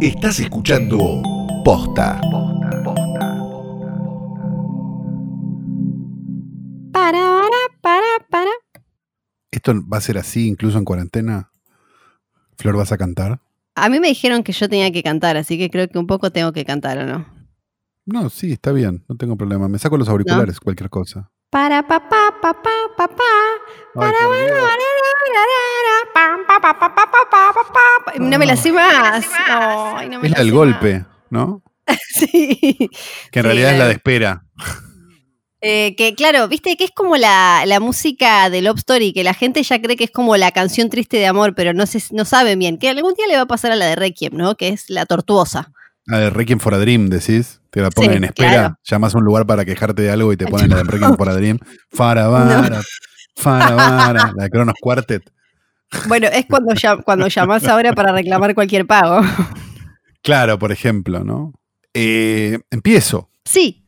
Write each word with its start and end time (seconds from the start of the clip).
Estás 0.00 0.40
escuchando 0.40 1.22
Posta. 1.64 2.20
Para, 6.92 7.40
para, 7.40 7.80
para, 7.80 8.26
para. 8.30 8.50
¿Esto 9.50 9.74
va 9.92 9.98
a 9.98 10.00
ser 10.00 10.18
así 10.18 10.48
incluso 10.48 10.78
en 10.78 10.84
cuarentena? 10.84 11.50
¿Flor 12.56 12.76
vas 12.76 12.92
a 12.92 12.98
cantar? 12.98 13.40
A 13.74 13.88
mí 13.88 14.00
me 14.00 14.08
dijeron 14.08 14.42
que 14.42 14.52
yo 14.52 14.68
tenía 14.68 14.90
que 14.90 15.02
cantar, 15.02 15.36
así 15.36 15.58
que 15.58 15.70
creo 15.70 15.88
que 15.88 15.98
un 15.98 16.06
poco 16.06 16.30
tengo 16.30 16.52
que 16.52 16.64
cantar, 16.64 16.98
¿o 16.98 17.06
no? 17.06 17.26
No, 18.06 18.30
sí, 18.30 18.52
está 18.52 18.72
bien, 18.72 19.04
no 19.08 19.16
tengo 19.16 19.36
problema. 19.36 19.68
Me 19.68 19.78
saco 19.78 19.98
los 19.98 20.08
auriculares, 20.08 20.60
cualquier 20.60 20.88
cosa. 20.88 21.30
Para 21.50 21.86
papá, 21.86 22.34
papá, 22.40 22.70
papá. 22.96 23.22
Ay, 23.96 24.12
por 24.22 24.36
Dios. 24.36 24.58
No 28.18 28.38
me 28.38 28.46
la 28.46 28.56
sé 28.56 28.72
más. 28.72 29.24
Ay, 29.48 30.08
no 30.08 30.20
me 30.20 30.26
Es 30.28 30.32
la 30.32 30.38
del 30.38 30.52
golpe, 30.52 31.04
¿no? 31.30 31.62
Sí. 32.10 32.90
Que 33.30 33.38
en 33.40 33.42
Sí, 33.44 33.48
realidad 33.48 33.72
es 33.72 33.78
la- 33.78 33.86
de 33.86 33.92
espera. 33.92 34.42
Eh, 35.62 35.94
que 35.96 36.14
claro, 36.14 36.46
viste 36.48 36.76
que 36.76 36.84
es 36.84 36.90
como 36.94 37.16
la, 37.16 37.64
la 37.66 37.80
música 37.80 38.50
de 38.50 38.60
Love 38.62 38.78
Story, 38.78 39.12
que 39.12 39.24
la 39.24 39.34
gente 39.34 39.62
ya 39.62 39.80
cree 39.80 39.96
que 39.96 40.04
es 40.04 40.10
como 40.10 40.36
la 40.36 40.50
canción 40.52 40.90
triste 40.90 41.16
de 41.16 41.26
amor, 41.26 41.54
pero 41.54 41.72
no, 41.72 41.86
se, 41.86 42.02
no 42.12 42.24
saben 42.24 42.58
bien. 42.58 42.78
Que 42.78 42.88
algún 42.90 43.14
día 43.14 43.26
le 43.26 43.36
va 43.36 43.42
a 43.42 43.46
pasar 43.46 43.72
a 43.72 43.76
la 43.76 43.86
de 43.86 43.96
Requiem, 43.96 44.34
¿no? 44.36 44.54
Que 44.56 44.68
es 44.68 44.90
la 44.90 45.06
tortuosa. 45.06 45.72
La 46.04 46.18
de 46.18 46.30
Requiem 46.30 46.60
for 46.60 46.74
a 46.74 46.78
Dream, 46.78 47.08
decís. 47.08 47.60
Te 47.70 47.80
la 47.80 47.90
ponen 47.90 48.10
Sí, 48.12 48.16
en 48.18 48.24
espera. 48.24 48.50
claro. 48.50 48.78
Llamas 48.84 49.14
a 49.14 49.18
un 49.18 49.24
lugar 49.24 49.46
para 49.46 49.64
quejarte 49.64 50.02
de 50.02 50.10
algo 50.10 50.32
y 50.32 50.36
te 50.36 50.46
ponen 50.46 50.70
la 50.70 50.76
de 50.76 50.84
Requiem 50.84 51.16
for 51.16 51.28
a 51.28 51.34
Dream. 51.34 51.58
Farabara, 51.90 52.82
farabara. 53.36 54.32
La 54.36 54.44
de 54.44 54.50
Kronos 54.50 54.74
Quartet. 54.80 55.22
Bueno, 56.08 56.28
es 56.28 56.46
cuando, 56.46 56.74
ya, 56.74 56.96
cuando 56.98 57.28
llamás 57.28 57.66
ahora 57.66 57.92
para 57.92 58.12
reclamar 58.12 58.54
cualquier 58.54 58.86
pago. 58.86 59.20
Claro, 60.22 60.58
por 60.58 60.72
ejemplo, 60.72 61.22
¿no? 61.22 61.52
Eh, 61.94 62.58
empiezo. 62.70 63.30
Sí. 63.44 63.85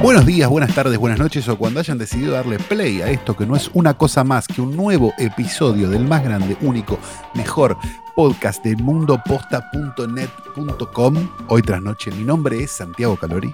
Buenos 0.00 0.26
días, 0.26 0.48
buenas 0.48 0.72
tardes, 0.76 0.96
buenas 0.96 1.18
noches 1.18 1.48
o 1.48 1.58
cuando 1.58 1.80
hayan 1.80 1.98
decidido 1.98 2.34
darle 2.34 2.60
play 2.60 3.02
a 3.02 3.10
esto 3.10 3.36
que 3.36 3.44
no 3.44 3.56
es 3.56 3.68
una 3.74 3.94
cosa 3.94 4.22
más 4.22 4.46
que 4.46 4.60
un 4.60 4.76
nuevo 4.76 5.12
episodio 5.18 5.90
del 5.90 6.04
más 6.04 6.22
grande, 6.22 6.56
único, 6.60 7.00
mejor 7.34 7.76
podcast 8.14 8.64
de 8.64 8.76
mundoposta.net.com. 8.76 11.28
Hoy 11.48 11.62
tras 11.62 11.82
noche, 11.82 12.12
mi 12.12 12.22
nombre 12.22 12.62
es 12.62 12.70
Santiago 12.70 13.16
Calori. 13.16 13.50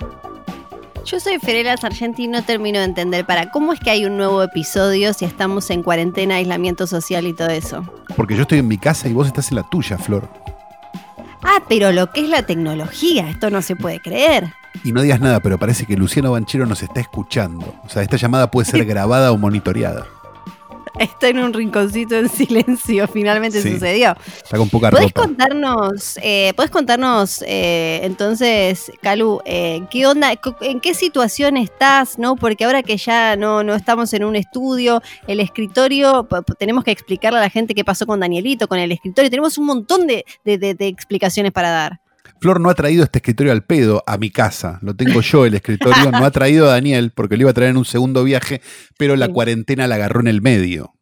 Yo 1.07 1.19
soy 1.19 1.39
Ferela 1.39 1.79
Sargenti 1.79 2.25
y 2.25 2.29
no 2.29 2.43
termino 2.43 2.79
de 2.79 2.85
entender 2.85 3.25
para 3.25 3.51
cómo 3.51 3.73
es 3.73 3.81
que 3.81 3.89
hay 3.89 4.05
un 4.05 4.19
nuevo 4.19 4.43
episodio 4.43 5.15
si 5.15 5.25
estamos 5.25 5.71
en 5.71 5.83
cuarentena, 5.83 6.35
aislamiento 6.37 6.87
social 6.87 7.27
y 7.27 7.33
todo 7.33 7.49
eso. 7.49 7.91
Porque 8.17 8.37
yo 8.37 8.43
estoy 8.43 8.59
en 8.59 8.69
mi 8.69 8.77
casa 8.77 9.09
y 9.09 9.15
vos 9.15 9.27
estás 9.27 9.51
en 9.51 9.57
la 9.57 9.63
tuya, 9.71 9.97
Flor. 9.97 10.29
Ah, 11.43 11.63
pero 11.69 11.91
lo 11.91 12.13
que 12.13 12.21
es 12.21 12.29
la 12.29 12.45
tecnología, 12.45 13.31
esto 13.31 13.49
no 13.49 13.63
se 13.63 13.77
puede 13.77 14.01
creer. 14.01 14.53
Y 14.83 14.93
no 14.93 15.03
digas 15.03 15.21
nada, 15.21 15.41
pero 15.41 15.59
parece 15.59 15.87
que 15.87 15.97
Luciano 15.97 16.33
Banchero 16.33 16.67
nos 16.67 16.83
está 16.83 17.01
escuchando. 17.01 17.75
O 17.85 17.89
sea, 17.89 18.03
esta 18.03 18.17
llamada 18.17 18.51
puede 18.51 18.69
ser 18.69 18.85
grabada 18.87 19.31
o 19.33 19.39
monitoreada. 19.39 20.07
Está 20.99 21.27
en 21.29 21.39
un 21.41 21.53
rinconcito 21.53 22.15
en 22.15 22.29
silencio, 22.29 23.09
finalmente 23.09 23.61
Sí. 23.61 23.73
sucedió. 23.73 24.15
Está 24.45 24.57
con 24.59 24.69
poca 24.69 24.91
¿Puedes 24.91 25.09
ropa. 25.09 25.23
contarnos, 25.23 26.21
eh, 26.23 26.53
¿podés 26.55 26.71
contarnos 26.71 27.43
eh, 27.49 27.99
entonces, 28.05 28.93
Calu, 29.03 29.41
eh, 29.45 29.83
qué 29.91 30.07
onda, 30.07 30.33
en 30.61 30.79
qué 30.79 30.95
situación 30.95 31.57
estás, 31.57 32.17
no? 32.17 32.37
Porque 32.37 32.65
ahora 32.65 32.85
que 32.85 32.97
ya 32.97 33.35
no, 33.35 33.65
no 33.65 33.75
estamos 33.75 34.13
en 34.13 34.23
un 34.23 34.37
estudio, 34.37 35.03
el 35.27 35.41
escritorio, 35.41 36.29
tenemos 36.61 36.85
que 36.85 36.93
explicarle 36.93 37.41
a 37.41 37.43
la 37.43 37.51
gente 37.51 37.75
qué 37.75 37.85
pasó 37.85 38.07
con 38.07 38.21
Danielito, 38.21 38.69
con 38.69 38.79
el 38.79 38.93
escritorio, 38.93 39.31
tenemos 39.31 39.59
un 39.59 39.67
montón 39.67 40.07
de, 40.07 40.25
de- 40.45 40.59
de- 40.59 40.75
de 40.75 40.87
explicaciones 40.87 41.51
para 41.51 41.71
dar. 41.71 42.01
Flor 42.45 42.61
no 42.61 42.69
ha 42.69 42.75
traído 42.75 43.05
este 43.05 43.21
escritorio 43.21 43.53
al 43.53 43.65
pedo 43.65 44.05
a 44.07 44.19
mi 44.19 44.29
casa. 44.29 44.79
Lo 44.83 44.95
tengo 44.95 45.23
yo, 45.23 45.47
el 45.47 45.55
escritorio. 45.55 46.11
No 46.13 46.27
ha 46.27 46.31
traído 46.31 46.67
a 46.67 46.73
Daniel 46.73 47.11
porque 47.11 47.39
lo 47.39 47.45
iba 47.45 47.51
a 47.53 47.55
traer 47.55 47.71
en 47.71 47.79
un 47.79 47.87
segundo 47.87 48.23
viaje, 48.23 48.61
pero 48.99 49.17
la 49.17 49.29
cuarentena 49.29 49.87
la 49.87 49.95
agarró 49.95 50.21
en 50.21 50.29
el 50.29 50.43
medio. 50.43 50.94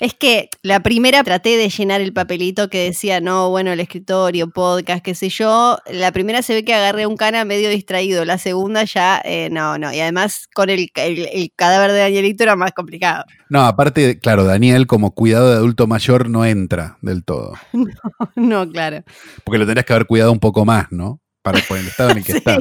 Es 0.00 0.12
que 0.14 0.48
la 0.62 0.80
primera 0.80 1.22
traté 1.22 1.56
de 1.56 1.68
llenar 1.68 2.00
el 2.00 2.12
papelito 2.12 2.68
que 2.68 2.84
decía, 2.84 3.20
no, 3.20 3.50
bueno, 3.50 3.72
el 3.72 3.80
escritorio, 3.80 4.50
podcast, 4.50 5.04
qué 5.04 5.14
sé 5.14 5.28
yo. 5.28 5.78
La 5.90 6.10
primera 6.12 6.42
se 6.42 6.52
ve 6.54 6.64
que 6.64 6.74
agarré 6.74 7.06
un 7.06 7.16
cana 7.16 7.44
medio 7.44 7.70
distraído. 7.70 8.24
La 8.24 8.38
segunda 8.38 8.84
ya, 8.84 9.20
eh, 9.24 9.48
no, 9.52 9.78
no. 9.78 9.92
Y 9.92 10.00
además 10.00 10.48
con 10.54 10.68
el, 10.70 10.90
el- 10.96 11.28
el 11.32 11.52
cadáver 11.54 11.92
de 11.92 11.98
Danielito 12.00 12.42
era 12.42 12.56
más 12.56 12.72
complicado. 12.72 13.24
No, 13.48 13.62
aparte, 13.66 14.18
claro, 14.18 14.44
Daniel 14.44 14.86
como 14.86 15.12
cuidado 15.14 15.50
de 15.50 15.56
adulto 15.56 15.86
mayor 15.86 16.28
no 16.28 16.44
entra 16.44 16.98
del 17.00 17.24
todo. 17.24 17.54
no, 18.36 18.68
claro. 18.70 19.04
Porque 19.44 19.58
lo 19.58 19.64
tendrías 19.64 19.86
que 19.86 19.92
haber 19.92 20.06
cuidado 20.06 20.32
un 20.32 20.40
poco 20.40 20.64
más, 20.64 20.86
¿no? 20.90 21.20
Para 21.42 21.60
por 21.60 21.78
el 21.78 21.86
estado 21.86 22.10
en 22.10 22.18
el 22.18 22.24
que 22.24 22.32
Sí, 22.32 22.38
está. 22.38 22.58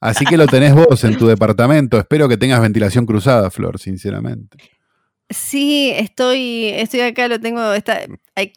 Así 0.00 0.24
que 0.24 0.36
lo 0.36 0.46
tenés 0.46 0.74
vos 0.74 1.02
en 1.04 1.18
tu 1.18 1.26
departamento. 1.26 1.98
Espero 1.98 2.28
que 2.28 2.36
tengas 2.36 2.60
ventilación 2.60 3.04
cruzada, 3.04 3.50
Flor, 3.50 3.78
sinceramente. 3.78 4.56
Sí, 5.30 5.90
estoy, 5.94 6.66
estoy 6.74 7.00
acá, 7.00 7.28
lo 7.28 7.40
tengo, 7.40 7.72
está, 7.72 8.00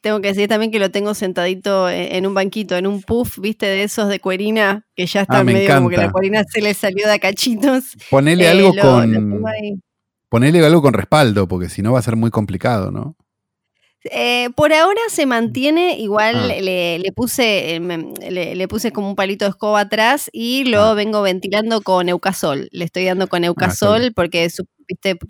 tengo 0.01 0.19
que 0.21 0.29
decir 0.29 0.47
también 0.49 0.71
que 0.71 0.79
lo 0.79 0.91
tengo 0.91 1.13
sentadito 1.13 1.89
en, 1.89 2.15
en 2.15 2.27
un 2.27 2.33
banquito, 2.33 2.75
en 2.75 2.87
un 2.87 3.01
puff, 3.01 3.39
viste, 3.39 3.65
de 3.65 3.83
esos 3.83 4.09
de 4.09 4.19
cuerina, 4.19 4.85
que 4.95 5.05
ya 5.05 5.21
está 5.21 5.39
Ah, 5.39 5.43
me 5.43 5.53
medio 5.53 5.75
como 5.75 5.89
que 5.89 5.95
la 5.97 6.03
encanta. 6.03 6.13
cuerina 6.13 6.43
se 6.49 6.61
le 6.61 6.73
salió 6.73 7.05
de 7.07 7.13
a 7.13 7.19
cachitos. 7.19 7.95
Ponele 8.09 8.45
Eh, 8.45 8.49
algo 8.49 8.73
lo- 8.73 8.83
lo 8.83 8.89
con. 8.89 9.47
ahí. 9.47 9.75
Ponele 10.29 10.65
algo 10.65 10.81
con 10.81 10.93
respaldo, 10.93 11.47
porque 11.47 11.69
si 11.69 11.81
no 11.83 11.93
va 11.93 11.99
a 11.99 12.03
ser 12.03 12.15
muy 12.15 12.31
complicado, 12.31 12.91
¿no? 12.91 13.15
Eh, 14.11 14.49
por 14.55 14.73
ahora 14.73 14.99
se 15.09 15.25
mantiene, 15.25 15.97
igual 15.99 16.35
Ah. 16.35 16.47
le, 16.47 16.99
le 16.99 17.11
puse, 17.13 17.75
eh, 17.75 17.79
le, 18.29 18.55
le 18.55 18.67
puse 18.67 18.91
como 18.91 19.09
un 19.09 19.15
palito 19.15 19.45
de 19.45 19.49
escoba 19.51 19.81
atrás 19.81 20.29
y 20.33 20.65
lo 20.65 20.81
Ah. 20.81 20.93
vengo 20.93 21.21
ventilando 21.21 21.81
con 21.81 22.09
Eucasol. 22.09 22.67
Le 22.71 22.85
estoy 22.85 23.05
dando 23.05 23.27
con 23.27 23.43
Eucasol 23.43 24.01
bien. 24.01 24.13
porque, 24.13 24.49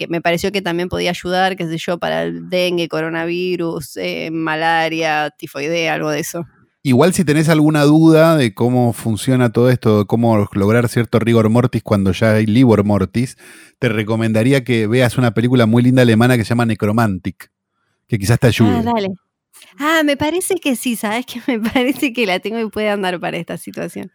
me 0.09 0.21
pareció 0.21 0.51
que 0.51 0.61
también 0.63 0.89
podía 0.89 1.11
ayudar, 1.11 1.55
qué 1.55 1.67
sé 1.67 1.77
yo, 1.77 1.99
para 1.99 2.23
el 2.23 2.49
dengue, 2.49 2.87
coronavirus, 2.89 3.97
eh, 3.97 4.29
malaria, 4.31 5.29
tifoidea, 5.37 5.93
algo 5.93 6.09
de 6.09 6.19
eso. 6.21 6.43
Igual 6.85 7.13
si 7.13 7.23
tenés 7.23 7.47
alguna 7.47 7.83
duda 7.83 8.35
de 8.35 8.53
cómo 8.53 8.91
funciona 8.91 9.51
todo 9.53 9.69
esto, 9.69 9.99
de 9.99 10.05
cómo 10.05 10.49
lograr 10.51 10.89
cierto 10.89 11.19
rigor 11.19 11.49
mortis 11.49 11.81
cuando 11.81 12.11
ya 12.11 12.33
hay 12.33 12.45
livor 12.45 12.83
mortis, 12.83 13.37
te 13.79 13.87
recomendaría 13.87 14.65
que 14.65 14.85
veas 14.87 15.17
una 15.17 15.33
película 15.33 15.65
muy 15.65 15.81
linda 15.83 16.01
alemana 16.01 16.35
que 16.35 16.43
se 16.43 16.49
llama 16.49 16.65
Necromantic, 16.65 17.51
que 18.13 18.19
quizás 18.19 18.37
te 18.37 18.45
ayude. 18.45 18.77
Ah, 18.77 18.83
dale. 18.83 19.09
Ah, 19.79 20.01
me 20.05 20.15
parece 20.17 20.55
que 20.57 20.75
sí, 20.75 20.95
¿sabes? 20.95 21.25
Que 21.25 21.41
me 21.47 21.59
parece 21.59 22.13
que 22.13 22.27
la 22.27 22.39
tengo 22.39 22.59
y 22.59 22.69
puede 22.69 22.89
andar 22.89 23.19
para 23.19 23.37
esta 23.37 23.57
situación. 23.57 24.11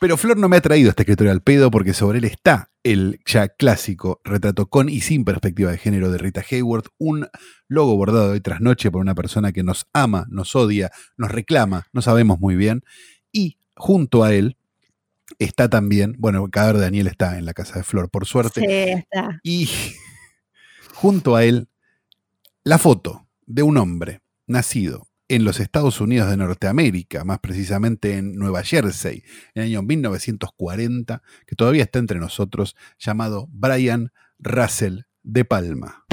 Pero 0.00 0.16
Flor 0.16 0.38
no 0.38 0.48
me 0.48 0.56
ha 0.56 0.62
traído 0.62 0.88
este 0.88 1.02
escritorio 1.02 1.30
al 1.30 1.42
pedo 1.42 1.70
porque 1.70 1.92
sobre 1.92 2.18
él 2.18 2.24
está 2.24 2.70
el 2.84 3.20
ya 3.26 3.48
clásico 3.48 4.22
retrato 4.24 4.70
con 4.70 4.88
y 4.88 5.02
sin 5.02 5.26
perspectiva 5.26 5.70
de 5.70 5.76
género 5.76 6.10
de 6.10 6.16
Rita 6.16 6.42
Hayworth, 6.50 6.88
un 6.96 7.28
logo 7.68 7.96
bordado 7.96 8.32
hoy 8.32 8.40
tras 8.40 8.62
noche 8.62 8.90
por 8.90 9.02
una 9.02 9.14
persona 9.14 9.52
que 9.52 9.62
nos 9.62 9.86
ama, 9.92 10.26
nos 10.30 10.56
odia, 10.56 10.90
nos 11.18 11.30
reclama, 11.30 11.86
no 11.92 12.00
sabemos 12.00 12.40
muy 12.40 12.56
bien. 12.56 12.82
Y 13.30 13.58
junto 13.76 14.24
a 14.24 14.32
él 14.32 14.56
está 15.38 15.68
también, 15.68 16.14
bueno, 16.18 16.46
el 16.46 16.50
cadáver 16.50 16.76
de 16.76 16.82
Daniel 16.82 17.08
está 17.08 17.36
en 17.36 17.44
la 17.44 17.52
casa 17.52 17.74
de 17.76 17.84
Flor, 17.84 18.08
por 18.08 18.24
suerte. 18.24 18.62
Sí, 18.62 18.66
está. 18.68 19.38
Y 19.42 19.68
junto 20.94 21.36
a 21.36 21.44
él, 21.44 21.68
la 22.64 22.78
foto 22.78 23.23
de 23.46 23.62
un 23.62 23.76
hombre 23.76 24.20
nacido 24.46 25.08
en 25.28 25.44
los 25.44 25.58
Estados 25.58 26.00
Unidos 26.00 26.28
de 26.30 26.36
Norteamérica, 26.36 27.24
más 27.24 27.38
precisamente 27.38 28.18
en 28.18 28.34
Nueva 28.34 28.62
Jersey, 28.62 29.22
en 29.54 29.62
el 29.62 29.68
año 29.70 29.82
1940, 29.82 31.22
que 31.46 31.56
todavía 31.56 31.82
está 31.82 31.98
entre 31.98 32.20
nosotros, 32.20 32.76
llamado 32.98 33.48
Brian 33.50 34.12
Russell 34.38 35.00
de 35.22 35.44
Palma. 35.44 36.04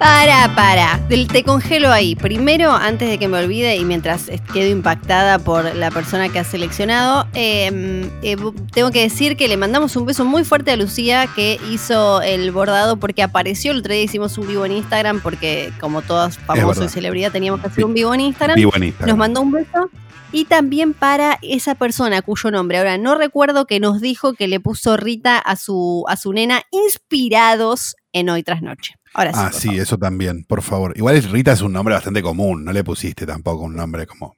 Para, 0.00 0.54
para. 0.54 0.98
Te 1.08 1.44
congelo 1.44 1.92
ahí. 1.92 2.16
Primero, 2.16 2.72
antes 2.72 3.10
de 3.10 3.18
que 3.18 3.28
me 3.28 3.36
olvide 3.36 3.76
y 3.76 3.84
mientras 3.84 4.30
quedo 4.50 4.70
impactada 4.70 5.38
por 5.38 5.74
la 5.74 5.90
persona 5.90 6.30
que 6.30 6.38
ha 6.38 6.44
seleccionado, 6.44 7.26
eh, 7.34 8.10
eh, 8.22 8.36
tengo 8.72 8.90
que 8.92 9.02
decir 9.02 9.36
que 9.36 9.46
le 9.46 9.58
mandamos 9.58 9.96
un 9.96 10.06
beso 10.06 10.24
muy 10.24 10.42
fuerte 10.42 10.70
a 10.70 10.78
Lucía 10.78 11.28
que 11.36 11.60
hizo 11.70 12.22
el 12.22 12.50
bordado 12.50 12.96
porque 12.96 13.22
apareció. 13.22 13.72
El 13.72 13.80
otro 13.80 13.92
día 13.92 14.02
hicimos 14.02 14.38
un 14.38 14.48
vivo 14.48 14.64
en 14.64 14.72
Instagram 14.72 15.20
porque, 15.20 15.70
como 15.80 16.00
todas 16.00 16.38
famosos 16.38 16.86
y 16.86 16.88
celebridad, 16.88 17.30
teníamos 17.30 17.60
que 17.60 17.66
hacer 17.66 17.84
un 17.84 17.92
vivo 17.92 18.14
en 18.14 18.20
Instagram. 18.20 18.56
Vivo 18.56 18.72
en 18.74 18.84
Instagram. 18.84 19.08
Nos 19.10 19.18
mandó 19.18 19.42
un 19.42 19.52
beso. 19.52 19.90
Y 20.32 20.46
también 20.46 20.94
para 20.94 21.38
esa 21.42 21.74
persona 21.74 22.22
cuyo 22.22 22.50
nombre 22.50 22.78
ahora 22.78 22.96
no 22.96 23.16
recuerdo 23.16 23.66
que 23.66 23.80
nos 23.80 24.00
dijo 24.00 24.32
que 24.32 24.48
le 24.48 24.60
puso 24.60 24.96
Rita 24.96 25.38
a 25.38 25.56
su, 25.56 26.06
a 26.08 26.16
su 26.16 26.32
nena 26.32 26.62
inspirados 26.70 27.96
en 28.14 28.30
Hoy 28.30 28.42
tras 28.42 28.62
Noche. 28.62 28.99
Ahora 29.14 29.32
sí. 29.32 29.38
Ah, 29.42 29.50
sí, 29.52 29.66
favor. 29.68 29.82
eso 29.82 29.98
también, 29.98 30.44
por 30.44 30.62
favor. 30.62 30.92
Igual 30.96 31.22
Rita 31.24 31.52
es 31.52 31.62
un 31.62 31.72
nombre 31.72 31.94
bastante 31.94 32.22
común, 32.22 32.64
no 32.64 32.72
le 32.72 32.84
pusiste 32.84 33.26
tampoco 33.26 33.64
un 33.64 33.74
nombre 33.76 34.06
como. 34.06 34.36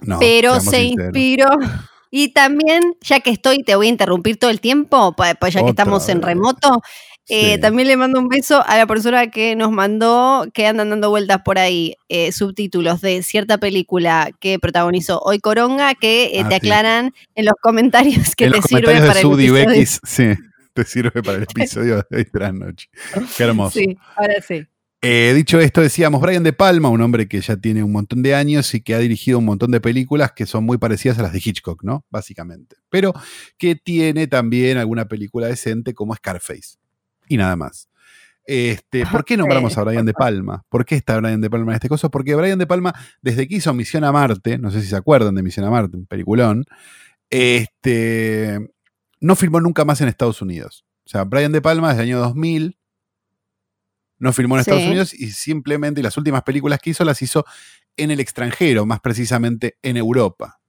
No, 0.00 0.18
Pero 0.20 0.60
se 0.60 0.80
sinceros. 0.80 1.06
inspiró. 1.06 1.50
Y 2.10 2.32
también, 2.32 2.94
ya 3.02 3.20
que 3.20 3.30
estoy, 3.30 3.62
te 3.64 3.74
voy 3.76 3.86
a 3.88 3.90
interrumpir 3.90 4.38
todo 4.38 4.50
el 4.50 4.60
tiempo, 4.60 5.14
pues 5.16 5.34
pues 5.38 5.52
ya 5.52 5.62
que 5.62 5.70
estamos 5.70 6.08
en 6.08 6.22
remoto, 6.22 6.80
eh, 7.28 7.56
Sí. 7.56 7.60
también 7.60 7.86
le 7.88 7.96
mando 7.98 8.18
un 8.18 8.28
beso 8.28 8.64
a 8.66 8.78
la 8.78 8.86
persona 8.86 9.26
que 9.30 9.54
nos 9.56 9.70
mandó, 9.72 10.46
que 10.54 10.66
andan 10.66 10.88
dando 10.88 11.10
vueltas 11.10 11.42
por 11.44 11.58
ahí, 11.58 11.94
eh, 12.08 12.32
subtítulos 12.32 13.02
de 13.02 13.22
cierta 13.22 13.58
película 13.58 14.30
que 14.40 14.58
protagonizó 14.58 15.20
hoy 15.22 15.38
Coronga, 15.40 15.94
que 15.94 16.26
eh, 16.38 16.42
Ah, 16.44 16.48
te 16.48 16.54
sí. 16.54 16.56
aclaran 16.68 17.12
en 17.34 17.44
los 17.44 17.54
comentarios 17.60 18.34
que 18.34 18.44
en 18.46 18.52
te 18.52 18.56
los 18.56 18.64
sirve 18.64 18.82
comentarios 18.84 19.08
para 19.08 19.36
de 19.36 19.44
el 19.44 19.56
episodio. 19.80 19.98
Sí, 20.04 20.42
te 20.78 20.84
sirve 20.84 21.22
para 21.22 21.38
el 21.38 21.42
episodio 21.44 22.06
de 22.08 22.16
hoy 22.16 22.52
noche. 22.52 22.88
Qué 23.36 23.44
hermoso. 23.44 23.78
Sí, 23.78 23.98
ahora 24.16 24.40
sí. 24.40 24.66
Eh, 25.00 25.32
dicho 25.34 25.60
esto, 25.60 25.80
decíamos 25.80 26.20
Brian 26.20 26.42
De 26.42 26.52
Palma, 26.52 26.88
un 26.88 27.00
hombre 27.00 27.28
que 27.28 27.40
ya 27.40 27.56
tiene 27.56 27.82
un 27.84 27.92
montón 27.92 28.22
de 28.22 28.34
años 28.34 28.74
y 28.74 28.80
que 28.80 28.94
ha 28.94 28.98
dirigido 28.98 29.38
un 29.38 29.44
montón 29.44 29.70
de 29.70 29.80
películas 29.80 30.32
que 30.32 30.44
son 30.44 30.64
muy 30.64 30.78
parecidas 30.78 31.18
a 31.18 31.22
las 31.22 31.32
de 31.32 31.40
Hitchcock, 31.44 31.84
¿no? 31.84 32.04
Básicamente. 32.10 32.76
Pero 32.90 33.12
que 33.58 33.76
tiene 33.76 34.26
también 34.26 34.76
alguna 34.76 35.06
película 35.06 35.46
decente 35.46 35.94
como 35.94 36.14
Scarface. 36.14 36.78
Y 37.28 37.36
nada 37.36 37.56
más. 37.56 37.88
Este, 38.44 39.04
¿Por 39.06 39.24
qué 39.24 39.36
nombramos 39.36 39.76
a 39.76 39.84
Brian 39.84 40.06
De 40.06 40.14
Palma? 40.14 40.64
¿Por 40.68 40.84
qué 40.84 40.94
está 40.94 41.18
Brian 41.18 41.40
De 41.40 41.50
Palma 41.50 41.72
en 41.72 41.76
este 41.76 41.88
coso? 41.88 42.10
Porque 42.10 42.34
Brian 42.34 42.58
De 42.58 42.66
Palma, 42.66 42.94
desde 43.20 43.46
que 43.46 43.56
hizo 43.56 43.74
Misión 43.74 44.04
a 44.04 44.10
Marte, 44.10 44.58
no 44.58 44.70
sé 44.70 44.80
si 44.80 44.88
se 44.88 44.96
acuerdan 44.96 45.34
de 45.34 45.42
Misión 45.42 45.66
a 45.66 45.70
Marte, 45.70 45.96
un 45.96 46.06
peliculón, 46.06 46.64
este, 47.30 48.58
no 49.20 49.36
filmó 49.36 49.60
nunca 49.60 49.84
más 49.84 50.00
en 50.00 50.08
Estados 50.08 50.42
Unidos. 50.42 50.84
O 51.06 51.08
sea, 51.08 51.24
Brian 51.24 51.52
De 51.52 51.62
Palma 51.62 51.88
desde 51.90 52.02
el 52.02 52.08
año 52.10 52.18
2000 52.20 52.78
no 54.18 54.32
filmó 54.32 54.56
en 54.58 54.64
Sí. 54.64 54.70
Estados 54.70 54.88
Unidos 54.88 55.14
y 55.14 55.30
simplemente 55.30 56.02
las 56.02 56.16
últimas 56.16 56.42
películas 56.42 56.80
que 56.80 56.90
hizo 56.90 57.04
las 57.04 57.22
hizo 57.22 57.44
en 57.96 58.10
el 58.10 58.20
extranjero, 58.20 58.84
más 58.86 59.00
precisamente 59.00 59.78
en 59.82 59.96
Europa. 59.96 60.60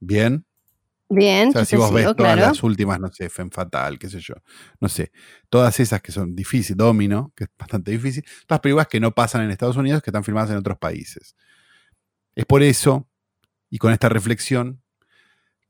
Bien. 0.00 0.44
Bien, 1.12 1.48
O 1.48 1.52
sea, 1.52 1.64
si 1.64 1.74
vos 1.74 1.92
ves 1.92 2.02
sigo, 2.04 2.14
todas 2.14 2.34
claro. 2.36 2.48
las 2.52 2.62
últimas, 2.62 3.00
no 3.00 3.10
sé, 3.12 3.28
Femme 3.28 3.50
Fatal, 3.52 3.98
qué 3.98 4.08
sé 4.08 4.20
yo, 4.20 4.34
no 4.80 4.88
sé, 4.88 5.10
todas 5.48 5.80
esas 5.80 6.00
que 6.00 6.12
son 6.12 6.36
difíciles, 6.36 6.76
Domino, 6.76 7.32
que 7.34 7.44
es 7.44 7.50
bastante 7.58 7.90
difícil, 7.90 8.24
todas 8.46 8.60
películas 8.60 8.86
que 8.86 9.00
no 9.00 9.10
pasan 9.10 9.42
en 9.42 9.50
Estados 9.50 9.76
Unidos, 9.76 10.02
que 10.04 10.10
están 10.10 10.22
filmadas 10.22 10.50
en 10.50 10.58
otros 10.58 10.78
países. 10.78 11.34
Es 12.36 12.46
por 12.46 12.62
eso, 12.62 13.08
y 13.68 13.78
con 13.78 13.92
esta 13.92 14.08
reflexión, 14.08 14.82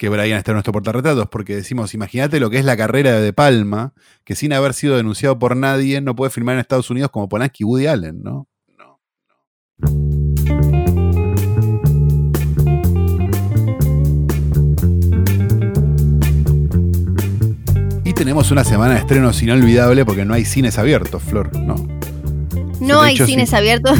que 0.01 0.09
Brian 0.09 0.39
está 0.39 0.53
en 0.53 0.55
nuestro 0.55 0.73
portarretratos, 0.73 1.29
porque 1.29 1.55
decimos, 1.55 1.93
imagínate 1.93 2.41
lo 2.41 2.49
que 2.49 2.59
es 2.59 2.65
la 2.65 2.75
carrera 2.75 3.13
de 3.13 3.21
De 3.21 3.35
Palma, 3.35 3.93
que 4.25 4.35
sin 4.35 4.55
haber 4.55 4.73
sido 4.73 4.97
denunciado 4.97 5.39
por 5.39 5.55
nadie, 5.55 6.01
no 6.01 6.17
puede 6.17 6.31
filmar 6.31 6.55
en 6.55 6.61
Estados 6.61 6.89
Unidos 6.89 7.11
como 7.11 7.29
Polanski 7.29 7.65
y 7.65 7.67
Woody 7.67 7.87
Allen, 7.87 8.23
¿no? 8.23 8.49
No. 8.79 8.99
Y 18.03 18.15
tenemos 18.15 18.51
una 18.51 18.65
semana 18.65 18.95
de 18.95 19.01
estrenos 19.01 19.43
inolvidable 19.43 20.07
porque 20.07 20.25
no 20.25 20.33
hay 20.33 20.47
cines 20.47 20.79
abiertos, 20.79 21.23
Flor, 21.23 21.55
¿no? 21.59 21.75
No 22.81 23.03
hay 23.03 23.17
hecho, 23.17 23.27
sí. 23.27 23.33
cines 23.33 23.53
abiertos. 23.53 23.99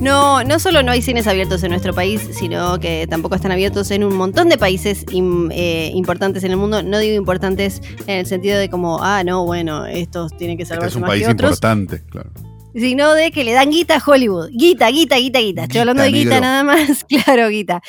No, 0.00 0.42
no 0.44 0.58
solo 0.58 0.82
no 0.82 0.92
hay 0.92 1.02
cines 1.02 1.26
abiertos 1.26 1.62
en 1.62 1.70
nuestro 1.70 1.94
país, 1.94 2.22
sino 2.32 2.80
que 2.80 3.06
tampoco 3.08 3.34
están 3.34 3.52
abiertos 3.52 3.90
en 3.90 4.02
un 4.02 4.14
montón 4.16 4.48
de 4.48 4.56
países 4.56 5.04
im- 5.08 5.50
eh, 5.52 5.90
importantes 5.94 6.42
en 6.44 6.52
el 6.52 6.56
mundo. 6.56 6.82
No 6.82 6.98
digo 6.98 7.14
importantes 7.16 7.82
en 8.06 8.20
el 8.20 8.26
sentido 8.26 8.58
de 8.58 8.70
como, 8.70 9.02
ah, 9.02 9.22
no, 9.24 9.44
bueno, 9.44 9.84
estos 9.84 10.34
tienen 10.38 10.56
que 10.56 10.62
Este 10.62 10.74
salvarse 10.74 10.92
es 10.92 10.96
un 10.96 11.02
más 11.02 11.10
país 11.10 11.26
que 11.26 11.32
otros, 11.32 11.50
importante, 11.50 12.02
claro. 12.10 12.30
sino 12.74 13.12
de 13.12 13.30
que 13.30 13.44
le 13.44 13.52
dan 13.52 13.70
guita 13.70 13.96
a 13.96 14.02
Hollywood. 14.04 14.48
Guita, 14.52 14.88
guita, 14.90 15.16
guita, 15.16 15.38
guita. 15.40 15.62
Estoy 15.64 15.80
hablando 15.80 16.02
de 16.02 16.12
guita 16.12 16.30
negro. 16.30 16.40
nada 16.40 16.64
más, 16.64 17.04
claro, 17.08 17.48
guita. 17.50 17.82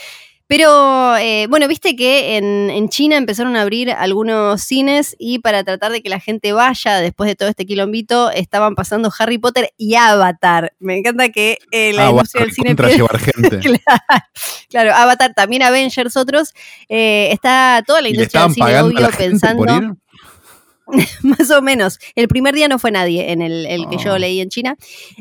Pero 0.51 1.15
eh, 1.15 1.48
bueno, 1.50 1.65
viste 1.69 1.95
que 1.95 2.36
en, 2.36 2.69
en 2.69 2.89
China 2.89 3.15
empezaron 3.15 3.56
a 3.56 3.62
abrir 3.62 3.89
algunos 3.89 4.62
cines 4.62 5.15
y 5.18 5.39
para 5.39 5.63
tratar 5.63 5.94
de 5.94 6.01
que 6.01 6.09
la 6.09 6.19
gente 6.19 6.51
vaya 6.51 6.98
después 6.98 7.30
de 7.30 7.38
todo 7.38 7.48
este 7.48 7.65
quilombito, 7.65 8.30
estaban 8.31 8.75
pasando 8.75 9.09
Harry 9.18 9.38
Potter 9.38 9.71
y 9.77 9.95
Avatar. 9.95 10.74
Me 10.80 10.98
encanta 10.98 11.30
que 11.30 11.57
eh, 11.71 11.94
la 11.94 12.07
Ah, 12.07 12.09
industria 12.09 12.44
del 12.44 12.51
cine 12.51 12.75
llevar 12.75 13.18
gente. 13.18 13.59
claro, 13.59 14.25
claro, 14.69 14.94
Avatar, 14.94 15.33
también 15.33 15.63
Avengers, 15.63 16.18
otros. 16.18 16.53
Eh, 16.89 17.30
está 17.31 17.81
toda 17.88 18.01
la 18.01 18.09
¿Y 18.09 18.12
le 18.12 18.18
industria 18.18 18.44
del 18.44 18.53
cine, 18.53 18.81
obvio, 18.81 19.09
pensando. 19.18 19.95
Más 21.24 21.50
o 21.51 21.62
menos. 21.62 22.00
El 22.16 22.28
primer 22.28 22.54
día 22.56 22.68
no 22.68 22.78
fue 22.80 22.92
nadie 22.92 23.31
en 23.31 23.42
el, 23.42 23.66
el 23.66 23.88
que 23.88 23.98
yo 23.98 24.13
Oh. 24.13 24.18
leí 24.18 24.42
en 24.42 24.50
China. 24.50 24.75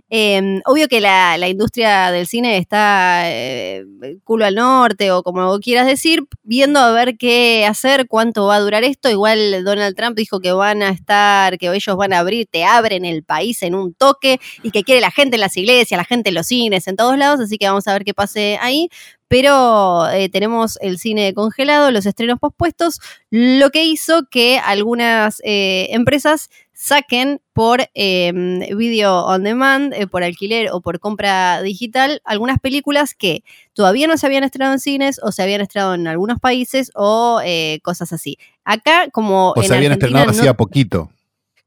Eh, 0.08 0.60
obvio 0.64 0.88
que 0.88 1.00
la, 1.00 1.38
la 1.38 1.48
industria 1.48 2.10
del 2.10 2.26
cine 2.26 2.56
está 2.56 3.22
eh, 3.26 3.84
culo 4.24 4.46
al 4.46 4.56
norte 4.56 5.12
o 5.12 5.22
como 5.22 5.58
quieras 5.60 5.86
decir, 5.86 6.24
viendo 6.42 6.80
a 6.80 6.90
ver 6.92 7.16
qué 7.16 7.66
hacer, 7.66 8.06
cuánto 8.08 8.46
va 8.46 8.56
a 8.56 8.60
durar 8.60 8.82
esto. 8.84 9.10
Igual 9.10 9.62
Donald 9.64 9.94
Trump 9.96 10.16
dijo 10.16 10.40
que 10.40 10.52
van 10.52 10.82
a 10.82 10.90
estar, 10.90 11.56
que 11.58 11.68
ellos 11.72 11.96
van 11.96 12.12
a 12.14 12.18
abrir, 12.20 12.46
te 12.50 12.64
abren 12.64 13.04
el 13.04 13.22
país 13.22 13.62
en 13.62 13.74
un 13.76 13.94
toque 13.94 14.40
y 14.62 14.70
que 14.72 14.82
quiere 14.82 15.00
la 15.00 15.10
gente 15.12 15.36
en 15.36 15.40
las 15.42 15.56
iglesias, 15.56 15.96
la 15.98 16.04
gente 16.04 16.30
en 16.30 16.34
los 16.34 16.46
cines, 16.46 16.88
en 16.88 16.96
todos 16.96 17.16
lados. 17.16 17.40
Así 17.40 17.58
que 17.58 17.66
vamos 17.68 17.86
a 17.86 17.92
ver 17.92 18.04
qué 18.04 18.14
pase 18.14 18.58
ahí. 18.60 18.88
Pero 19.30 20.08
eh, 20.10 20.28
tenemos 20.28 20.76
el 20.80 20.98
cine 20.98 21.32
congelado, 21.34 21.92
los 21.92 22.04
estrenos 22.04 22.40
pospuestos, 22.40 22.98
lo 23.30 23.70
que 23.70 23.84
hizo 23.84 24.24
que 24.28 24.58
algunas 24.58 25.40
eh, 25.44 25.86
empresas 25.90 26.50
saquen 26.72 27.40
por 27.52 27.88
eh, 27.94 28.32
video 28.76 29.24
on 29.26 29.44
demand, 29.44 29.94
eh, 29.94 30.08
por 30.08 30.24
alquiler 30.24 30.70
o 30.72 30.80
por 30.80 30.98
compra 30.98 31.62
digital, 31.62 32.20
algunas 32.24 32.58
películas 32.58 33.14
que 33.14 33.44
todavía 33.72 34.08
no 34.08 34.16
se 34.18 34.26
habían 34.26 34.42
estrenado 34.42 34.72
en 34.72 34.80
cines 34.80 35.20
o 35.22 35.30
se 35.30 35.44
habían 35.44 35.60
estrenado 35.60 35.94
en 35.94 36.08
algunos 36.08 36.40
países 36.40 36.90
o 36.96 37.40
eh, 37.44 37.78
cosas 37.84 38.12
así. 38.12 38.36
Acá, 38.64 39.10
como 39.12 39.50
O 39.52 39.62
en 39.62 39.68
se 39.68 39.74
habían 39.76 39.92
Argentina, 39.92 40.08
estrenado 40.22 40.32
no- 40.32 40.38
hacía 40.40 40.54
poquito. 40.56 41.08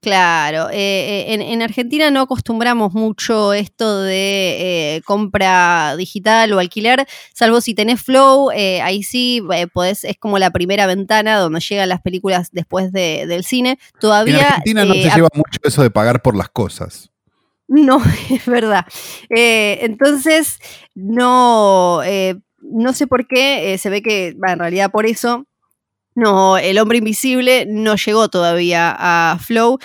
Claro, 0.03 0.69
eh, 0.69 0.75
eh, 0.75 1.33
en, 1.33 1.41
en 1.41 1.61
Argentina 1.61 2.11
no 2.11 2.19
acostumbramos 2.19 2.91
mucho 2.93 3.53
esto 3.53 4.01
de 4.01 4.95
eh, 4.97 5.01
compra 5.05 5.95
digital 5.95 6.51
o 6.51 6.59
alquilar, 6.59 7.07
salvo 7.33 7.61
si 7.61 7.73
tenés 7.73 8.01
Flow, 8.01 8.51
eh, 8.51 8.81
ahí 8.81 9.01
sí 9.01 9.41
podés, 9.73 10.03
es 10.03 10.17
como 10.17 10.39
la 10.39 10.51
primera 10.51 10.87
ventana 10.87 11.37
donde 11.37 11.61
llegan 11.61 11.87
las 11.87 12.01
películas 12.01 12.49
después 12.51 12.91
de- 12.91 13.25
del 13.27 13.45
cine. 13.45 13.79
En 14.27 14.35
Argentina 14.47 14.83
no 14.83 14.93
se 14.93 15.15
lleva 15.15 15.29
mucho 15.33 15.59
eso 15.63 15.81
de 15.81 15.89
pagar 15.89 16.21
por 16.21 16.35
las 16.35 16.49
cosas. 16.49 17.09
no, 17.69 18.01
es 18.29 18.45
verdad. 18.45 18.85
Entonces, 19.29 20.59
no, 20.95 22.01
no 22.61 22.93
sé 22.93 23.07
por 23.07 23.25
qué, 23.25 23.77
se 23.79 23.89
ve 23.89 24.01
que, 24.01 24.35
en 24.47 24.59
realidad 24.59 24.91
por 24.91 25.05
eso, 25.05 25.45
no, 26.15 26.57
el 26.57 26.77
hombre 26.79 26.99
invisible 26.99 27.65
no 27.67 27.95
llegó 27.95 28.27
todavía 28.29 28.95
a 28.97 29.39
Flow. 29.39 29.79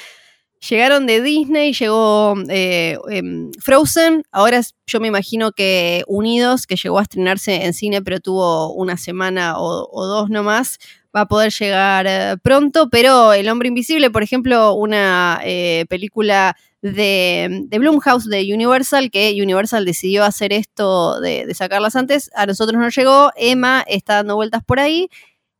Llegaron 0.69 1.07
de 1.07 1.23
Disney, 1.23 1.73
llegó 1.73 2.35
eh, 2.49 2.99
em, 3.11 3.53
Frozen, 3.61 4.25
ahora 4.33 4.61
yo 4.87 4.99
me 4.99 5.07
imagino 5.07 5.53
que 5.53 6.03
Unidos, 6.09 6.67
que 6.67 6.75
llegó 6.75 6.99
a 6.99 7.03
estrenarse 7.03 7.65
en 7.65 7.73
cine, 7.75 8.03
pero 8.03 8.19
tuvo 8.19 8.73
una 8.75 8.97
semana 8.97 9.57
o, 9.57 9.89
o 9.91 10.07
dos 10.07 10.31
nomás, 10.31 10.79
va 11.15 11.23
a 11.23 11.29
poder 11.29 11.53
llegar 11.53 12.07
eh, 12.09 12.37
pronto, 12.43 12.89
pero 12.91 13.33
El 13.33 13.49
Hombre 13.49 13.69
Invisible, 13.69 14.11
por 14.11 14.25
ejemplo, 14.25 14.75
una 14.75 15.41
eh, 15.45 15.87
película 15.89 16.57
de, 16.83 17.65
de 17.67 17.79
Blumhouse, 17.79 18.29
de 18.29 18.53
Universal, 18.53 19.11
que 19.13 19.37
Universal 19.41 19.85
decidió 19.85 20.25
hacer 20.25 20.53
esto 20.53 21.21
de, 21.21 21.47
de 21.47 21.55
sacarlas 21.55 21.95
antes, 21.95 22.31
a 22.35 22.47
nosotros 22.47 22.81
no 22.81 22.89
llegó, 22.89 23.31
Emma 23.37 23.85
está 23.87 24.17
dando 24.17 24.35
vueltas 24.35 24.63
por 24.65 24.81
ahí, 24.81 25.09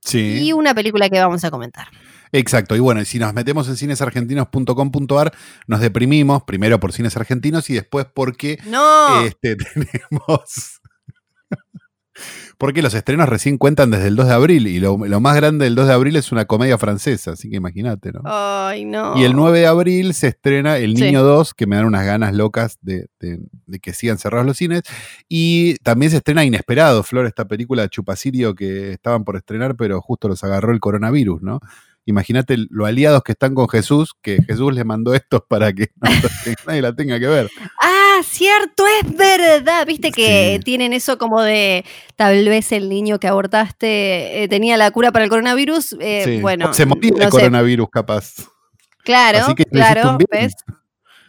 Sí. 0.09 0.41
y 0.43 0.53
una 0.53 0.75
película 0.75 1.09
que 1.09 1.19
vamos 1.21 1.45
a 1.45 1.51
comentar. 1.51 1.89
Exacto, 2.33 2.77
y 2.77 2.81
bueno, 2.81 3.01
y 3.01 3.05
si 3.05 3.19
nos 3.19 3.33
metemos 3.33 3.69
en 3.69 3.77
cinesargentinos.com.ar, 3.77 5.33
nos 5.67 5.81
deprimimos, 5.81 6.43
primero 6.43 6.79
por 6.79 6.93
cines 6.93 7.17
argentinos 7.17 7.71
y 7.71 7.75
después 7.75 8.07
porque 8.13 8.59
No, 8.67 9.25
este, 9.25 9.57
tenemos... 9.75 10.81
porque 12.59 12.83
los 12.83 12.93
estrenos 12.93 13.29
recién 13.29 13.57
cuentan 13.57 13.91
desde 13.91 14.09
el 14.09 14.17
2 14.17 14.27
de 14.27 14.33
abril 14.35 14.67
y 14.67 14.81
lo, 14.81 14.99
lo 14.99 15.21
más 15.21 15.37
grande 15.37 15.65
del 15.65 15.75
2 15.77 15.87
de 15.87 15.93
abril 15.95 16.17
es 16.17 16.33
una 16.33 16.45
comedia 16.45 16.77
francesa, 16.77 17.31
así 17.33 17.49
que 17.49 17.57
imagínate, 17.57 18.11
¿no? 18.13 18.21
ay 18.25 18.85
no. 18.85 19.17
Y 19.17 19.25
el 19.25 19.35
9 19.35 19.61
de 19.61 19.67
abril 19.69 20.13
se 20.13 20.27
estrena 20.29 20.77
El 20.77 20.97
Sí. 20.97 21.05
Niño 21.05 21.23
2, 21.23 21.55
que 21.55 21.67
me 21.67 21.77
dan 21.77 21.85
unas 21.87 22.05
ganas 22.05 22.35
locas 22.35 22.79
de, 22.83 23.07
de- 23.21 23.39
de 23.67 23.79
que 23.79 23.93
sigan 23.95 24.19
cerrados 24.19 24.47
los 24.47 24.57
cines. 24.57 24.83
Y 25.29 25.77
también 25.85 26.11
se 26.11 26.17
estrena 26.19 26.45
Inesperado, 26.45 27.03
Flor, 27.05 27.27
esta 27.27 27.47
película 27.47 27.83
de 27.83 27.89
Chupacirio 27.91 28.55
que 28.55 28.93
estaban 28.93 29.25
por 29.25 29.37
estrenar, 29.37 29.77
pero 29.77 30.01
justo 30.01 30.27
los 30.29 30.43
agarró 30.43 30.73
el 30.73 30.81
coronavirus, 30.81 31.41
¿no? 31.43 31.61
Imagínate 32.07 32.57
lo 32.71 32.87
aliados 32.87 33.23
que 33.23 33.33
están 33.33 33.55
con 33.55 33.69
Jesús, 33.69 34.15
que 34.23 34.43
Jesús 34.43 34.73
les 34.75 34.85
mandó 34.87 35.15
esto 35.15 35.45
para 35.47 35.73
que, 35.75 35.91
no- 36.01 36.09
que 36.45 36.55
nadie 36.67 36.83
la 36.83 36.95
tenga 36.95 37.21
que 37.21 37.27
ver. 37.29 37.51
Ah, 37.81 37.98
cierto, 38.27 38.85
es 39.03 39.15
verdad. 39.17 39.87
Viste 39.87 40.11
que 40.13 40.57
Sí. 40.59 40.65
tienen 40.65 40.93
eso 40.93 41.19
como 41.19 41.43
de 41.43 41.85
tal 42.17 42.49
vez 42.49 42.73
el 42.73 42.89
niño 42.89 43.19
que 43.19 43.29
abortaste 43.29 44.43
eh, 44.43 44.49
tenía 44.49 44.77
la 44.77 44.91
cura 44.91 45.13
para 45.13 45.25
el 45.25 45.31
coronavirus. 45.31 45.97
eh, 46.01 46.23
Sí. 46.25 46.41
Bueno, 46.41 46.73
se 46.75 46.87
moría 46.87 47.11
no 47.13 47.19
de 47.25 47.29
coronavirus, 47.31 47.89
capaz. 47.91 48.35
Claro, 49.05 49.55
claro. 49.71 50.19
¿ves? 50.31 50.53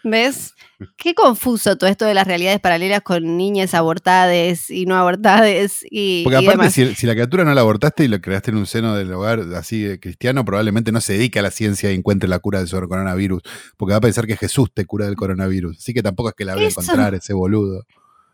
¿Ves? 0.03 0.53
Qué 0.97 1.13
confuso 1.13 1.77
todo 1.77 1.89
esto 1.89 2.05
de 2.05 2.13
las 2.13 2.25
realidades 2.25 2.59
paralelas 2.59 3.01
con 3.01 3.37
niñas 3.37 3.73
abortadas 3.73 4.69
y 4.69 4.85
no 4.85 4.95
abortadas 4.95 5.83
y. 5.89 6.23
Porque 6.23 6.41
y 6.41 6.45
aparte, 6.45 6.57
demás. 6.57 6.73
si, 6.73 6.95
si 6.95 7.05
la 7.07 7.13
criatura 7.13 7.43
no 7.43 7.53
la 7.53 7.61
abortaste 7.61 8.05
y 8.05 8.07
lo 8.07 8.21
creaste 8.21 8.51
en 8.51 8.57
un 8.57 8.65
seno 8.65 8.95
del 8.95 9.11
hogar 9.11 9.41
así 9.55 9.81
de 9.81 9.99
cristiano, 9.99 10.45
probablemente 10.45 10.91
no 10.91 11.01
se 11.01 11.13
dedique 11.13 11.39
a 11.39 11.41
la 11.41 11.51
ciencia 11.51 11.91
y 11.91 11.95
encuentre 11.95 12.29
la 12.29 12.39
cura 12.39 12.63
del 12.63 12.69
coronavirus. 12.69 13.41
Porque 13.77 13.91
va 13.91 13.97
a 13.97 14.01
pensar 14.01 14.25
que 14.25 14.37
Jesús 14.37 14.69
te 14.73 14.85
cura 14.85 15.05
del 15.05 15.15
coronavirus. 15.15 15.77
Así 15.77 15.93
que 15.93 16.01
tampoco 16.01 16.29
es 16.29 16.35
que 16.35 16.45
la 16.45 16.55
vaya 16.55 16.67
a 16.67 16.69
encontrar 16.69 17.13
ese 17.13 17.33
boludo. 17.33 17.83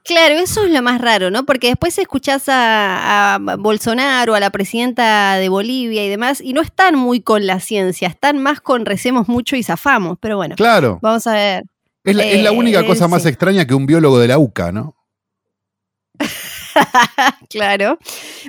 Claro, 0.03 0.35
eso 0.35 0.63
es 0.65 0.71
lo 0.71 0.83
más 0.83 1.01
raro, 1.01 1.31
¿no? 1.31 1.47
Porque 1.47 1.69
después 1.69 1.97
escuchás 1.97 2.47
a, 2.47 3.33
a 3.35 3.55
Bolsonaro, 3.57 4.35
a 4.35 4.39
la 4.39 4.51
presidenta 4.51 5.35
de 5.37 5.49
Bolivia 5.49 6.05
y 6.05 6.09
demás, 6.09 6.41
y 6.41 6.53
no 6.53 6.61
están 6.61 6.95
muy 6.95 7.21
con 7.21 7.47
la 7.47 7.59
ciencia, 7.59 8.07
están 8.07 8.37
más 8.37 8.61
con 8.61 8.85
recemos 8.85 9.27
mucho 9.27 9.55
y 9.55 9.63
zafamos. 9.63 10.19
Pero 10.21 10.37
bueno, 10.37 10.53
Claro. 10.57 10.99
vamos 11.01 11.25
a 11.25 11.33
ver. 11.33 11.63
Es 12.05 12.15
la, 12.15 12.23
es 12.23 12.41
la 12.43 12.49
Eh, 12.51 12.53
única 12.57 12.85
cosa 12.85 13.07
más 13.07 13.23
sí. 13.23 13.29
extraña 13.29 13.65
que 13.65 13.73
un 13.73 13.85
biólogo 13.85 14.19
de 14.19 14.27
la 14.29 14.37
UCA, 14.37 14.71
¿no? 14.71 14.95
claro. 17.49 17.97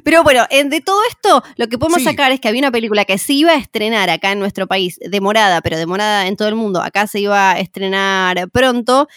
Pero 0.04 0.22
bueno, 0.22 0.46
en- 0.50 0.70
de 0.70 0.80
todo 0.80 1.00
esto, 1.08 1.42
lo 1.56 1.68
que 1.68 1.78
podemos 1.78 2.00
Sí. 2.00 2.04
sacar 2.04 2.32
es 2.32 2.40
que 2.40 2.48
había 2.48 2.60
una 2.60 2.70
película 2.70 3.04
que 3.04 3.18
se 3.18 3.32
iba 3.32 3.52
a 3.52 3.56
estrenar 3.56 4.10
acá 4.10 4.32
en 4.32 4.38
nuestro 4.38 4.66
país, 4.66 4.98
demorada, 5.00 5.60
pero 5.60 5.76
demorada 5.76 6.26
en 6.26 6.36
todo 6.36 6.48
el 6.48 6.54
mundo. 6.54 6.82
Acá 6.82 7.06
se 7.06 7.20
iba 7.20 7.52
a 7.52 7.58
estrenar 7.58 8.48
pronto. 8.50 9.08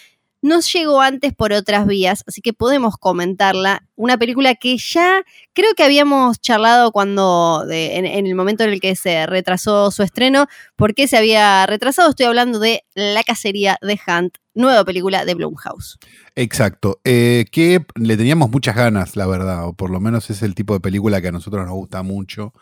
Nos 0.42 0.72
llegó 0.72 1.02
antes 1.02 1.34
por 1.34 1.52
otras 1.52 1.86
vías, 1.86 2.24
así 2.26 2.42
que 2.42 2.54
podemos 2.54 2.96
comentarla. 2.98 3.86
Una 3.96 4.18
película 4.18 4.56
que 4.56 4.78
ya 4.78 5.24
creo 5.54 5.74
que 5.76 5.84
habíamos 5.84 6.40
charlado 6.40 6.92
cuando, 6.94 7.66
de- 7.68 7.98
en, 7.98 8.06
en 8.06 8.26
el 8.26 8.36
momento 8.36 8.64
en 8.64 8.70
el 8.70 8.80
que 8.80 8.96
se 8.96 9.26
retrasó 9.26 9.92
su 9.92 10.02
estreno, 10.04 10.48
por 10.78 10.94
qué 10.96 11.08
se 11.08 11.18
había 11.18 11.66
retrasado. 11.66 12.10
Estoy 12.10 12.26
hablando 12.28 12.60
de 12.60 12.84
La 12.96 13.24
cacería 13.24 13.78
de 13.82 14.00
Hunt, 14.08 14.36
nueva 14.54 14.86
película 14.86 15.26
de 15.26 15.34
Blumhouse. 15.36 15.98
Exacto. 16.36 17.02
Eh, 17.04 17.46
que 17.52 17.86
le 17.96 18.16
teníamos 18.16 18.50
muchas 18.50 18.76
ganas, 18.78 19.18
la 19.18 19.28
verdad. 19.28 19.68
O 19.68 19.74
por 19.74 19.90
lo 19.90 20.00
menos 20.00 20.30
es 20.30 20.42
el 20.42 20.56
tipo 20.56 20.74
de 20.74 20.80
película 20.80 21.22
que 21.22 21.28
a 21.28 21.32
nosotros 21.34 21.66
nos 21.66 21.74
gusta 21.76 22.02
mucho. 22.02 22.54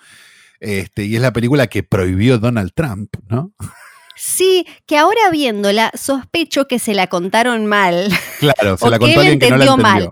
Este, 0.60 1.06
y 1.06 1.16
es 1.16 1.22
la 1.22 1.32
película 1.34 1.68
que 1.68 1.84
prohibió 1.84 2.40
Donald 2.40 2.72
Trump, 2.74 3.14
¿no? 3.30 3.52
Sí, 4.18 4.66
que 4.88 4.98
ahora 4.98 5.30
viéndola, 5.32 5.92
sospecho 5.94 6.68
que 6.68 6.80
se 6.80 6.96
la 6.96 7.06
contaron 7.08 7.68
mal. 7.68 8.10
Claro, 8.40 8.78
se 8.78 8.86
O 8.86 8.90
la 8.90 8.98
que 8.98 9.06
contó 9.06 9.22
él 9.22 9.28
alguien 9.28 9.40
que 9.40 9.50
no 9.52 9.58
la 9.58 9.66
entendió 9.66 9.74
entendió. 9.76 10.06
mal. 10.06 10.12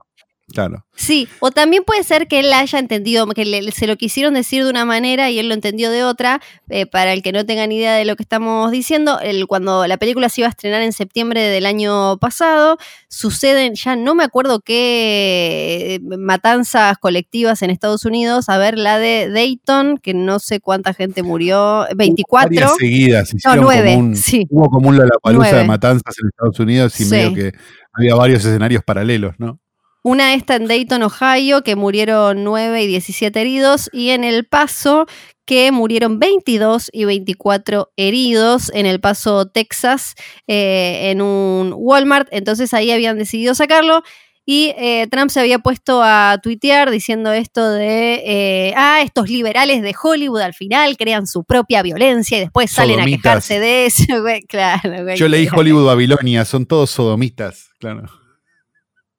Claro. 0.56 0.86
Sí, 0.96 1.28
o 1.42 1.52
también 1.52 1.84
puede 1.84 2.02
ser 2.06 2.28
que 2.28 2.40
él 2.40 2.50
la 2.50 2.60
haya 2.60 2.80
entendido, 2.80 3.28
que 3.28 3.44
le- 3.44 3.72
se 3.74 3.88
lo 3.88 3.98
quisieron 3.98 4.34
decir 4.36 4.64
de 4.64 4.70
una 4.70 4.86
manera 4.86 5.30
y 5.30 5.38
él 5.38 5.50
lo 5.50 5.54
entendió 5.54 5.92
de 5.92 6.06
otra. 6.06 6.42
Eh, 6.70 6.86
para 6.86 7.12
el 7.12 7.22
que 7.22 7.34
no 7.34 7.46
tenga 7.46 7.68
ni 7.68 7.76
idea 7.76 7.96
de 7.96 8.06
lo 8.06 8.16
que 8.16 8.24
estamos 8.24 8.72
diciendo, 8.72 9.20
el, 9.20 9.46
cuando 9.48 9.86
la 9.86 9.98
película 9.98 10.30
se 10.30 10.40
iba 10.42 10.48
a 10.48 10.52
estrenar 10.52 10.82
en 10.82 10.94
septiembre 10.94 11.42
del 11.42 11.66
año 11.66 12.18
pasado, 12.20 12.78
suceden, 13.10 13.76
ya 13.76 13.98
no 13.98 14.16
me 14.16 14.24
acuerdo 14.24 14.62
qué 14.62 15.96
eh, 15.96 16.00
matanzas 16.18 16.98
colectivas 16.98 17.62
en 17.62 17.70
Estados 17.70 18.06
Unidos. 18.06 18.48
A 18.48 18.58
ver, 18.58 18.78
la 18.78 18.98
de 18.98 19.30
Dayton, 19.30 19.98
que 19.98 20.14
no 20.14 20.40
sé 20.40 20.62
cuánta 20.62 20.94
gente 20.94 21.22
murió, 21.24 21.86
24. 21.96 22.50
Varias 22.50 22.76
seguidas. 22.78 23.34
hicieron 23.34 23.62
nueve, 23.62 23.94
como 23.96 24.08
un- 24.08 24.16
sí. 24.16 24.48
Hubo 24.50 24.70
como 24.70 24.90
un 24.90 24.98
de 24.98 25.64
matanzas 25.66 26.16
en 26.22 26.30
Estados 26.30 26.60
Unidos 26.60 27.00
y 27.02 27.04
Sí. 27.04 27.10
medio 27.12 27.34
que 27.34 27.52
había 27.94 28.16
varios 28.16 28.46
escenarios 28.46 28.84
paralelos, 28.84 29.36
¿no? 29.38 29.60
Una 30.06 30.36
esta 30.36 30.56
en 30.56 30.68
Dayton, 30.68 31.02
Ohio, 31.02 31.64
que 31.64 31.76
murieron 31.76 32.44
9 32.44 32.84
y 32.84 32.86
17 32.86 33.42
heridos, 33.42 33.90
y 33.92 34.12
en 34.12 34.24
El 34.24 34.46
Paso, 34.46 35.08
que 35.46 35.72
murieron 35.72 36.20
22 36.20 36.92
y 36.94 37.06
24 37.06 37.92
heridos 37.98 38.72
en 38.76 38.86
El 38.86 39.00
Paso, 39.00 39.48
Texas, 39.48 40.14
eh, 40.46 41.10
en 41.10 41.24
un 41.24 41.74
Walmart. 41.76 42.28
Entonces 42.30 42.72
ahí 42.76 42.92
habían 42.92 43.18
decidido 43.18 43.56
sacarlo. 43.56 44.04
Y 44.46 44.76
eh, 44.78 45.08
Trump 45.10 45.32
se 45.32 45.40
había 45.40 45.58
puesto 45.58 46.04
a 46.04 46.38
tuitear 46.44 46.92
diciendo 46.92 47.32
esto 47.34 47.68
de, 47.68 48.22
eh, 48.28 48.74
ah, 48.78 49.02
estos 49.02 49.28
liberales 49.28 49.82
de 49.82 49.96
Hollywood 50.00 50.42
al 50.42 50.54
final 50.54 50.98
crean 50.98 51.26
su 51.26 51.44
propia 51.46 51.82
violencia 51.82 52.38
y 52.38 52.42
después 52.42 52.70
salen 52.70 53.00
a 53.00 53.06
quejarse 53.06 53.60
de 53.60 53.88
eso. 53.88 54.04
Claro. 54.48 55.16
Yo 55.16 55.28
leí 55.28 55.48
Hollywood 55.52 55.88
Babilonia, 55.88 56.46
son 56.46 56.68
todos 56.68 56.92
sodomitas, 56.92 57.72
claro. 57.80 58.25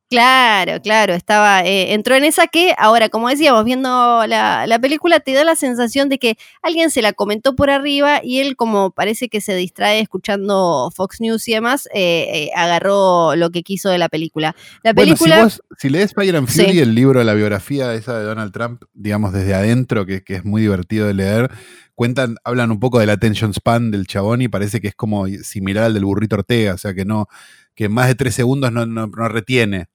Claro, 0.08 0.80
claro, 0.80 1.14
estaba, 1.14 1.64
eh, 1.64 1.92
entró 1.92 2.14
en 2.14 2.22
esa 2.22 2.46
que 2.46 2.72
ahora, 2.78 3.08
como 3.08 3.28
decíamos, 3.28 3.64
viendo 3.64 4.24
la, 4.28 4.64
la 4.68 4.78
película, 4.78 5.18
te 5.18 5.32
da 5.32 5.42
la 5.42 5.56
sensación 5.56 6.08
de 6.08 6.18
que 6.20 6.36
alguien 6.62 6.90
se 6.92 7.02
la 7.02 7.12
comentó 7.12 7.56
por 7.56 7.70
arriba 7.70 8.20
y 8.22 8.38
él, 8.38 8.54
como 8.54 8.92
parece 8.92 9.28
que 9.28 9.40
se 9.40 9.56
distrae 9.56 9.98
escuchando 9.98 10.92
Fox 10.94 11.20
News 11.20 11.48
y 11.48 11.54
demás, 11.54 11.88
eh, 11.92 12.28
eh, 12.32 12.50
agarró 12.54 13.34
lo 13.34 13.50
que 13.50 13.64
quiso 13.64 13.88
de 13.88 13.98
la 13.98 14.08
película. 14.08 14.54
La 14.84 14.92
Bueno, 14.92 15.16
si, 15.16 15.24
película, 15.24 15.42
vos, 15.42 15.60
si 15.76 15.88
lees 15.88 16.14
Fire 16.14 16.36
and 16.36 16.46
Fury, 16.46 16.70
Sí. 16.70 16.78
el 16.78 16.94
libro, 16.94 17.24
la 17.24 17.34
biografía 17.34 17.92
esa 17.92 18.16
de 18.16 18.24
Donald 18.26 18.52
Trump, 18.52 18.84
digamos 18.94 19.32
desde 19.32 19.54
adentro, 19.54 20.06
que, 20.06 20.22
que 20.22 20.36
es 20.36 20.44
muy 20.44 20.62
divertido 20.62 21.08
de 21.08 21.14
leer, 21.14 21.50
cuentan, 21.96 22.36
hablan 22.44 22.70
un 22.70 22.78
poco 22.78 23.00
del 23.00 23.10
attention 23.10 23.52
span 23.52 23.90
del 23.90 24.06
chabón 24.06 24.40
y 24.40 24.46
parece 24.46 24.80
que 24.80 24.86
es 24.86 24.94
como 24.94 25.26
similar 25.42 25.82
al 25.82 25.94
del 25.94 26.04
burrito 26.04 26.36
Ortega, 26.36 26.74
o 26.74 26.78
sea 26.78 26.94
que 26.94 27.04
no, 27.04 27.26
que 27.74 27.88
más 27.88 28.06
de 28.06 28.14
tres 28.14 28.36
segundos 28.36 28.70
no, 28.70 28.86
no- 28.86 29.08
no 29.08 29.28
retiene. 29.28 29.88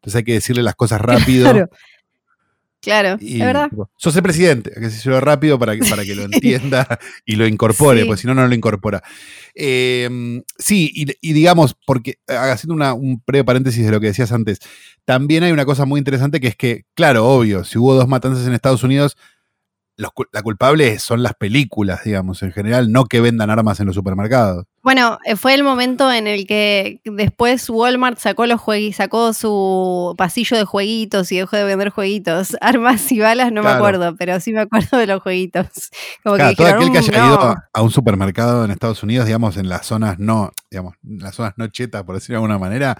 Entonces 0.00 0.16
hay 0.18 0.24
que 0.24 0.32
decirle 0.34 0.62
las 0.62 0.74
cosas 0.74 1.00
rápido. 1.00 1.50
Claro. 1.50 1.70
claro, 2.80 3.16
Y, 3.20 3.34
es 3.40 3.46
verdad. 3.46 3.68
sos 3.98 4.16
el 4.16 4.22
presidente, 4.22 4.70
que 4.72 4.80
decirlo 4.80 5.20
rápido 5.20 5.58
para 5.58 5.76
que, 5.76 5.84
para 5.88 6.02
que 6.04 6.14
lo 6.14 6.22
entienda 6.32 6.98
y 7.26 7.36
lo 7.36 7.46
incorpore, 7.46 8.00
Sí. 8.02 8.06
porque 8.06 8.20
si 8.22 8.26
no, 8.26 8.34
no 8.34 8.46
lo 8.48 8.54
incorpora. 8.54 9.02
Eh, 9.54 10.40
sí, 10.58 10.90
y, 10.94 11.06
y 11.20 11.32
digamos, 11.34 11.76
porque 11.86 12.12
eh, 12.26 12.34
haciendo 12.36 12.74
una- 12.74 12.94
un 12.94 13.22
breve 13.26 13.44
paréntesis 13.44 13.84
de 13.84 13.90
lo 13.90 14.00
que 14.00 14.06
decías 14.06 14.32
antes, 14.32 14.58
también 15.04 15.42
hay 15.42 15.52
una 15.52 15.66
cosa 15.66 15.84
muy 15.84 15.98
interesante 15.98 16.40
que 16.40 16.48
es 16.48 16.56
que, 16.56 16.84
claro, 16.94 17.26
obvio, 17.28 17.64
si 17.64 17.78
hubo 17.78 17.94
dos 17.94 18.08
matanzas 18.08 18.46
en 18.46 18.54
Estados 18.54 18.82
Unidos, 18.82 19.16
los 20.00 20.10
la 20.32 20.42
culpable 20.42 20.98
son 20.98 21.22
las 21.22 21.34
películas, 21.34 22.04
digamos, 22.04 22.42
en 22.42 22.52
general, 22.52 22.90
no 22.90 23.04
que 23.04 23.20
vendan 23.20 23.50
armas 23.50 23.78
en 23.80 23.86
los 23.86 23.94
supermercados. 23.94 24.64
Bueno, 24.82 25.18
eh, 25.26 25.36
fue 25.36 25.52
el 25.54 25.62
momento 25.62 26.10
en 26.10 26.26
el 26.26 26.46
que 26.46 27.00
después 27.04 27.68
Walmart 27.68 28.18
sacó 28.18 28.46
los 28.46 28.60
juegui- 28.60 28.92
sacó 28.94 29.32
su 29.34 30.14
pasillo 30.16 30.56
de 30.56 30.64
jueguitos 30.64 31.30
y 31.32 31.36
dejó 31.38 31.56
de 31.56 31.64
vender 31.64 31.90
jueguitos. 31.90 32.56
Armas 32.60 33.12
y 33.12 33.20
balas 33.20 33.52
no 33.52 33.62
me 33.62 33.68
acuerdo, 33.76 34.16
pero 34.16 34.40
sí 34.40 34.52
me 34.52 34.60
acuerdo 34.62 34.96
de 34.98 35.06
los 35.06 35.22
jueguitos. 35.22 35.66
Como 36.24 36.36
Claro, 36.36 36.50
que 36.50 36.56
todo 36.56 36.66
dijeron, 36.66 36.82
aquel 36.88 36.92
que 36.92 36.98
"Mm, 36.98 37.10
haya 37.14 37.20
no". 37.20 37.26
ido 37.34 37.42
a, 37.42 37.68
a 37.72 37.82
un 37.82 37.90
supermercado 37.90 38.64
en 38.64 38.70
Estados 38.70 39.02
Unidos, 39.02 39.26
digamos, 39.26 39.56
en 39.58 39.68
las 39.68 39.86
zonas 39.86 40.18
no, 40.18 40.50
digamos, 40.70 40.94
en 41.06 41.18
las 41.18 41.34
zonas 41.34 41.52
no 41.56 41.68
chetas, 41.68 42.02
por 42.04 42.14
decirlo 42.14 42.34
de 42.40 42.44
alguna 42.44 42.58
manera, 42.58 42.96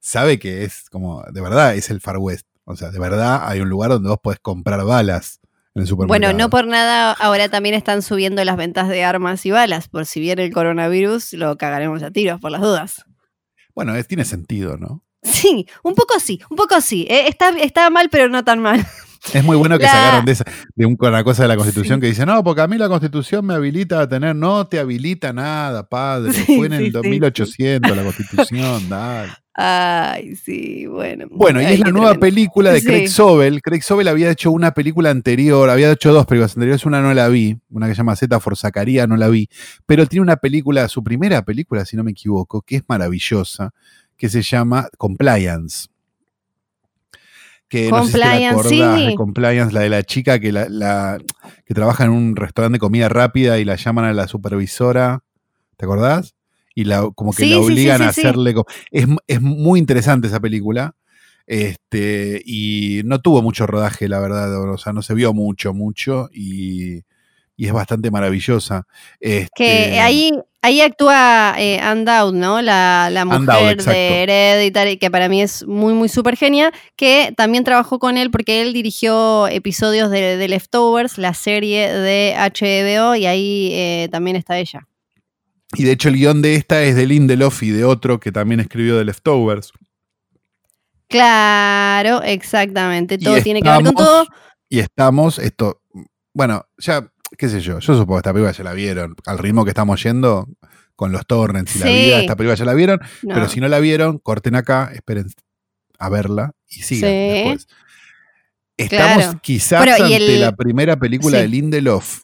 sabe 0.00 0.38
que 0.38 0.64
es 0.64 0.88
como, 0.90 1.22
de 1.30 1.40
verdad, 1.40 1.74
es 1.74 1.90
el 1.90 2.00
Far 2.00 2.16
West. 2.18 2.46
O 2.64 2.76
sea, 2.76 2.90
de 2.90 2.98
verdad 2.98 3.42
hay 3.48 3.60
un 3.60 3.68
lugar 3.68 3.90
donde 3.90 4.08
vos 4.10 4.18
podés 4.22 4.40
comprar 4.40 4.84
balas 4.84 5.37
en 5.78 5.82
el 5.82 5.88
supermercado. 5.88 6.20
Bueno, 6.32 6.38
no 6.38 6.50
por 6.50 6.66
nada, 6.66 7.12
ahora 7.12 7.48
también 7.48 7.74
están 7.74 8.02
subiendo 8.02 8.44
las 8.44 8.56
ventas 8.56 8.88
de 8.88 9.04
armas 9.04 9.44
y 9.46 9.50
balas. 9.50 9.88
Por 9.88 10.06
si 10.06 10.20
viene 10.20 10.44
el 10.44 10.52
coronavirus, 10.52 11.32
lo 11.34 11.56
cagaremos 11.56 12.02
a 12.02 12.10
tiros, 12.10 12.40
por 12.40 12.50
las 12.50 12.60
dudas. 12.60 13.04
Bueno, 13.74 13.94
es- 13.94 14.06
tiene 14.08 14.24
sentido, 14.24 14.76
¿no? 14.76 15.04
Sí, 15.22 15.66
un 15.82 15.94
poco 15.94 16.20
sí, 16.20 16.40
un 16.50 16.56
poco 16.56 16.80
sí. 16.80 17.06
Eh, 17.10 17.28
está, 17.28 17.50
está 17.58 17.90
mal, 17.90 18.08
pero 18.10 18.28
no 18.28 18.44
tan 18.44 18.60
mal. 18.60 18.86
Es 19.34 19.44
muy 19.44 19.56
bueno 19.56 19.76
que 19.78 19.84
La- 19.84 19.90
se 19.90 19.96
agarran 19.96 20.24
de, 20.24 20.32
esa, 20.32 20.44
de 20.74 20.86
un- 20.86 20.96
una 20.98 21.24
cosa 21.24 21.42
de 21.42 21.48
la 21.48 21.56
Constitución 21.56 21.96
Sí. 21.96 22.00
que 22.00 22.06
dice, 22.08 22.24
no, 22.26 22.42
porque 22.44 22.60
a 22.62 22.66
mí 22.68 22.78
la 22.78 22.88
Constitución 22.88 23.44
me 23.46 23.54
habilita 23.54 24.00
a 24.00 24.08
tener, 24.08 24.34
no 24.36 24.66
te 24.66 24.78
habilita 24.78 25.32
nada, 25.32 25.88
padre. 25.88 26.32
Sí, 26.32 26.56
Fue 26.56 26.66
en 26.66 26.78
sí, 26.78 26.84
el 26.86 27.02
sí, 27.02 27.08
1800 27.08 27.96
la 27.96 28.02
Constitución, 28.04 28.88
dale. 28.88 29.32
Ay, 29.60 30.36
sí, 30.36 30.86
bueno. 30.86 31.26
Bueno, 31.32 31.60
y 31.60 31.64
es 31.64 31.80
la 31.80 31.90
nueva 31.90 32.14
película 32.14 32.70
de. 32.70 32.80
Craig 32.80 33.08
Sobel. 33.08 33.60
Craig 33.60 33.82
Sobel 33.82 34.06
había 34.06 34.30
hecho 34.30 34.52
una 34.52 34.70
película 34.70 35.10
anterior, 35.10 35.68
había 35.68 35.90
hecho 35.90 36.12
dos 36.12 36.26
películas 36.26 36.54
anteriores, 36.56 36.86
una 36.86 37.00
no 37.02 37.12
la 37.12 37.26
vi, 37.28 37.58
una 37.70 37.88
que 37.88 37.94
se 37.94 37.98
llama 37.98 38.14
Z 38.14 38.38
for 38.38 38.56
Zacarías, 38.56 39.08
no 39.08 39.16
la 39.16 39.26
vi, 39.26 39.48
pero 39.84 40.06
tiene 40.06 40.22
una 40.22 40.36
película, 40.36 40.86
su 40.88 41.02
primera 41.02 41.42
película, 41.44 41.84
si 41.84 41.96
no 41.96 42.04
me 42.04 42.12
equivoco, 42.12 42.62
que 42.62 42.76
es 42.76 42.82
maravillosa, 42.86 43.72
que 44.16 44.28
se 44.28 44.42
llama 44.42 44.88
Compliance. 44.96 45.88
Que 47.68 47.90
no 47.90 48.00
sé 48.04 48.06
si 48.06 48.12
te 48.12 48.18
la 48.18 48.24
Compliance, 48.30 48.52
acordás 48.52 48.98
sí. 49.00 49.06
de 49.06 49.14
Compliance, 49.14 49.74
la 49.74 49.80
de 49.80 49.88
la 49.90 50.02
chica 50.02 50.38
que, 50.40 50.52
la, 50.52 50.68
la- 50.68 51.18
que 51.66 51.74
trabaja 51.74 52.04
en 52.04 52.10
un 52.10 52.34
restaurante 52.36 52.76
de 52.76 52.80
comida 52.80 53.08
rápida 53.08 53.58
y 53.58 53.64
la 53.64 53.76
llaman 53.76 54.06
a 54.06 54.12
la 54.14 54.26
supervisora, 54.26 55.22
¿te 55.76 55.84
acordás? 55.84 56.34
Y 56.74 56.84
la, 56.84 57.10
como 57.14 57.32
que 57.32 57.42
Sí, 57.44 57.50
la 57.50 57.58
obligan 57.58 57.98
sí, 57.98 58.04
a 58.04 58.08
hacerle... 58.08 58.54
Es, 58.90 59.06
es 59.26 59.40
muy 59.42 59.78
interesante 59.80 60.28
esa 60.28 60.40
película. 60.40 60.94
Este, 61.46 62.40
y 62.44 63.00
no 63.04 63.20
tuvo 63.20 63.42
mucho 63.42 63.66
rodaje, 63.66 64.06
la 64.08 64.20
verdad. 64.20 64.70
O 64.70 64.78
sea, 64.78 64.92
no 64.92 65.02
se 65.02 65.14
vio 65.14 65.32
mucho, 65.34 65.74
mucho. 65.74 66.28
Y, 66.32 67.02
y 67.56 67.66
es 67.66 67.72
bastante 67.72 68.10
maravillosa. 68.10 68.86
Este, 69.18 69.48
Que 69.56 70.00
ahí, 70.00 70.30
ahí 70.62 70.80
actúa 70.80 71.54
eh, 71.58 71.80
¿no? 72.32 72.62
La, 72.62 73.08
la 73.10 73.24
mujer 73.24 73.72
exacto. 73.72 73.90
de 73.90 74.22
Hereditary, 74.22 74.96
que 74.98 75.10
para 75.10 75.28
mí 75.28 75.42
es 75.42 75.66
muy, 75.66 75.94
muy 75.94 76.08
súper 76.08 76.36
genia, 76.36 76.72
que 76.96 77.32
también 77.36 77.64
trabajó 77.64 77.98
con 77.98 78.16
él 78.16 78.30
porque 78.30 78.62
él 78.62 78.72
dirigió 78.72 79.48
episodios 79.48 80.10
de, 80.10 80.36
de 80.36 80.48
Leftovers, 80.48 81.18
la 81.18 81.34
serie 81.34 81.92
de 81.92 82.34
HBO, 82.36 83.14
y 83.14 83.26
ahí 83.26 83.70
eh, 83.72 84.08
también 84.10 84.36
está 84.36 84.58
ella. 84.58 84.86
Y 85.74 85.84
de 85.84 85.92
hecho 85.92 86.08
el 86.08 86.16
guion 86.16 86.40
de 86.40 86.54
esta 86.54 86.82
es 86.82 86.96
de 86.96 87.06
Lindelof 87.06 87.62
y 87.62 87.70
de 87.70 87.84
otro 87.84 88.18
que 88.20 88.32
también 88.32 88.60
escribió 88.60 88.98
The 88.98 89.04
Leftovers. 89.04 89.72
Claro, 91.08 92.22
exactamente. 92.22 93.18
Todo 93.18 93.38
Y 93.38 93.42
tiene 93.42 93.62
que 93.62 93.68
ver 93.68 93.82
con 93.82 93.94
todo. 93.94 94.26
Y 94.68 94.80
estamos, 94.80 95.38
esto, 95.38 95.82
bueno, 96.34 96.66
ya, 96.78 97.10
qué 97.36 97.48
sé 97.48 97.60
yo, 97.60 97.78
yo 97.78 97.94
supongo 97.94 98.14
que 98.16 98.18
esta 98.20 98.32
película 98.32 98.52
ya 98.52 98.64
la 98.64 98.72
vieron. 98.72 99.14
Al 99.26 99.38
ritmo 99.38 99.64
que 99.64 99.70
estamos 99.70 100.02
yendo 100.02 100.48
con 100.96 101.12
los 101.12 101.26
torrents 101.26 101.76
y 101.76 101.78
la 101.80 101.86
vida, 101.86 102.20
esta 102.20 102.36
película 102.36 102.54
ya 102.56 102.64
la 102.64 102.74
vieron. 102.74 103.00
No. 103.22 103.34
Pero 103.34 103.48
si 103.48 103.60
no 103.60 103.68
la 103.68 103.78
vieron, 103.78 104.18
corten 104.18 104.54
acá, 104.56 104.90
esperen 104.94 105.26
a 105.98 106.08
verla 106.08 106.52
y 106.68 106.82
sigan 106.82 107.10
Sí. 107.10 107.16
después. 107.16 107.66
Estamos 108.76 109.22
Claro. 109.24 109.40
quizás 109.42 109.84
Bueno, 109.84 110.04
ante 110.04 110.16
el- 110.34 110.40
la 110.40 110.52
primera 110.56 110.96
película 110.96 111.38
Sí. 111.38 111.42
de 111.42 111.48
Lindelof 111.48 112.22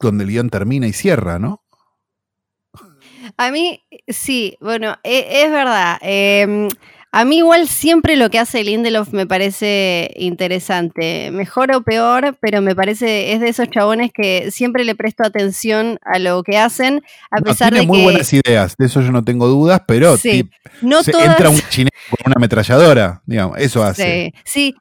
donde 0.00 0.24
el 0.24 0.30
guion 0.30 0.50
termina 0.50 0.86
y 0.88 0.92
cierra, 0.92 1.38
¿no? 1.38 1.62
A 3.36 3.50
mí, 3.52 3.80
sí, 4.08 4.56
bueno, 4.60 4.96
e- 5.04 5.44
es, 5.44 5.50
verdad. 5.50 5.98
eh, 6.02 6.68
a 7.14 7.24
mí 7.26 7.36
igual 7.38 7.68
siempre 7.68 8.16
lo 8.16 8.30
que 8.30 8.38
hace 8.38 8.64
Lindelof 8.64 9.12
me 9.12 9.26
parece 9.26 10.10
interesante, 10.16 11.30
mejor 11.30 11.70
o 11.72 11.82
peor, 11.82 12.36
pero 12.40 12.62
me 12.62 12.74
parece, 12.74 13.32
es 13.34 13.40
de 13.40 13.50
esos 13.50 13.68
chabones 13.68 14.10
que 14.14 14.50
siempre 14.50 14.84
le 14.84 14.94
presto 14.94 15.22
atención 15.22 15.98
a 16.04 16.18
lo 16.18 16.42
que 16.42 16.56
hacen, 16.56 17.02
a 17.30 17.40
No, 17.40 17.44
pesar 17.44 17.68
tiene 17.68 17.82
de 17.82 17.86
muy 17.86 17.98
que 17.98 18.04
buenas 18.04 18.32
ideas, 18.32 18.74
de 18.78 18.86
eso 18.86 19.02
yo 19.02 19.12
no 19.12 19.22
tengo 19.24 19.46
dudas, 19.46 19.82
pero 19.86 20.16
Sí, 20.16 20.48
no 20.80 21.02
se 21.02 21.12
todas... 21.12 21.28
entra 21.28 21.50
un 21.50 21.60
chinero 21.68 21.94
con 22.10 22.18
una 22.26 22.34
ametralladora, 22.36 23.22
digamos, 23.26 23.58
eso 23.58 23.82
hace. 23.84 24.32
Sí, 24.44 24.72
sí. 24.72 24.76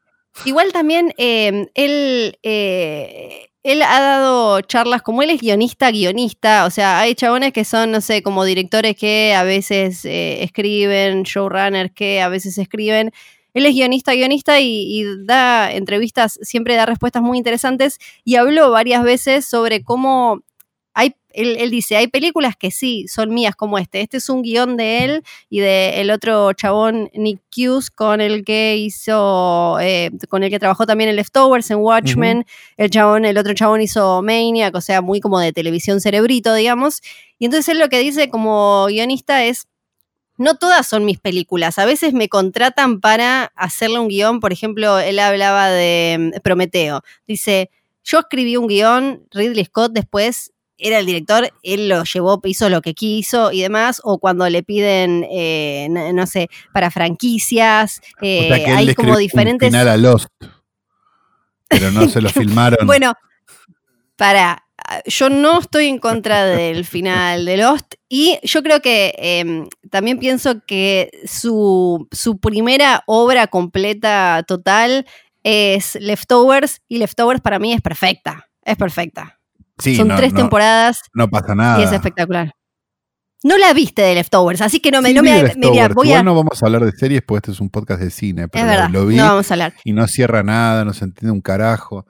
Igual 0.45 0.71
también 0.71 1.13
eh, 1.17 1.67
él, 1.75 2.39
eh, 2.43 3.50
él 3.63 3.81
ha 3.83 4.01
dado 4.01 4.61
charlas, 4.61 5.01
como 5.01 5.21
él 5.21 5.29
es 5.29 5.41
guionista, 5.41 5.91
guionista, 5.91 6.65
o 6.65 6.71
sea, 6.71 6.99
hay 6.99 7.13
chabones 7.13 7.53
que 7.53 7.63
son, 7.63 7.91
no 7.91 8.01
sé, 8.01 8.23
como 8.23 8.43
directores 8.43 8.95
que 8.95 9.33
a 9.35 9.43
veces 9.43 10.03
eh, 10.05 10.43
escriben, 10.43 11.23
showrunners 11.23 11.91
que 11.93 12.21
a 12.21 12.29
veces 12.29 12.57
escriben. 12.57 13.11
Él 13.53 13.65
es 13.65 13.73
guionista, 13.75 14.13
guionista 14.13 14.59
y, 14.61 15.01
y 15.01 15.25
da 15.25 15.71
entrevistas, 15.71 16.39
siempre 16.41 16.75
da 16.75 16.85
respuestas 16.85 17.21
muy 17.21 17.37
interesantes 17.37 17.99
y 18.23 18.35
habló 18.35 18.71
varias 18.71 19.03
veces 19.03 19.45
sobre 19.45 19.83
cómo 19.83 20.41
él, 21.33 21.57
él 21.59 21.71
dice, 21.71 21.95
hay 21.95 22.07
películas 22.07 22.55
que 22.55 22.71
sí 22.71 23.05
son 23.07 23.33
mías 23.33 23.55
como 23.55 23.77
este. 23.77 24.01
Este 24.01 24.17
es 24.17 24.29
un 24.29 24.41
guion 24.41 24.77
de 24.77 25.03
él 25.03 25.23
y 25.50 25.59
de 25.59 26.01
el 26.01 26.11
otro 26.11 26.53
chabón 26.53 27.09
Nick 27.13 27.41
Hughes 27.55 27.89
con 27.89 28.21
el 28.21 28.43
que 28.43 28.77
hizo, 28.77 29.79
eh, 29.79 30.11
con 30.29 30.43
el 30.43 30.50
que 30.50 30.59
trabajó 30.59 30.85
también 30.85 31.09
en 31.09 31.15
Leftovers, 31.15 31.71
en 31.71 31.77
Watchmen. 31.77 32.45
El 32.77 32.89
chabón, 32.89 33.25
el 33.25 33.38
otro 33.38 33.53
chabón 33.53 33.81
hizo 33.81 34.21
Maniac, 34.21 34.75
o 34.75 34.81
sea, 34.81 35.01
muy 35.01 35.19
como 35.19 35.39
de 35.39 35.53
televisión 35.53 36.01
cerebrito, 36.01 36.53
digamos. 36.53 37.01
Y 37.39 37.45
entonces 37.45 37.69
él 37.69 37.79
lo 37.79 37.89
que 37.89 38.00
dice 38.00 38.29
como 38.29 38.85
guionista 38.88 39.43
es, 39.45 39.67
no 40.38 40.55
todas 40.55 40.88
son 40.88 41.05
mis 41.05 41.19
películas. 41.19 41.77
A 41.77 41.85
veces 41.85 42.13
me 42.13 42.27
contratan 42.27 43.00
para 43.00 43.51
hacerle 43.55 44.00
un 44.00 44.07
guion. 44.07 44.39
Por 44.39 44.51
ejemplo, 44.51 45.00
él 45.00 45.19
hablaba 45.19 45.69
de 45.69 46.31
mm, 46.35 46.41
Prometeo. 46.41 47.03
Dice, 47.27 47.69
yo 48.03 48.19
escribí 48.19 48.57
un 48.57 48.67
guion, 48.67 49.27
Ridley 49.31 49.65
Scott 49.65 49.91
después 49.93 50.51
era 50.81 51.00
el 51.00 51.05
director, 51.05 51.51
él 51.63 51.88
lo 51.88 52.03
llevó, 52.03 52.41
hizo 52.43 52.69
lo 52.69 52.81
que 52.81 52.93
quiso 52.93 53.51
y 53.51 53.61
demás, 53.61 54.01
o 54.03 54.19
cuando 54.19 54.50
le 54.50 54.63
piden, 54.63 55.25
eh, 55.31 55.88
no, 55.89 56.11
no 56.11 56.25
sé, 56.25 56.50
para 56.73 56.91
franquicias, 56.91 58.01
eh, 58.21 58.45
o 58.45 58.47
sea 58.55 58.65
que 58.65 58.71
él 58.71 58.77
hay 58.77 58.95
como 58.95 59.17
diferentes... 59.17 59.67
un 59.67 59.71
final 59.71 59.88
a 59.88 59.97
Lost, 59.97 60.27
pero 61.67 61.91
no 61.91 62.09
se 62.09 62.21
lo 62.21 62.29
filmaron. 62.29 62.85
Bueno, 62.88 63.13
para, 64.15 64.65
yo 65.05 65.29
no 65.29 65.59
estoy 65.59 65.88
en 65.88 66.00
contra 66.00 66.45
del 66.45 66.85
final 66.85 67.45
de 67.45 67.57
Lost 67.57 67.95
y 68.09 68.39
yo 68.43 68.63
creo 68.63 68.81
que 68.81 69.13
eh, 69.17 69.67
también 69.89 70.19
pienso 70.19 70.61
que 70.65 71.11
su, 71.25 72.07
su 72.11 72.39
primera 72.39 73.03
obra 73.05 73.47
completa 73.47 74.43
total 74.47 75.05
es 75.44 75.96
Leftovers 75.96 76.81
y 76.87 76.98
Leftovers 76.98 77.41
para 77.41 77.59
mí 77.59 77.74
es 77.74 77.81
perfecta, 77.81 78.50
es 78.63 78.77
perfecta. 78.77 79.40
Sí, 79.81 79.96
Son 79.96 80.07
no, 80.07 80.15
tres 80.15 80.31
no- 80.33 80.39
temporadas 80.41 81.00
no 81.13 81.27
pasa 81.29 81.53
y 81.53 81.57
nada. 81.57 81.83
es 81.83 81.91
espectacular. 81.91 82.53
No 83.44 83.57
la 83.57 83.74
viste 83.74 84.03
de 84.03 84.13
Leftovers, 84.13 84.61
así 84.61 84.79
que 84.79 84.91
no 84.91 85.01
me, 85.01 85.09
Sí, 85.09 85.15
no 85.15 85.24
me, 85.24 85.31
mira, 85.57 85.87
voy 85.89 86.13
a... 86.13 86.22
No 86.22 86.35
vamos 86.35 86.61
a 86.61 86.65
hablar 86.67 86.85
de 86.85 86.91
series 86.91 87.24
porque 87.25 87.37
este 87.39 87.51
es 87.53 87.59
un 87.59 87.72
podcast 87.72 88.00
de 88.01 88.11
cine, 88.11 88.48
pero 88.48 88.65
es 88.65 88.72
lo- 88.72 88.77
verdad, 88.77 88.89
lo 88.91 89.05
vi 89.07 89.15
no 89.15 89.24
vamos 89.25 89.50
a 89.50 89.53
hablar. 89.55 89.74
y 89.83 89.94
no 89.94 90.07
cierra 90.07 90.44
nada, 90.44 90.85
no 90.85 90.94
se 90.94 91.05
entiende 91.05 91.31
un 91.31 91.41
carajo. 91.41 92.05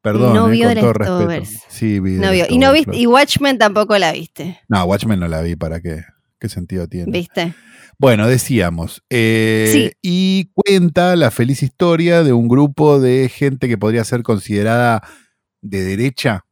Perdón, 0.00 0.34
No 0.34 0.46
eh, 0.46 0.52
vio 0.52 0.68
con 0.68 0.78
todo 0.78 0.92
respeto. 0.92 1.18
Leftovers. 1.28 1.62
Sí, 1.68 1.98
vi 1.98 2.14
The 2.14 2.20
No 2.26 2.30
vio. 2.30 2.46
Y, 2.48 2.58
no 2.58 2.70
Leftovers, 2.72 2.86
viste, 2.86 3.02
y 3.02 3.06
Watchmen 3.06 3.58
tampoco 3.58 3.98
la 3.98 4.12
viste, 4.12 4.60
No, 4.68 4.84
Watchmen 4.84 5.18
no 5.18 5.26
la 5.26 5.42
vi, 5.42 5.56
¿para 5.56 5.80
qué? 5.80 6.04
¿Qué 6.38 6.48
sentido 6.48 6.86
tiene? 6.86 7.10
¿viste? 7.10 7.54
Bueno, 7.98 8.28
decíamos, 8.28 9.02
eh, 9.10 9.70
Sí. 9.72 9.90
y 10.02 10.52
cuenta 10.54 11.16
la 11.16 11.32
feliz 11.32 11.64
historia 11.64 12.22
de 12.22 12.32
un 12.32 12.46
grupo 12.46 13.00
de 13.00 13.28
gente 13.28 13.66
que 13.68 13.76
podría 13.78 14.04
ser 14.04 14.22
considerada 14.22 15.02
de 15.62 15.82
derecha, 15.82 16.44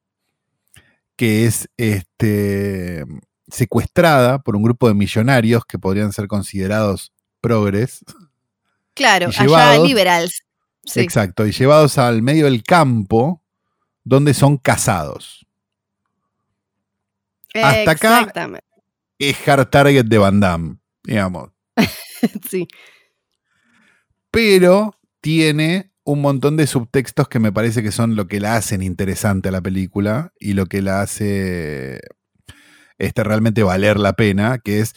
que 1.17 1.47
es 1.47 1.69
este, 1.77 3.05
secuestrada 3.49 4.41
por 4.41 4.57
un 4.57 4.63
grupo 4.63 4.89
de 4.89 4.95
millonarios 4.95 5.65
que 5.65 5.79
podrían 5.79 6.13
ser 6.13 6.27
considerados 6.27 7.13
progres. 7.41 8.05
Claro, 8.95 9.31
allá 9.37 9.79
liberals. 9.79 10.43
Sí. 10.85 11.01
Exacto, 11.01 11.47
y 11.47 11.53
llevados 11.53 11.99
al 11.99 12.23
medio 12.23 12.45
del 12.45 12.63
campo 12.63 13.43
donde 14.03 14.35
son 14.35 14.59
casados. 14.59 15.47
Hasta 17.55 17.91
acá-. 17.91 18.61
Es 19.19 19.49
hard 19.49 19.71
target 19.71 20.05
de 20.05 20.19
Van 20.19 20.41
Damme, 20.41 20.77
digamos. 21.03 21.51
Sí. 22.49 22.67
pero 24.31 24.99
tiene 25.21 25.93
un 26.05 26.21
montón 26.21 26.57
de 26.57 26.67
subtextos 26.67 27.29
que 27.29 27.39
me 27.41 27.53
parece 27.53 27.83
que 27.83 27.93
son 27.93 28.15
lo 28.17 28.27
que 28.29 28.41
la 28.41 28.57
hacen 28.57 28.83
interesante 28.83 29.49
a 29.49 29.53
la 29.53 29.63
película 29.63 30.33
y 30.39 30.53
lo 30.53 30.67
que 30.67 30.83
la 30.83 31.01
hace 31.01 32.01
este, 32.99 33.25
realmente 33.25 33.63
valer 33.63 33.99
la 33.99 34.13
pena, 34.13 34.59
que 34.59 34.81
es 34.81 34.95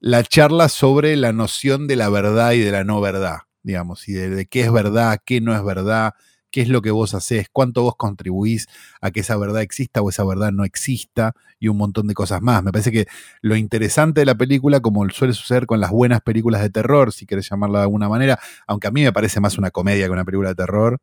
la 0.00 0.24
charla 0.24 0.68
sobre 0.68 1.16
la 1.16 1.32
noción 1.32 1.86
de 1.86 1.96
la 1.96 2.08
verdad 2.08 2.52
y 2.52 2.60
de 2.60 2.72
la 2.72 2.84
no 2.84 3.00
verdad, 3.00 3.38
digamos, 3.62 4.08
y 4.08 4.12
de, 4.12 4.30
de 4.30 4.46
qué 4.46 4.62
es 4.62 4.72
verdad, 4.72 5.20
qué 5.24 5.40
no 5.40 5.54
es 5.54 5.64
verdad, 5.64 6.14
qué 6.52 6.60
es 6.60 6.68
lo 6.68 6.82
que 6.82 6.92
vos 6.92 7.14
haces, 7.14 7.48
cuánto 7.50 7.82
vos 7.82 7.96
contribuís 7.96 8.68
a 9.00 9.10
que 9.10 9.20
esa 9.20 9.36
verdad 9.36 9.62
exista 9.62 10.02
o 10.02 10.10
esa 10.10 10.22
verdad 10.24 10.52
no 10.52 10.64
exista 10.64 11.34
y 11.58 11.68
un 11.68 11.78
montón 11.78 12.06
de 12.06 12.14
cosas 12.14 12.42
más. 12.42 12.62
Me 12.62 12.70
parece 12.70 12.92
que 12.92 13.06
lo 13.40 13.56
interesante 13.56 14.20
de 14.20 14.26
la 14.26 14.36
película, 14.36 14.80
como 14.80 15.08
suele 15.10 15.32
suceder 15.32 15.66
con 15.66 15.80
las 15.80 15.90
buenas 15.90 16.20
películas 16.20 16.60
de 16.60 16.70
terror, 16.70 17.12
si 17.12 17.26
querés 17.26 17.48
llamarla 17.48 17.78
de 17.78 17.84
alguna 17.84 18.08
manera, 18.08 18.38
aunque 18.66 18.86
a 18.86 18.90
mí 18.92 19.02
me 19.02 19.12
parece 19.12 19.40
más 19.40 19.58
una 19.58 19.72
comedia 19.72 20.06
que 20.06 20.12
una 20.12 20.24
película 20.24 20.50
de 20.50 20.54
terror, 20.54 21.00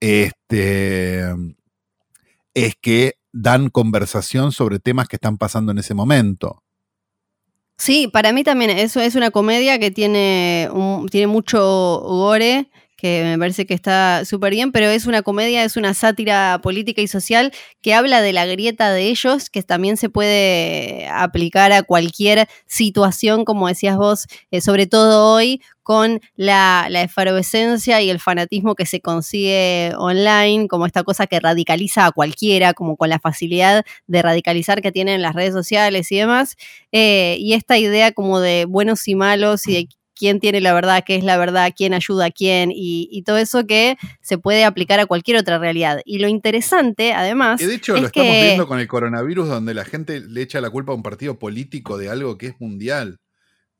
este, 0.00 1.22
es 2.54 2.74
que 2.80 3.14
dan 3.32 3.68
conversación 3.68 4.52
sobre 4.52 4.78
temas 4.78 5.06
que 5.06 5.16
están 5.16 5.36
pasando 5.36 5.70
en 5.72 5.78
ese 5.78 5.94
momento. 5.94 6.62
Sí, 7.76 8.08
para 8.08 8.32
mí 8.32 8.42
también 8.42 8.70
eso 8.70 9.00
es 9.00 9.14
una 9.14 9.30
comedia 9.30 9.78
que 9.78 9.92
tiene, 9.92 10.68
tiene 11.10 11.26
mucho 11.28 12.00
gore, 12.00 12.70
que 12.98 13.22
me 13.24 13.38
parece 13.38 13.64
que 13.64 13.74
está 13.74 14.24
súper 14.24 14.52
bien, 14.52 14.72
pero 14.72 14.86
es 14.86 15.06
una 15.06 15.22
comedia, 15.22 15.62
es 15.62 15.76
una 15.76 15.94
sátira 15.94 16.60
política 16.60 17.00
y 17.00 17.06
social 17.06 17.52
que 17.80 17.94
habla 17.94 18.20
de 18.20 18.32
la 18.32 18.44
grieta 18.44 18.90
de 18.90 19.08
ellos, 19.08 19.50
que 19.50 19.62
también 19.62 19.96
se 19.96 20.10
puede 20.10 21.08
aplicar 21.08 21.70
a 21.70 21.84
cualquier 21.84 22.48
situación, 22.66 23.44
como 23.44 23.68
decías 23.68 23.96
vos, 23.96 24.26
eh, 24.50 24.60
sobre 24.60 24.88
todo 24.88 25.32
hoy, 25.32 25.62
con 25.84 26.20
la, 26.34 26.88
efervescencia 26.90 28.02
y 28.02 28.10
el 28.10 28.18
fanatismo 28.18 28.74
que 28.74 28.84
se 28.84 29.00
consigue 29.00 29.92
online, 29.96 30.66
como 30.66 30.84
esta 30.84 31.04
cosa 31.04 31.28
que 31.28 31.38
radicaliza 31.38 32.04
a 32.04 32.12
cualquiera, 32.12 32.74
como 32.74 32.96
con 32.96 33.08
la 33.08 33.20
facilidad 33.20 33.84
de 34.08 34.22
radicalizar 34.22 34.82
que 34.82 34.92
tienen 34.92 35.22
las 35.22 35.34
redes 35.34 35.54
sociales 35.54 36.10
y 36.10 36.16
demás. 36.16 36.56
Eh, 36.92 37.36
y 37.38 37.54
esta 37.54 37.78
idea 37.78 38.12
como 38.12 38.40
de 38.40 38.64
buenos 38.66 39.06
y 39.06 39.14
malos 39.14 39.66
y 39.68 39.74
de 39.74 39.88
quién 40.18 40.40
tiene 40.40 40.60
la 40.60 40.74
verdad, 40.74 41.04
qué 41.06 41.14
es 41.16 41.24
la 41.24 41.36
verdad, 41.36 41.72
quién 41.76 41.94
ayuda 41.94 42.26
a 42.26 42.30
quién 42.30 42.70
y, 42.72 43.08
y 43.10 43.22
todo 43.22 43.38
eso 43.38 43.66
que 43.66 43.96
se 44.20 44.36
puede 44.38 44.64
aplicar 44.64 44.98
a 45.00 45.06
cualquier 45.06 45.36
otra 45.38 45.58
realidad. 45.58 46.00
Y 46.04 46.18
lo 46.18 46.28
interesante, 46.28 47.12
además, 47.14 47.60
Que 47.60 47.66
de 47.68 47.74
hecho 47.76 47.94
es 47.96 48.00
lo 48.02 48.06
estamos 48.08 48.34
que- 48.36 48.42
viendo 48.42 48.66
con 48.66 48.80
el 48.80 48.88
coronavirus, 48.88 49.48
donde 49.48 49.74
la 49.74 49.84
gente 49.84 50.20
le 50.20 50.42
echa 50.42 50.60
la 50.60 50.70
culpa 50.70 50.92
a 50.92 50.96
un 50.96 51.02
partido 51.02 51.38
político 51.38 51.96
de 51.96 52.08
algo 52.10 52.36
que 52.36 52.48
es 52.48 52.54
mundial. 52.60 53.20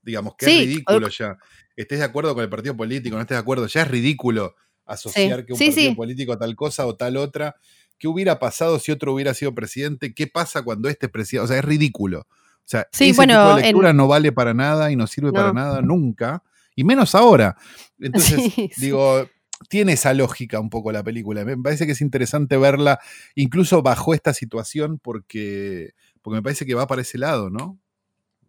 Digamos, 0.02 0.34
que 0.38 0.46
Sí, 0.46 0.52
es 0.52 0.58
ridículo 0.66 1.08
ya. 1.08 1.36
Estés 1.76 1.98
de 1.98 2.04
acuerdo 2.04 2.34
con 2.34 2.42
el 2.44 2.48
partido 2.50 2.76
político, 2.76 3.16
no 3.16 3.22
estés 3.22 3.36
de 3.36 3.40
acuerdo, 3.40 3.66
ya 3.66 3.82
es 3.82 3.88
ridículo 3.88 4.54
asociar 4.86 5.40
Sí, 5.40 5.46
que 5.46 5.52
un 5.52 5.58
sí, 5.58 5.66
partido 5.70 5.94
político 5.96 6.32
a 6.32 6.38
tal 6.38 6.54
cosa 6.56 6.86
o 6.86 6.96
tal 6.96 7.16
otra. 7.18 7.56
¿Qué 7.98 8.08
hubiera 8.08 8.38
pasado 8.38 8.78
si 8.78 8.92
otro 8.92 9.12
hubiera 9.12 9.34
sido 9.34 9.54
presidente? 9.54 10.14
¿Qué 10.14 10.26
pasa 10.28 10.62
cuando 10.62 10.88
este 10.88 11.06
es 11.06 11.12
presidente? 11.12 11.44
O 11.44 11.48
sea, 11.48 11.58
es 11.58 11.64
ridículo. 11.64 12.26
O 12.68 12.70
sea, 12.70 12.86
Sí, 12.92 13.08
ese 13.10 13.16
bueno, 13.16 13.32
tipo 13.32 13.46
de 13.54 13.60
en- 13.60 13.66
lectura 13.68 13.92
no 13.94 14.08
vale 14.08 14.30
para 14.30 14.52
nada 14.52 14.90
y 14.92 14.96
no 14.96 15.06
sirve 15.06 15.32
para 15.32 15.54
nada 15.54 15.80
nunca. 15.80 16.42
Y 16.76 16.84
menos 16.84 17.14
ahora. 17.14 17.56
Entonces, 17.98 18.34
Sí, 18.54 18.70
sí. 18.74 18.80
digo, 18.80 19.26
tiene 19.70 19.94
esa 19.94 20.12
lógica 20.12 20.60
un 20.60 20.68
poco 20.68 20.92
la 20.92 21.02
película. 21.02 21.46
Me 21.46 21.56
parece 21.56 21.86
que 21.86 21.92
es 21.92 22.02
interesante 22.02 22.58
verla 22.58 23.00
incluso 23.34 23.80
bajo 23.80 24.12
esta 24.12 24.34
situación 24.34 24.98
porque, 25.02 25.94
porque 26.20 26.36
me 26.36 26.42
parece 26.42 26.66
que 26.66 26.74
va 26.74 26.86
para 26.86 27.00
ese 27.00 27.16
lado, 27.16 27.48
¿no? 27.48 27.78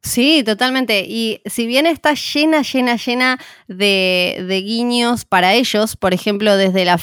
Sí, 0.01 0.43
totalmente. 0.45 1.05
Y 1.05 1.41
si 1.45 1.67
bien 1.67 1.85
está 1.85 2.13
llena, 2.13 2.61
llena, 2.61 2.95
llena 2.95 3.37
de, 3.67 4.45
de 4.47 4.61
guiños 4.61 5.25
para 5.25 5.53
ellos, 5.53 5.97
por 5.97 6.13
ejemplo, 6.13 6.55
desde 6.55 6.85
la, 6.85 6.97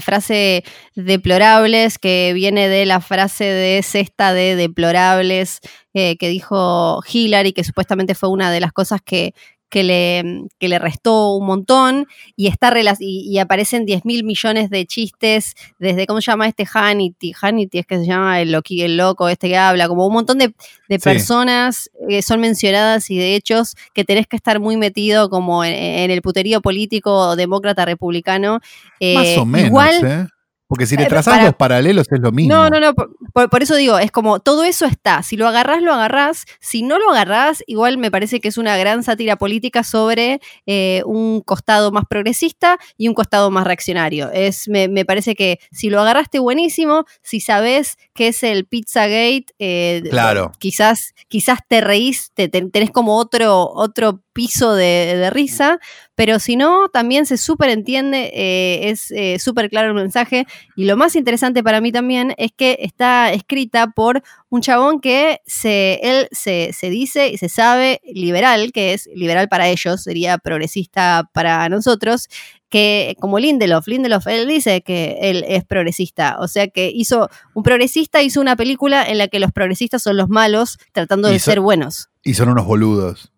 frase 0.00 0.64
deplorables, 0.96 1.98
que 1.98 2.32
viene 2.34 2.68
de 2.68 2.86
la 2.86 3.00
frase 3.00 3.44
de 3.44 3.82
cesta 3.84 4.32
de 4.34 4.56
deplorables 4.56 5.60
eh, 5.94 6.16
que 6.16 6.28
dijo 6.28 7.00
Hillary, 7.10 7.52
que 7.52 7.62
supuestamente 7.62 8.16
fue 8.16 8.28
una 8.28 8.50
de 8.50 8.60
las 8.60 8.72
cosas 8.72 9.00
que, 9.00 9.32
que 9.70 9.84
le, 9.84 10.44
que 10.58 10.68
le 10.68 10.78
restó 10.78 11.34
un 11.36 11.46
montón 11.46 12.06
y, 12.36 12.48
está 12.48 12.74
y, 12.98 13.30
y 13.30 13.38
aparecen 13.38 13.86
10 13.86 14.04
mil 14.04 14.24
millones 14.24 14.68
de 14.68 14.84
chistes 14.84 15.54
desde, 15.78 16.06
¿cómo 16.06 16.20
se 16.20 16.30
llama 16.30 16.48
este 16.48 16.66
Hannity? 16.66 17.32
Hannity 17.40 17.78
es 17.78 17.86
que 17.86 17.98
se 17.98 18.06
llama 18.06 18.40
el, 18.40 18.52
loqui, 18.52 18.82
el 18.82 18.96
loco 18.96 19.28
este 19.28 19.48
que 19.48 19.56
habla, 19.56 19.88
como 19.88 20.06
un 20.06 20.12
montón 20.12 20.38
de, 20.38 20.48
de 20.88 20.98
sí. 20.98 20.98
personas 20.98 21.90
que 22.08 22.20
son 22.20 22.40
mencionadas 22.40 23.10
y 23.10 23.16
de 23.16 23.36
hechos 23.36 23.76
que 23.94 24.04
tenés 24.04 24.26
que 24.26 24.36
estar 24.36 24.60
muy 24.60 24.76
metido 24.76 25.30
como 25.30 25.64
en, 25.64 25.72
en 25.72 26.10
el 26.10 26.20
puterío 26.20 26.60
político 26.60 27.36
demócrata 27.36 27.84
republicano. 27.84 28.60
Eh, 28.98 29.14
Más 29.14 29.38
o 29.38 29.46
menos, 29.46 29.68
igual, 29.68 30.04
¿eh? 30.04 30.26
Porque 30.70 30.86
si 30.86 30.96
le 30.96 31.06
trazas 31.06 31.34
para, 31.34 31.46
los 31.46 31.54
paralelos 31.54 32.06
es 32.12 32.20
lo 32.20 32.30
mismo. 32.30 32.54
No, 32.54 32.70
no, 32.70 32.78
no. 32.78 32.94
Por, 32.94 33.10
por, 33.32 33.62
eso 33.62 33.76
digo, 33.76 33.98
es 33.98 34.10
como 34.10 34.40
todo 34.40 34.64
eso 34.64 34.86
está. 34.86 35.22
Si 35.22 35.36
lo 35.36 35.48
agarrás, 35.48 35.82
lo 35.82 35.92
agarrás. 35.92 36.44
Si 36.60 36.82
no 36.82 36.98
lo 36.98 37.10
agarrás, 37.10 37.62
igual 37.66 37.98
me 37.98 38.10
parece 38.10 38.40
que 38.40 38.48
es 38.48 38.58
una 38.58 38.76
gran 38.76 39.02
sátira 39.02 39.36
política 39.36 39.84
sobre 39.84 40.40
eh, 40.66 41.02
un 41.06 41.40
costado 41.40 41.92
más 41.92 42.04
progresista 42.08 42.78
y 42.96 43.08
un 43.08 43.14
costado 43.14 43.50
más 43.50 43.66
reaccionario. 43.66 44.30
Es, 44.32 44.68
me, 44.68 44.88
me, 44.88 45.04
parece 45.04 45.34
que 45.34 45.60
si 45.70 45.90
lo 45.90 46.00
agarraste, 46.00 46.38
buenísimo. 46.38 47.04
Si 47.22 47.40
sabes 47.40 47.98
que 48.14 48.28
es 48.28 48.42
el 48.42 48.66
Pizzagate, 48.66 49.46
eh, 49.58 50.02
claro. 50.10 50.52
quizás, 50.58 51.14
quizás 51.28 51.60
te 51.68 51.80
reís, 51.80 52.30
te, 52.34 52.48
te, 52.48 52.62
tenés 52.62 52.90
como 52.90 53.16
otro, 53.16 53.68
otro 53.72 54.20
piso 54.32 54.74
de, 54.74 55.16
de, 55.16 55.30
risa, 55.30 55.80
pero 56.20 56.38
si 56.38 56.54
no, 56.54 56.90
también 56.90 57.24
se 57.24 57.38
súper 57.38 57.70
entiende, 57.70 58.30
eh, 58.34 58.90
es 58.90 59.10
eh, 59.10 59.38
súper 59.38 59.70
claro 59.70 59.88
el 59.88 59.94
mensaje. 59.94 60.46
Y 60.76 60.84
lo 60.84 60.98
más 60.98 61.16
interesante 61.16 61.62
para 61.62 61.80
mí 61.80 61.92
también 61.92 62.34
es 62.36 62.52
que 62.54 62.76
está 62.80 63.32
escrita 63.32 63.86
por 63.86 64.22
un 64.50 64.60
chabón 64.60 65.00
que 65.00 65.40
se, 65.46 65.98
él 66.02 66.28
se, 66.30 66.74
se 66.74 66.90
dice 66.90 67.28
y 67.28 67.38
se 67.38 67.48
sabe 67.48 68.02
liberal, 68.04 68.70
que 68.70 68.92
es 68.92 69.08
liberal 69.14 69.48
para 69.48 69.70
ellos, 69.70 70.02
sería 70.02 70.36
progresista 70.36 71.30
para 71.32 71.66
nosotros, 71.70 72.28
que 72.68 73.16
como 73.18 73.38
Lindelof, 73.38 73.88
Lindelof, 73.88 74.26
él 74.26 74.46
dice 74.46 74.82
que 74.82 75.16
él 75.22 75.42
es 75.48 75.64
progresista, 75.64 76.36
o 76.38 76.48
sea 76.48 76.68
que 76.68 76.92
hizo, 76.94 77.30
un 77.54 77.62
progresista 77.62 78.20
hizo 78.20 78.42
una 78.42 78.56
película 78.56 79.08
en 79.08 79.16
la 79.16 79.28
que 79.28 79.40
los 79.40 79.52
progresistas 79.52 80.02
son 80.02 80.18
los 80.18 80.28
malos 80.28 80.76
tratando 80.92 81.28
de 81.28 81.38
so, 81.38 81.50
ser 81.50 81.60
buenos. 81.60 82.10
Y 82.22 82.34
son 82.34 82.50
unos 82.50 82.66
boludos. 82.66 83.32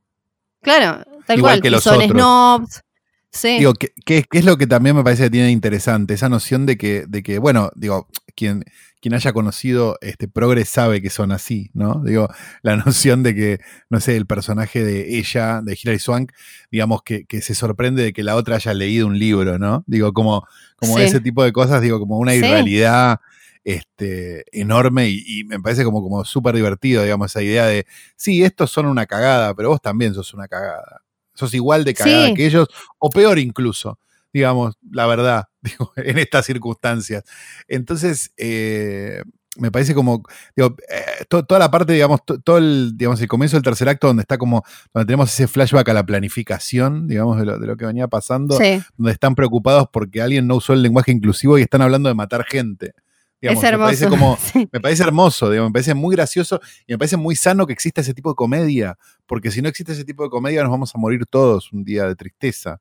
Claro, 0.62 1.04
tal 1.26 1.38
Igual 1.38 1.54
cual. 1.54 1.62
que 1.62 1.70
los 1.70 1.82
son 1.82 1.96
otros. 1.96 2.10
snobs. 2.10 2.82
Sí. 3.30 3.58
Digo, 3.58 3.72
¿qué, 3.72 3.92
qué, 4.04 4.26
es 4.30 4.44
lo 4.44 4.58
que 4.58 4.66
también 4.66 4.94
me 4.94 5.02
parece 5.02 5.24
que 5.24 5.30
tiene 5.30 5.50
interesante? 5.50 6.12
Esa 6.14 6.28
noción 6.28 6.66
de 6.66 6.76
que, 6.76 7.06
de 7.08 7.22
que 7.22 7.38
bueno, 7.38 7.70
digo, 7.74 8.06
quien, 8.34 8.64
quien 9.02 9.14
haya 9.14 9.32
conocido 9.32 9.98
este 10.00 10.28
Progress 10.28 10.68
sabe 10.68 11.02
que 11.02 11.10
son 11.10 11.32
así, 11.32 11.70
¿no? 11.74 12.02
Digo, 12.04 12.28
la 12.62 12.76
noción 12.86 13.22
de 13.22 13.34
que, 13.34 13.58
no 13.90 14.00
sé, 14.00 14.16
el 14.16 14.26
personaje 14.26 14.84
de 14.84 15.18
ella, 15.18 15.60
de 15.60 15.76
Hilary 15.80 15.98
Swank, 15.98 16.32
digamos, 16.70 17.02
que, 17.02 17.24
que 17.24 17.42
se 17.42 17.54
sorprende 17.54 18.04
de 18.04 18.12
que 18.12 18.22
la 18.22 18.36
otra 18.36 18.56
haya 18.56 18.72
leído 18.74 19.08
un 19.08 19.18
libro, 19.18 19.58
¿no? 19.58 19.82
Digo, 19.88 20.12
como, 20.12 20.46
como 20.76 20.96
sí. 20.98 21.02
ese 21.02 21.20
tipo 21.20 21.42
de 21.42 21.52
cosas, 21.52 21.82
digo, 21.82 21.98
como 21.98 22.18
una 22.18 22.36
irrealidad 22.36 23.18
sí. 23.64 23.72
este, 23.72 24.44
enorme 24.52 25.08
y, 25.08 25.24
y, 25.26 25.44
me 25.44 25.58
parece 25.58 25.84
como, 25.84 26.00
como 26.00 26.24
súper 26.24 26.54
divertido, 26.54 27.02
digamos, 27.02 27.32
esa 27.32 27.42
idea 27.42 27.66
de, 27.66 27.86
sí, 28.14 28.44
estos 28.44 28.70
son 28.70 28.86
una 28.86 29.06
cagada, 29.06 29.52
pero 29.54 29.70
vos 29.70 29.82
también 29.82 30.14
sos 30.14 30.32
una 30.32 30.46
cagada. 30.46 31.01
Sos 31.34 31.54
igual 31.54 31.84
de 31.84 31.94
cagada 31.94 32.28
sí. 32.28 32.34
que 32.34 32.46
ellos, 32.46 32.68
o 32.98 33.10
peor 33.10 33.38
incluso 33.38 33.98
digamos, 34.32 34.76
la 34.90 35.06
verdad, 35.06 35.44
digo, 35.60 35.92
en 35.96 36.18
estas 36.18 36.46
circunstancias. 36.46 37.24
Entonces, 37.68 38.32
eh, 38.36 39.22
me 39.58 39.70
parece 39.70 39.94
como, 39.94 40.22
digo, 40.56 40.76
eh, 40.88 41.24
to, 41.28 41.44
toda 41.44 41.58
la 41.58 41.70
parte, 41.70 41.92
digamos, 41.92 42.24
to, 42.24 42.40
todo 42.40 42.56
el, 42.56 42.92
digamos, 42.96 43.20
el 43.20 43.28
comienzo 43.28 43.56
del 43.56 43.62
tercer 43.62 43.88
acto, 43.88 44.06
donde 44.06 44.22
está 44.22 44.38
como, 44.38 44.64
donde 44.94 45.06
tenemos 45.06 45.30
ese 45.30 45.46
flashback 45.46 45.90
a 45.90 45.92
la 45.92 46.06
planificación, 46.06 47.06
digamos, 47.06 47.38
de 47.38 47.44
lo, 47.44 47.58
de 47.58 47.66
lo 47.66 47.76
que 47.76 47.84
venía 47.84 48.08
pasando, 48.08 48.56
sí. 48.56 48.82
donde 48.96 49.12
están 49.12 49.34
preocupados 49.34 49.88
porque 49.92 50.22
alguien 50.22 50.46
no 50.46 50.56
usó 50.56 50.72
el 50.72 50.82
lenguaje 50.82 51.12
inclusivo 51.12 51.58
y 51.58 51.62
están 51.62 51.82
hablando 51.82 52.08
de 52.08 52.14
matar 52.14 52.44
gente. 52.44 52.94
Digamos, 53.42 53.64
es 53.64 53.70
hermoso. 53.70 53.90
Me 53.90 53.96
parece, 53.96 54.08
como, 54.08 54.38
sí. 54.52 54.68
me 54.70 54.80
parece 54.80 55.02
hermoso, 55.02 55.50
digamos, 55.50 55.70
me 55.70 55.72
parece 55.74 55.94
muy 55.94 56.14
gracioso 56.14 56.60
y 56.86 56.92
me 56.92 56.98
parece 56.98 57.16
muy 57.16 57.34
sano 57.34 57.66
que 57.66 57.72
exista 57.72 58.00
ese 58.00 58.14
tipo 58.14 58.30
de 58.30 58.36
comedia, 58.36 58.96
porque 59.26 59.50
si 59.50 59.60
no 59.60 59.68
existe 59.68 59.92
ese 59.92 60.04
tipo 60.04 60.22
de 60.22 60.30
comedia 60.30 60.62
nos 60.62 60.70
vamos 60.70 60.94
a 60.94 60.98
morir 60.98 61.26
todos 61.26 61.72
un 61.72 61.84
día 61.84 62.06
de 62.06 62.14
tristeza. 62.14 62.80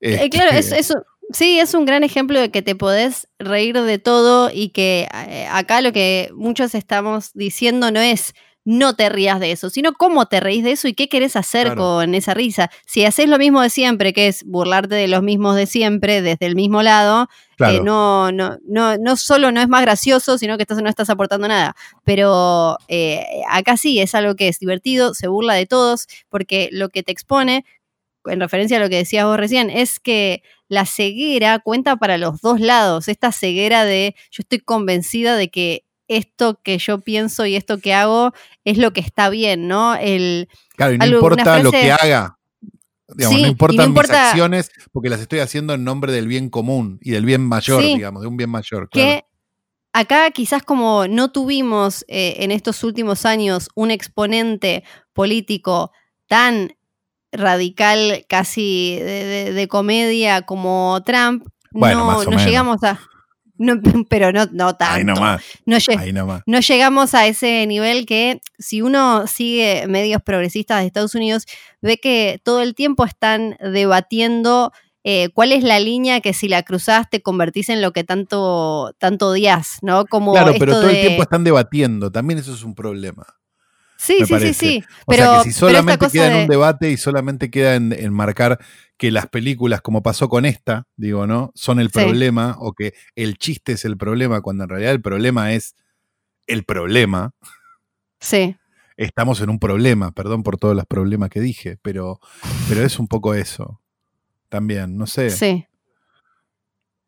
Este... 0.00 0.24
Eh, 0.24 0.30
claro, 0.30 0.52
es, 0.52 0.72
es, 0.72 0.94
sí, 1.32 1.60
es 1.60 1.74
un 1.74 1.84
gran 1.84 2.04
ejemplo 2.04 2.40
de 2.40 2.50
que 2.50 2.62
te 2.62 2.74
podés 2.74 3.28
reír 3.38 3.78
de 3.78 3.98
todo 3.98 4.50
y 4.50 4.70
que 4.70 5.08
eh, 5.12 5.46
acá 5.50 5.82
lo 5.82 5.92
que 5.92 6.30
muchos 6.34 6.74
estamos 6.74 7.32
diciendo 7.34 7.90
no 7.90 8.00
es 8.00 8.32
no 8.68 8.94
te 8.94 9.08
rías 9.08 9.40
de 9.40 9.50
eso, 9.50 9.70
sino 9.70 9.94
cómo 9.94 10.26
te 10.26 10.40
reís 10.40 10.62
de 10.62 10.72
eso 10.72 10.88
y 10.88 10.92
qué 10.92 11.08
querés 11.08 11.36
hacer 11.36 11.68
claro. 11.68 11.80
con 11.80 12.14
esa 12.14 12.34
risa. 12.34 12.70
Si 12.84 13.02
haces 13.02 13.26
lo 13.26 13.38
mismo 13.38 13.62
de 13.62 13.70
siempre, 13.70 14.12
que 14.12 14.28
es 14.28 14.44
burlarte 14.44 14.94
de 14.94 15.08
los 15.08 15.22
mismos 15.22 15.56
de 15.56 15.64
siempre, 15.64 16.20
desde 16.20 16.44
el 16.44 16.54
mismo 16.54 16.82
lado, 16.82 17.30
claro. 17.56 17.78
eh, 17.78 17.80
no, 17.82 18.30
no, 18.30 18.58
no, 18.66 18.98
no 18.98 19.16
solo 19.16 19.52
no 19.52 19.62
es 19.62 19.68
más 19.68 19.80
gracioso, 19.80 20.36
sino 20.36 20.58
que 20.58 20.64
estás, 20.64 20.82
no 20.82 20.90
estás 20.90 21.08
aportando 21.08 21.48
nada. 21.48 21.76
Pero 22.04 22.76
eh, 22.88 23.24
acá 23.48 23.78
sí, 23.78 24.00
es 24.00 24.14
algo 24.14 24.36
que 24.36 24.48
es 24.48 24.58
divertido, 24.58 25.14
se 25.14 25.28
burla 25.28 25.54
de 25.54 25.64
todos, 25.64 26.06
porque 26.28 26.68
lo 26.70 26.90
que 26.90 27.02
te 27.02 27.10
expone 27.10 27.64
en 28.26 28.40
referencia 28.40 28.76
a 28.76 28.80
lo 28.80 28.90
que 28.90 28.96
decías 28.96 29.24
vos 29.24 29.38
recién, 29.38 29.70
es 29.70 29.98
que 29.98 30.42
la 30.68 30.84
ceguera 30.84 31.58
cuenta 31.60 31.96
para 31.96 32.18
los 32.18 32.42
dos 32.42 32.60
lados. 32.60 33.08
Esta 33.08 33.32
ceguera 33.32 33.86
de 33.86 34.14
yo 34.30 34.42
estoy 34.42 34.58
convencida 34.58 35.36
de 35.36 35.48
que 35.48 35.84
esto 36.08 36.60
que 36.62 36.78
yo 36.78 37.00
pienso 37.00 37.46
y 37.46 37.54
esto 37.54 37.78
que 37.78 37.94
hago 37.94 38.32
es 38.64 38.78
lo 38.78 38.92
que 38.92 39.00
está 39.00 39.28
bien, 39.28 39.68
¿no? 39.68 39.94
El, 39.94 40.48
claro, 40.76 40.94
y 40.94 40.98
no 40.98 41.04
algo, 41.04 41.16
importa 41.18 41.44
frase, 41.44 41.62
lo 41.62 41.70
que 41.70 41.92
haga. 41.92 42.38
Digamos, 43.14 43.36
sí, 43.36 43.42
no 43.42 43.48
importan 43.48 43.76
no 43.76 43.84
importa, 43.84 44.12
mis 44.12 44.20
acciones 44.20 44.70
porque 44.92 45.08
las 45.08 45.20
estoy 45.20 45.38
haciendo 45.38 45.74
en 45.74 45.84
nombre 45.84 46.12
del 46.12 46.28
bien 46.28 46.50
común 46.50 46.98
y 47.00 47.12
del 47.12 47.24
bien 47.24 47.42
mayor, 47.42 47.82
sí, 47.82 47.94
digamos, 47.94 48.22
de 48.22 48.28
un 48.28 48.36
bien 48.36 48.50
mayor. 48.50 48.88
Claro. 48.90 49.08
Que 49.08 49.24
acá 49.92 50.30
quizás 50.30 50.62
como 50.62 51.06
no 51.08 51.30
tuvimos 51.30 52.04
eh, 52.08 52.36
en 52.40 52.50
estos 52.50 52.84
últimos 52.84 53.24
años 53.24 53.70
un 53.74 53.90
exponente 53.90 54.84
político 55.12 55.92
tan 56.26 56.74
radical 57.32 58.24
casi 58.28 58.96
de, 58.98 59.24
de, 59.24 59.52
de 59.52 59.68
comedia 59.68 60.42
como 60.42 61.02
Trump, 61.04 61.46
bueno, 61.70 62.24
no, 62.24 62.24
no 62.24 62.44
llegamos 62.44 62.82
a... 62.84 63.00
No, 63.58 63.74
pero 64.08 64.32
no, 64.32 64.46
no 64.52 64.74
tanto. 64.74 64.94
Ahí 64.94 65.04
nomás. 65.04 65.42
No, 65.66 65.76
Ahí 65.98 66.12
nomás. 66.12 66.42
no, 66.46 66.60
llegamos 66.60 67.14
a 67.14 67.26
ese 67.26 67.66
nivel 67.66 68.06
que 68.06 68.40
si 68.58 68.80
uno 68.82 69.26
sigue 69.26 69.86
medios 69.88 70.22
progresistas 70.22 70.80
de 70.80 70.86
Estados 70.86 71.14
Unidos, 71.14 71.44
ve 71.82 71.98
que 71.98 72.40
todo 72.42 72.62
el 72.62 72.74
tiempo 72.74 73.04
están 73.04 73.56
debatiendo 73.60 74.72
eh, 75.04 75.30
cuál 75.32 75.52
es 75.52 75.62
la 75.62 75.80
línea 75.80 76.20
que 76.20 76.34
si 76.34 76.48
la 76.48 76.62
cruzás 76.62 77.08
te 77.08 77.22
convertís 77.22 77.68
en 77.68 77.80
lo 77.80 77.92
que 77.92 78.04
tanto, 78.04 78.94
tanto 78.98 79.28
odias, 79.28 79.78
¿no? 79.82 80.04
Como 80.06 80.32
claro, 80.32 80.52
pero 80.58 80.72
todo 80.72 80.86
de... 80.86 81.00
el 81.00 81.06
tiempo 81.06 81.22
están 81.22 81.44
debatiendo, 81.44 82.10
también 82.10 82.38
eso 82.38 82.52
es 82.52 82.62
un 82.62 82.74
problema. 82.74 83.26
Sí, 83.98 84.24
sí, 84.24 84.38
sí, 84.38 84.54
sí. 84.54 84.84
O 85.06 85.10
pero, 85.10 85.24
sea 85.24 85.42
que 85.42 85.50
si 85.50 85.52
solamente 85.52 86.08
queda 86.08 86.32
en 86.32 86.42
un 86.42 86.48
debate 86.48 86.90
y 86.92 86.96
solamente 86.96 87.50
queda 87.50 87.74
en, 87.74 87.92
en, 87.92 88.12
marcar 88.12 88.60
que 88.96 89.10
las 89.10 89.26
películas, 89.26 89.80
como 89.80 90.04
pasó 90.04 90.28
con 90.28 90.46
esta, 90.46 90.86
digo, 90.96 91.26
¿no? 91.26 91.50
Son 91.56 91.80
el 91.80 91.90
problema, 91.90 92.52
sí. 92.52 92.58
o 92.62 92.72
que 92.72 92.94
el 93.16 93.38
chiste 93.38 93.72
es 93.72 93.84
el 93.84 93.96
problema, 93.96 94.40
cuando 94.40 94.64
en 94.64 94.70
realidad 94.70 94.92
el 94.92 95.02
problema 95.02 95.52
es 95.52 95.74
el 96.46 96.64
problema. 96.64 97.34
Sí. 98.20 98.56
Estamos 98.96 99.40
en 99.40 99.50
un 99.50 99.58
problema, 99.58 100.12
perdón 100.12 100.44
por 100.44 100.58
todos 100.58 100.76
los 100.76 100.86
problemas 100.86 101.28
que 101.30 101.40
dije, 101.40 101.76
pero, 101.82 102.20
pero 102.68 102.84
es 102.84 103.00
un 103.00 103.08
poco 103.08 103.34
eso. 103.34 103.80
También, 104.48 104.96
no 104.96 105.06
sé. 105.08 105.30
Sí. 105.30 105.66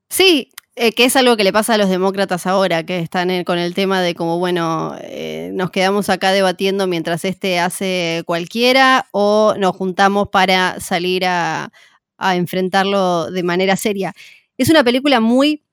Sí, 0.09 0.50
eh, 0.83 0.93
que 0.93 1.05
es 1.05 1.14
algo 1.14 1.37
que 1.37 1.45
le 1.45 1.53
pasa 1.53 1.75
a 1.75 1.77
los 1.77 1.90
demócratas 1.90 2.47
ahora, 2.47 2.87
que 2.87 3.01
están 3.01 3.45
con 3.45 3.59
el 3.59 3.75
tema 3.75 4.01
de 4.01 4.14
como, 4.14 4.38
bueno, 4.38 4.97
eh, 5.03 5.51
nos 5.53 5.71
quedamos 5.71 6.09
acá 6.09 6.33
debatiendo 6.33 6.87
mientras 6.87 7.27
este 7.27 7.59
hace 7.59 8.23
cualquiera 8.25 9.07
o 9.12 9.55
nos 9.59 9.77
juntamos 9.77 10.29
para 10.31 10.81
salir 10.81 11.27
a, 11.27 11.71
enfrentarlo 12.19 13.31
de 13.31 13.43
manera 13.43 13.77
seria. 13.77 14.14
Es 14.57 14.71
una 14.71 14.83
película 14.83 15.21
muy 15.21 15.64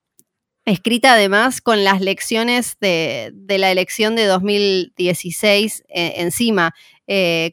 escrita 0.65 1.13
además 1.13 1.61
con 1.61 1.85
las 1.85 2.01
lecciones 2.01 2.75
de, 2.81 3.31
la 3.47 3.71
elección 3.71 4.17
de 4.17 4.25
2016 4.25 5.83
eh, 5.87 6.15
encima. 6.17 6.75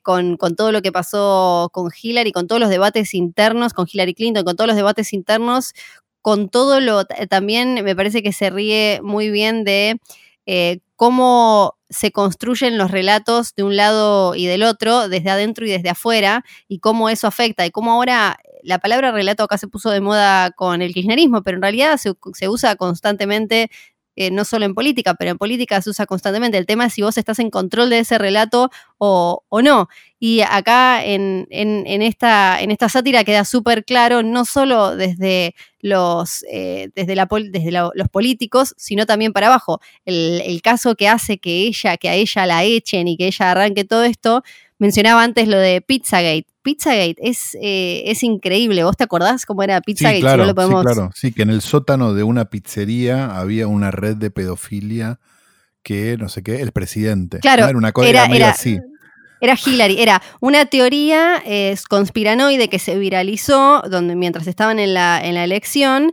Con, 0.02 0.36
con, 0.36 0.56
todo 0.56 0.72
lo 0.72 0.82
que 0.82 0.90
pasó 0.90 1.70
con 1.72 1.88
Hillary, 2.02 2.32
con 2.32 2.48
todos 2.48 2.60
los 2.60 2.70
debates 2.70 3.14
internos, 3.14 3.72
con 3.72 3.86
Hillary 3.88 4.12
Clinton, 4.12 4.42
con 4.42 4.56
todos 4.56 4.66
los 4.66 4.74
debates 4.74 5.12
internos, 5.12 5.74
con 6.24 6.48
todo 6.48 6.80
lo, 6.80 7.04
también 7.04 7.84
me 7.84 7.94
parece 7.94 8.22
que 8.22 8.32
se 8.32 8.48
ríe 8.48 8.98
muy 9.02 9.28
bien 9.28 9.62
de 9.62 10.00
eh, 10.46 10.78
cómo 10.96 11.76
se 11.90 12.12
construyen 12.12 12.78
los 12.78 12.90
relatos 12.90 13.54
de 13.54 13.62
un 13.62 13.76
lado 13.76 14.34
y 14.34 14.46
del 14.46 14.62
otro, 14.62 15.10
desde 15.10 15.28
adentro 15.28 15.66
y 15.66 15.70
desde 15.70 15.90
afuera, 15.90 16.42
y 16.66 16.78
cómo 16.78 17.10
eso 17.10 17.26
afecta, 17.26 17.66
y 17.66 17.70
cómo 17.70 17.92
ahora 17.92 18.38
la 18.62 18.78
palabra 18.78 19.12
relato 19.12 19.44
acá 19.44 19.58
se 19.58 19.68
puso 19.68 19.90
de 19.90 20.00
moda 20.00 20.50
con 20.52 20.80
el 20.80 20.94
kirchnerismo, 20.94 21.42
pero 21.42 21.58
en 21.58 21.62
realidad 21.62 21.98
se, 21.98 22.14
se 22.32 22.48
usa 22.48 22.74
constantemente 22.76 23.70
eh, 24.16 24.30
no 24.30 24.44
solo 24.44 24.64
en 24.64 24.74
política, 24.74 25.14
pero 25.14 25.32
en 25.32 25.38
política 25.38 25.80
se 25.82 25.90
usa 25.90 26.06
constantemente. 26.06 26.58
El 26.58 26.66
tema 26.66 26.86
es 26.86 26.94
si 26.94 27.02
vos 27.02 27.18
estás 27.18 27.38
en 27.38 27.50
control 27.50 27.90
de 27.90 28.00
ese 28.00 28.18
relato 28.18 28.70
o, 28.98 29.42
no. 29.62 29.88
Y 30.18 30.40
acá 30.40 31.04
en, 31.04 31.46
esta, 31.50 32.60
en 32.60 32.70
esta 32.70 32.88
sátira 32.88 33.24
queda 33.24 33.44
súper 33.44 33.84
claro, 33.84 34.22
no 34.22 34.44
solo 34.44 34.96
desde 34.96 35.54
los, 35.80 36.44
eh, 36.50 36.90
desde, 36.94 37.14
la, 37.14 37.28
desde 37.50 37.70
los 37.70 38.08
políticos, 38.10 38.74
sino 38.78 39.04
también 39.04 39.32
para 39.32 39.48
abajo. 39.48 39.80
El, 40.04 40.40
el 40.44 40.62
caso 40.62 40.94
que 40.94 41.08
hace 41.08 41.38
que 41.38 41.66
ella, 41.66 41.96
que 41.96 42.08
a 42.08 42.14
ella 42.14 42.46
la 42.46 42.64
echen 42.64 43.08
y 43.08 43.16
que 43.16 43.26
ella 43.26 43.50
arranque 43.50 43.84
todo 43.84 44.04
esto, 44.04 44.42
mencionaba 44.84 45.22
antes 45.22 45.48
lo 45.48 45.58
de 45.58 45.80
Pizzagate. 45.80 46.46
Pizzagate 46.62 47.16
es, 47.18 47.56
eh, 47.60 48.02
es 48.06 48.22
increíble. 48.22 48.84
¿Vos 48.84 48.96
te 48.96 49.04
acordás 49.04 49.46
cómo 49.46 49.62
era 49.62 49.80
Pizzagate? 49.80 50.16
Sí, 50.16 50.20
claro, 50.20 50.46
sí, 50.46 50.74
claro. 50.82 51.10
Sí, 51.14 51.32
que 51.32 51.42
en 51.42 51.50
el 51.50 51.62
sótano 51.62 52.12
de 52.12 52.22
una 52.22 52.44
pizzería 52.46 53.38
había 53.38 53.66
una 53.66 53.90
red 53.90 54.16
de 54.16 54.30
pedofilia 54.30 55.18
que, 55.82 56.16
no 56.18 56.28
sé 56.28 56.42
qué, 56.42 56.60
el 56.60 56.72
presidente. 56.72 57.40
Claro, 57.40 57.66
Era 57.66 57.78
una 57.78 57.92
cosa 57.92 58.08
era, 58.08 58.50
así. 58.50 58.78
Era 59.40 59.56
Hillary, 59.62 60.00
era 60.00 60.22
una 60.40 60.66
teoría 60.66 61.42
conspiranoide 61.88 62.68
que 62.68 62.78
se 62.78 62.98
viralizó 62.98 63.82
donde, 63.90 64.16
mientras 64.16 64.46
estaban 64.46 64.78
en 64.78 64.94
la, 64.94 65.20
en 65.22 65.34
la 65.34 65.44
elección, 65.44 66.12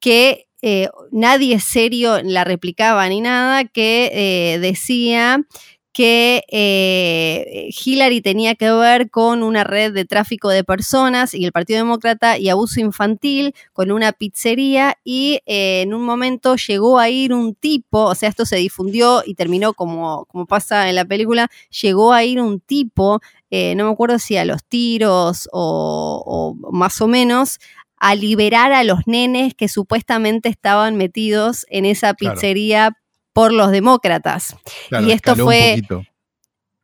que 0.00 0.46
eh, 0.62 0.88
nadie 1.10 1.58
serio 1.58 2.22
la 2.22 2.44
replicaba 2.44 3.08
ni 3.08 3.20
nada, 3.20 3.64
que 3.64 4.10
eh, 4.14 4.58
decía 4.60 5.44
que 5.92 6.44
eh, 6.48 7.70
Hillary 7.84 8.22
tenía 8.22 8.54
que 8.54 8.70
ver 8.72 9.10
con 9.10 9.42
una 9.42 9.62
red 9.62 9.92
de 9.92 10.06
tráfico 10.06 10.48
de 10.48 10.64
personas 10.64 11.34
y 11.34 11.44
el 11.44 11.52
Partido 11.52 11.78
Demócrata 11.78 12.38
y 12.38 12.48
abuso 12.48 12.80
infantil 12.80 13.54
con 13.72 13.90
una 13.90 14.12
pizzería 14.12 14.96
y 15.04 15.40
eh, 15.44 15.82
en 15.82 15.92
un 15.92 16.02
momento 16.02 16.56
llegó 16.56 16.98
a 16.98 17.10
ir 17.10 17.34
un 17.34 17.54
tipo, 17.54 18.04
o 18.04 18.14
sea, 18.14 18.30
esto 18.30 18.46
se 18.46 18.56
difundió 18.56 19.22
y 19.26 19.34
terminó 19.34 19.74
como, 19.74 20.24
como 20.26 20.46
pasa 20.46 20.88
en 20.88 20.94
la 20.94 21.04
película, 21.04 21.50
llegó 21.82 22.12
a 22.12 22.24
ir 22.24 22.40
un 22.40 22.60
tipo, 22.60 23.20
eh, 23.50 23.74
no 23.74 23.84
me 23.84 23.92
acuerdo 23.92 24.18
si 24.18 24.38
a 24.38 24.46
los 24.46 24.64
tiros 24.64 25.48
o, 25.52 26.56
o 26.64 26.72
más 26.72 27.00
o 27.02 27.06
menos, 27.06 27.58
a 27.98 28.16
liberar 28.16 28.72
a 28.72 28.82
los 28.82 29.06
nenes 29.06 29.54
que 29.54 29.68
supuestamente 29.68 30.48
estaban 30.48 30.96
metidos 30.96 31.66
en 31.68 31.84
esa 31.84 32.14
pizzería 32.14 32.96
por 33.32 33.52
los 33.52 33.70
demócratas. 33.70 34.56
y 34.90 35.10
esto 35.10 35.36
fue... 35.36 35.82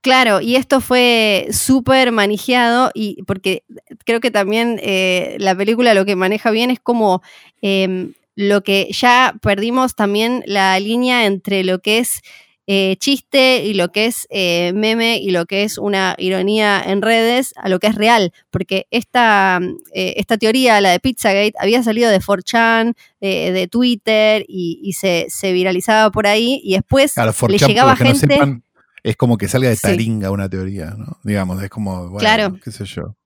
Claro, 0.01 0.41
y 0.41 0.55
esto 0.55 0.81
fue 0.81 1.49
súper 1.51 2.13
manejado 2.13 2.93
y 2.95 3.23
porque 3.25 3.65
creo 4.05 4.21
que 4.21 4.31
también 4.31 4.79
eh, 4.81 5.37
la 5.41 5.57
película 5.57 5.93
lo 5.93 6.05
que 6.05 6.15
maneja 6.15 6.53
bien 6.53 6.71
es 6.71 6.79
como 6.79 7.21
em, 7.63 8.15
lo 8.37 8.63
que 8.63 8.89
ya 8.93 9.35
perdimos 9.43 9.97
también 9.97 10.45
la 10.47 10.79
línea 10.79 11.27
entre 11.27 11.65
lo 11.65 11.81
que 11.81 11.99
es 11.99 12.23
eh, 12.71 12.97
chiste 13.01 13.65
y 13.65 13.73
lo 13.73 13.89
que 13.89 14.05
es 14.05 14.27
eh, 14.29 14.75
meme 14.75 15.17
y 15.17 15.31
lo 15.31 15.47
que 15.47 15.63
es 15.63 15.79
una 15.79 16.15
ironía 16.19 16.83
en 16.85 17.01
redes 17.01 17.55
a 17.57 17.71
lo 17.71 17.79
que 17.79 17.87
es 17.87 17.95
real, 17.95 18.31
porque 18.51 18.87
esta, 18.91 19.59
eh, 19.95 20.13
esta 20.19 20.37
teoría, 20.37 20.79
la 20.83 20.91
de 20.91 21.01
Pizzagate, 21.01 21.55
había 21.59 21.83
salido 21.83 22.11
de 22.11 22.21
4chan, 22.21 22.95
de 23.23 23.69
Twitter 23.71 24.45
y, 24.47 24.93
se, 24.93 25.29
viralizaba 25.51 26.11
por 26.11 26.27
ahí 26.27 26.61
y 26.63 26.75
después 26.75 27.15
le 27.49 27.57
llegaba 27.57 27.97
gente... 27.97 28.61
es 29.03 29.17
como 29.17 29.39
que 29.39 29.49
salga 29.49 29.71
de 29.71 29.77
taringa 29.77 30.31
una 30.31 30.51
teoría, 30.51 30.91
¿no? 30.91 31.17
Digamos, 31.25 31.63
es 31.63 31.71
como, 31.71 32.11
bueno, 32.11 32.19
claro. 32.19 32.59
qué 32.63 32.71
sé 32.71 32.85
yo. 32.85 33.17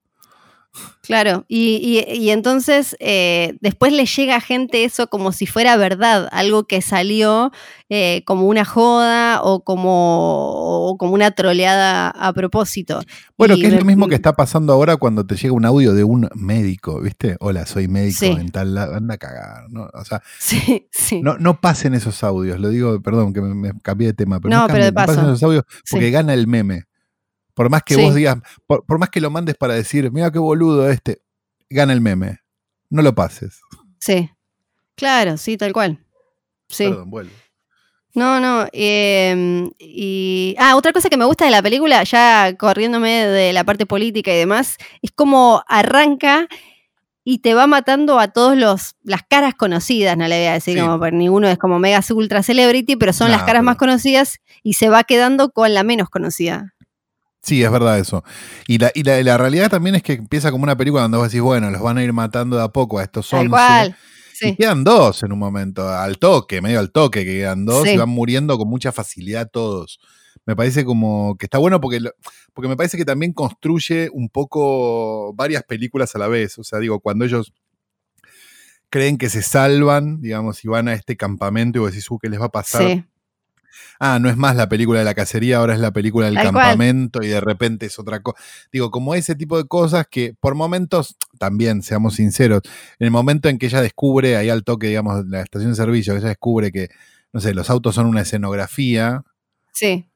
Claro, 1.03 1.45
y, 1.49 2.31
entonces 2.31 2.97
eh, 3.01 3.57
después 3.61 3.93
le 3.93 4.07
llega 4.07 4.37
a 4.37 4.41
gente 4.41 4.85
eso 4.85 5.09
como 5.09 5.33
si 5.33 5.47
fuera 5.47 5.77
verdad, 5.77 6.29
algo 6.31 6.65
que 6.65 6.81
salió 6.81 7.51
eh, 7.91 8.23
como 8.25 8.47
una 8.47 8.65
joda 8.65 9.43
o 9.43 9.65
como, 9.65 10.97
como 10.99 11.13
una 11.13 11.33
troleada 11.33 12.09
a 12.09 12.33
propósito. 12.33 13.01
Bueno, 13.37 13.57
que 13.57 13.67
es 13.67 13.75
lo 13.75 13.85
mismo 13.85 14.09
que 14.09 14.15
está 14.15 14.35
pasando 14.35 14.73
ahora 14.73 14.97
cuando 14.97 15.27
te 15.27 15.37
llega 15.37 15.53
un 15.53 15.65
audio 15.65 15.93
de 15.93 16.05
un 16.05 16.29
médico, 16.35 17.01
¿viste? 17.01 17.37
Hola, 17.41 17.67
soy 17.67 17.89
médico 17.89 18.25
en 18.25 18.51
tal 18.51 18.79
anda 18.79 19.15
a 19.15 19.19
cagar, 19.19 19.69
¿no? 19.71 19.91
O 19.93 20.05
sea, 20.05 20.23
No, 21.23 21.37
no 21.37 21.61
pasen 21.61 21.95
esos 21.95 22.23
audios, 22.25 22.61
lo 22.61 22.69
digo, 22.71 23.03
perdón 23.03 23.33
que 23.33 23.41
me, 23.41 23.73
cambié 23.83 24.09
de 24.09 24.15
tema, 24.15 24.41
pero 24.41 24.57
no, 24.57 24.67
pero 24.69 24.85
de 24.85 24.93
pasen 24.93 25.25
esos 25.25 25.43
audios 25.43 25.65
porque 25.91 26.11
gana 26.11 26.33
el 26.33 26.47
meme. 26.47 26.85
Por 27.55 27.69
más 27.71 27.83
que 27.83 27.97
vos 27.97 28.15
digas, 28.15 28.39
por, 28.67 28.99
más 28.99 29.11
que 29.11 29.21
lo 29.21 29.31
mandes 29.31 29.57
para 29.57 29.75
decir, 29.75 30.11
mira 30.11 30.31
qué 30.31 30.39
boludo 30.39 30.89
este, 30.91 31.23
gana 31.69 31.93
el 31.93 32.01
meme. 32.01 32.41
No 32.89 33.03
lo 33.03 33.15
pases. 33.15 33.61
Sí. 33.99 34.31
Claro, 34.95 35.37
sí, 35.37 35.57
tal 35.57 35.73
cual. 35.73 35.99
Sí. 36.69 36.85
Perdón, 36.85 37.11
vuelvo. 37.11 37.33
No, 38.15 38.41
no. 38.41 38.67
Em, 38.73 39.71
y. 39.79 40.55
Ah, 40.59 40.77
otra 40.77 40.93
cosa 40.93 41.09
que 41.09 41.17
me 41.17 41.25
gusta 41.25 41.45
de 41.47 41.51
la 41.51 41.63
película, 41.63 42.03
ya 42.05 42.55
corriéndome 42.59 43.27
de 43.27 43.53
la 43.53 43.65
parte 43.65 43.87
política 43.87 44.33
y 44.33 44.37
demás, 44.37 44.77
es 45.01 45.11
como 45.13 45.63
arranca 45.67 46.47
y 47.25 47.39
te 47.39 47.55
va 47.55 47.67
matando 47.67 48.19
a 48.19 48.29
todos 48.29 48.57
los 48.57 48.97
las 49.03 49.23
caras 49.23 49.55
conocidas, 49.55 50.17
no 50.17 50.27
le 50.29 50.39
voy 50.39 50.47
a 50.49 50.53
decir 50.55 50.79
como 50.79 50.99
porque 50.99 51.17
ninguno 51.17 51.49
es 51.49 51.57
como 51.57 51.79
mega 51.79 52.01
ultra 52.11 52.43
celebrity, 52.43 52.97
pero 52.97 53.13
son 53.13 53.31
las 53.31 53.45
caras 53.45 53.63
más 53.63 53.77
conocidas 53.77 54.41
y 54.63 54.75
se 54.75 54.89
va 54.89 55.05
quedando 55.05 55.51
con 55.51 55.73
la 55.73 55.83
menos 55.83 56.11
conocida. 56.11 56.75
Sí, 57.43 57.63
es 57.63 57.71
verdad 57.71 57.99
eso. 57.99 58.23
Y 58.69 58.79
la, 58.79 58.93
y 58.95 59.03
la, 59.03 59.37
realidad 59.37 59.69
también 59.69 59.97
es 59.97 60.03
que 60.03 60.13
empieza 60.13 60.53
como 60.53 60.63
una 60.63 60.77
película 60.77 61.03
donde 61.03 61.19
vos 61.19 61.27
decís, 61.27 61.41
bueno, 61.41 61.71
los 61.71 61.83
van 61.83 61.99
a 61.99 62.05
ir 62.05 62.13
matando 62.13 62.57
de 62.57 62.63
a 62.63 62.69
poco 62.69 63.01
a 63.01 63.03
estos 63.03 63.33
11. 63.33 63.47
Igual. 63.47 63.97
Y 64.41 64.57
quedan 64.57 64.83
dos 64.83 65.23
en 65.23 65.33
un 65.33 65.39
momento, 65.39 65.89
al 65.89 66.19
toque, 66.19 66.61
medio 66.61 66.81
al 66.81 66.91
toque, 66.91 67.25
que 67.25 67.33
quedan 67.33 67.65
dos 67.65 67.87
y 67.87 67.97
van 67.97 68.09
muriendo 68.09 68.59
con 68.59 68.69
mucha 68.69 68.91
facilidad 68.91 69.49
todos. 69.51 70.01
Me 70.47 70.57
parece 70.57 70.85
como 70.85 71.37
que 71.37 71.47
está 71.47 71.59
bueno 71.59 71.81
porque, 71.81 72.01
porque 72.53 72.69
me 72.69 72.77
parece 72.77 72.97
que 72.97 73.05
también 73.05 73.33
construye 73.33 74.09
un 74.13 74.29
poco 74.29 75.33
varias 75.35 75.63
películas 75.63 76.17
a 76.17 76.19
la 76.19 76.27
vez. 76.27 76.59
O 76.59 76.65
sea, 76.65 76.81
digo, 76.81 76.99
cuando 76.99 77.25
ellos 77.25 77.53
creen 78.89 79.17
que 79.17 79.29
se 79.29 79.43
salvan, 79.43 80.21
digamos, 80.21 80.65
y 80.65 80.69
van 80.69 80.89
a 80.89 80.95
este 80.95 81.17
campamento 81.17 81.79
y 81.79 81.81
vos 81.81 81.93
decís, 81.93 82.11
uh, 82.11 82.19
¿qué 82.19 82.29
les 82.29 82.41
va 82.41 82.47
a 82.47 82.53
pasar? 82.53 82.83
Sí 82.83 83.05
ah, 83.99 84.19
no 84.21 84.29
es 84.29 84.37
más 84.37 84.57
la 84.57 84.69
película 84.69 84.99
de 84.99 85.05
la 85.05 85.15
cacería, 85.15 85.59
ahora 85.59 85.75
es 85.75 85.81
la 85.81 85.93
película 85.93 86.27
del 86.27 86.37
campamento 86.37 87.23
y 87.23 87.29
de 87.29 87.41
repente 87.41 87.87
es 87.87 87.99
otra 87.99 88.21
cosa. 88.21 88.41
Digo, 88.73 88.91
como 88.91 89.15
ese 89.15 89.35
tipo 89.35 89.57
de 89.57 89.67
cosas 89.67 90.07
que 90.11 90.35
por 90.39 90.55
momentos, 90.55 91.17
también, 91.39 91.83
seamos 91.83 92.15
sinceros, 92.15 92.63
en 92.99 93.07
el 93.07 93.11
momento 93.11 93.49
en 93.49 93.59
que 93.59 93.67
ella 93.67 93.81
descubre, 93.81 94.37
ahí 94.37 94.49
al 94.49 94.65
toque, 94.65 94.89
digamos, 94.89 95.27
la 95.27 95.43
estación 95.43 95.73
de 95.73 95.77
servicio, 95.77 96.15
que 96.15 96.21
ella 96.21 96.29
descubre 96.29 96.73
que, 96.73 96.89
no 97.33 97.41
sé, 97.41 97.55
los 97.55 97.71
autos 97.71 97.95
son 97.95 98.07
una 98.07 98.23
escenografía. 98.23 99.23
Sí 99.73 100.12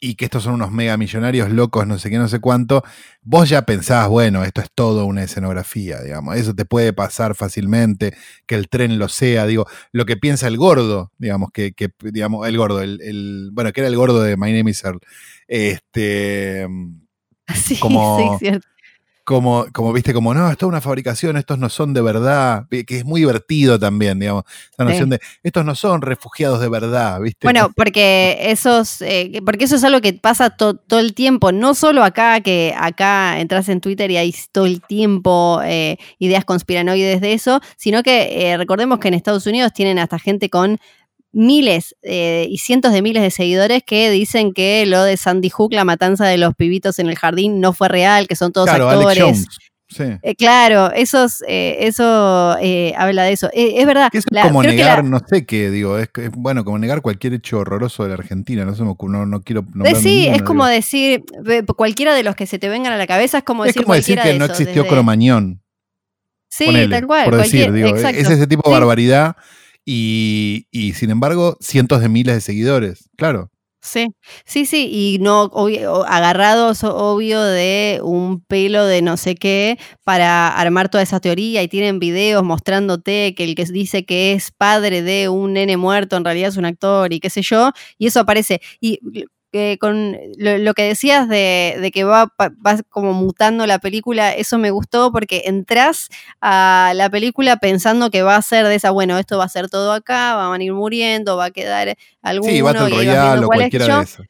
y 0.00 0.14
que 0.14 0.26
estos 0.26 0.42
son 0.44 0.54
unos 0.54 0.70
mega 0.70 0.96
millonarios 0.96 1.50
locos, 1.50 1.86
no 1.86 1.98
sé 1.98 2.10
qué, 2.10 2.18
no 2.18 2.28
sé 2.28 2.40
cuánto, 2.40 2.82
vos 3.22 3.48
ya 3.48 3.62
pensás, 3.62 4.08
bueno, 4.08 4.44
esto 4.44 4.60
es 4.60 4.68
todo 4.74 5.06
una 5.06 5.22
escenografía, 5.22 6.00
digamos, 6.00 6.36
eso 6.36 6.54
te 6.54 6.64
puede 6.64 6.92
pasar 6.92 7.34
fácilmente, 7.34 8.14
que 8.46 8.54
el 8.54 8.68
tren 8.68 8.98
lo 8.98 9.08
sea, 9.08 9.46
digo, 9.46 9.66
lo 9.92 10.04
que 10.06 10.16
piensa 10.16 10.48
el 10.48 10.56
gordo, 10.56 11.12
digamos, 11.18 11.50
que, 11.52 11.72
que 11.72 11.90
digamos, 12.00 12.46
el 12.46 12.56
gordo, 12.56 12.80
el, 12.82 13.50
bueno, 13.52 13.72
que 13.72 13.80
era 13.80 13.88
el 13.88 13.96
gordo 13.96 14.22
de 14.22 14.36
My 14.36 14.52
Name 14.52 14.70
is 14.70 14.84
Earl, 14.84 15.00
este, 15.48 16.66
sí, 17.54 17.78
como, 17.78 18.38
sí, 18.38 18.46
cierto 18.46 18.73
como, 19.24 19.66
como 19.72 19.92
viste, 19.92 20.12
como 20.12 20.34
no, 20.34 20.50
esto 20.50 20.66
es 20.66 20.68
una 20.68 20.82
fabricación, 20.82 21.38
estos 21.38 21.58
no 21.58 21.70
son 21.70 21.94
de 21.94 22.02
verdad, 22.02 22.66
que 22.68 22.84
es 22.88 23.04
muy 23.06 23.22
divertido 23.22 23.78
también, 23.78 24.18
digamos, 24.18 24.44
la 24.76 24.84
noción 24.84 25.10
de 25.10 25.20
estos 25.42 25.64
no 25.64 25.74
son 25.74 26.02
refugiados 26.02 26.60
de 26.60 26.68
verdad, 26.68 27.20
¿viste? 27.20 27.46
Bueno, 27.46 27.70
porque 27.74 28.36
esos, 28.40 29.00
eh, 29.00 29.40
porque 29.44 29.64
eso 29.64 29.76
es 29.76 29.84
algo 29.84 30.02
que 30.02 30.12
pasa 30.12 30.50
todo 30.50 31.00
el 31.00 31.14
tiempo, 31.14 31.52
no 31.52 31.74
solo 31.74 32.04
acá, 32.04 32.40
que 32.42 32.74
acá 32.76 33.40
entras 33.40 33.70
en 33.70 33.80
Twitter 33.80 34.10
y 34.10 34.18
hay 34.18 34.34
todo 34.52 34.66
el 34.66 34.82
tiempo 34.82 35.60
eh, 35.64 35.96
ideas 36.18 36.44
conspiranoides 36.44 37.22
de 37.22 37.32
eso, 37.32 37.60
sino 37.76 38.02
que 38.02 38.50
eh, 38.50 38.56
recordemos 38.58 38.98
que 38.98 39.08
en 39.08 39.14
Estados 39.14 39.46
Unidos 39.46 39.72
tienen 39.72 39.98
hasta 39.98 40.18
gente 40.18 40.50
con 40.50 40.78
miles 41.34 41.96
eh, 42.02 42.46
y 42.48 42.58
cientos 42.58 42.92
de 42.92 43.02
miles 43.02 43.22
de 43.22 43.30
seguidores 43.30 43.82
que 43.84 44.10
dicen 44.10 44.52
que 44.52 44.86
lo 44.86 45.02
de 45.02 45.16
Sandy 45.16 45.50
Hook, 45.50 45.72
la 45.72 45.84
matanza 45.84 46.26
de 46.26 46.38
los 46.38 46.54
pibitos 46.54 46.98
en 46.98 47.08
el 47.08 47.16
jardín, 47.16 47.60
no 47.60 47.72
fue 47.72 47.88
real, 47.88 48.26
que 48.28 48.36
son 48.36 48.52
todos 48.52 48.68
actores. 48.68 49.46
Eh, 49.96 50.34
claro, 50.34 50.90
esos, 50.92 51.44
eh, 51.46 51.76
eso 51.80 52.56
habla 52.96 53.24
de 53.24 53.32
eso. 53.32 53.48
es 53.52 53.86
verdad. 53.86 54.08
es 54.12 54.24
como 54.42 54.62
negar, 54.62 55.04
no 55.04 55.20
sé 55.28 55.44
qué, 55.44 55.70
digo, 55.70 55.98
es, 55.98 56.08
bueno, 56.32 56.64
como 56.64 56.78
negar 56.78 57.02
cualquier 57.02 57.34
hecho 57.34 57.58
horroroso 57.58 58.02
de 58.02 58.08
la 58.08 58.14
Argentina, 58.14 58.64
no, 58.64 58.74
sé, 58.74 58.82
no, 58.82 59.26
no 59.26 59.42
quiero 59.42 59.62
nombrar 59.74 59.96
Sí, 59.96 60.26
es 60.26 60.42
como 60.42 60.66
decir, 60.66 61.22
cualquiera 61.76 62.14
de 62.14 62.22
los 62.22 62.34
que 62.34 62.46
se 62.46 62.58
te 62.58 62.68
vengan 62.68 62.92
a 62.92 62.96
la 62.96 63.06
cabeza 63.06 63.38
es 63.38 63.44
como 63.44 63.64
decir. 63.64 63.82
Es 63.82 63.84
como 63.84 63.94
decir 63.94 64.18
que 64.20 64.38
no 64.38 64.46
existió 64.46 64.86
Cromañón. 64.86 65.60
Sí, 66.48 66.66
tal 66.88 67.06
cual. 67.06 67.24
Por 67.24 67.36
decir, 67.36 67.72
digo, 67.72 67.94
es 67.96 68.30
ese 68.30 68.46
tipo 68.46 68.68
de 68.68 68.74
barbaridad 68.74 69.36
y, 69.84 70.66
sin 70.94 71.10
embargo, 71.10 71.56
cientos 71.60 72.00
de 72.00 72.08
miles 72.08 72.34
de 72.36 72.40
seguidores, 72.40 73.08
claro. 73.16 73.50
Sí, 73.82 74.06
sí, 74.46 74.64
sí, 74.64 74.88
y 74.90 75.18
no 75.20 75.50
agarrados, 76.08 76.84
obvio, 76.84 77.42
de 77.42 78.00
un 78.02 78.40
pelo 78.40 78.86
de 78.86 79.02
no 79.02 79.18
sé 79.18 79.34
qué 79.34 79.78
para 80.04 80.48
armar 80.48 80.88
toda 80.88 81.02
esa 81.02 81.20
teoría 81.20 81.62
y 81.62 81.68
tienen 81.68 81.98
videos 81.98 82.42
mostrándote 82.44 83.34
que 83.34 83.44
el 83.44 83.54
que 83.54 83.66
dice 83.66 84.06
que 84.06 84.32
es 84.32 84.52
padre 84.52 85.02
de 85.02 85.28
un 85.28 85.52
nene 85.52 85.76
muerto 85.76 86.16
en 86.16 86.24
realidad 86.24 86.48
es 86.48 86.56
un 86.56 86.64
actor 86.64 87.12
y 87.12 87.20
qué 87.20 87.28
sé 87.28 87.42
yo, 87.42 87.72
y 87.98 88.06
eso 88.06 88.20
aparece. 88.20 88.62
Y 88.80 89.00
con 89.80 90.16
lo, 90.36 90.74
que 90.74 90.82
decías 90.82 91.28
de, 91.28 91.90
que 91.92 92.04
va, 92.04 92.32
como 92.88 93.12
mutando 93.12 93.66
la 93.66 93.78
película, 93.78 94.32
eso 94.32 94.58
me 94.58 94.70
gustó 94.70 95.12
porque 95.12 95.42
entras 95.46 96.08
a 96.40 96.92
la 96.94 97.08
película 97.10 97.56
pensando 97.58 98.10
que 98.10 98.22
va 98.22 98.36
a 98.36 98.42
ser 98.42 98.66
de 98.66 98.74
esa, 98.74 98.90
bueno, 98.90 99.18
esto 99.18 99.38
va 99.38 99.44
a 99.44 99.48
ser 99.48 99.68
todo 99.68 99.92
acá, 99.92 100.34
van 100.34 100.60
a 100.60 100.64
ir 100.64 100.72
muriendo, 100.72 101.36
va 101.36 101.46
a 101.46 101.50
quedar 101.50 101.96
alguno. 102.22 102.52
Sí, 102.52 102.60
Battle 102.60 102.88
Royale 102.88 103.44
o 103.44 103.46
cualquiera 103.48 103.98
de 103.98 104.04
eso. 104.04 104.24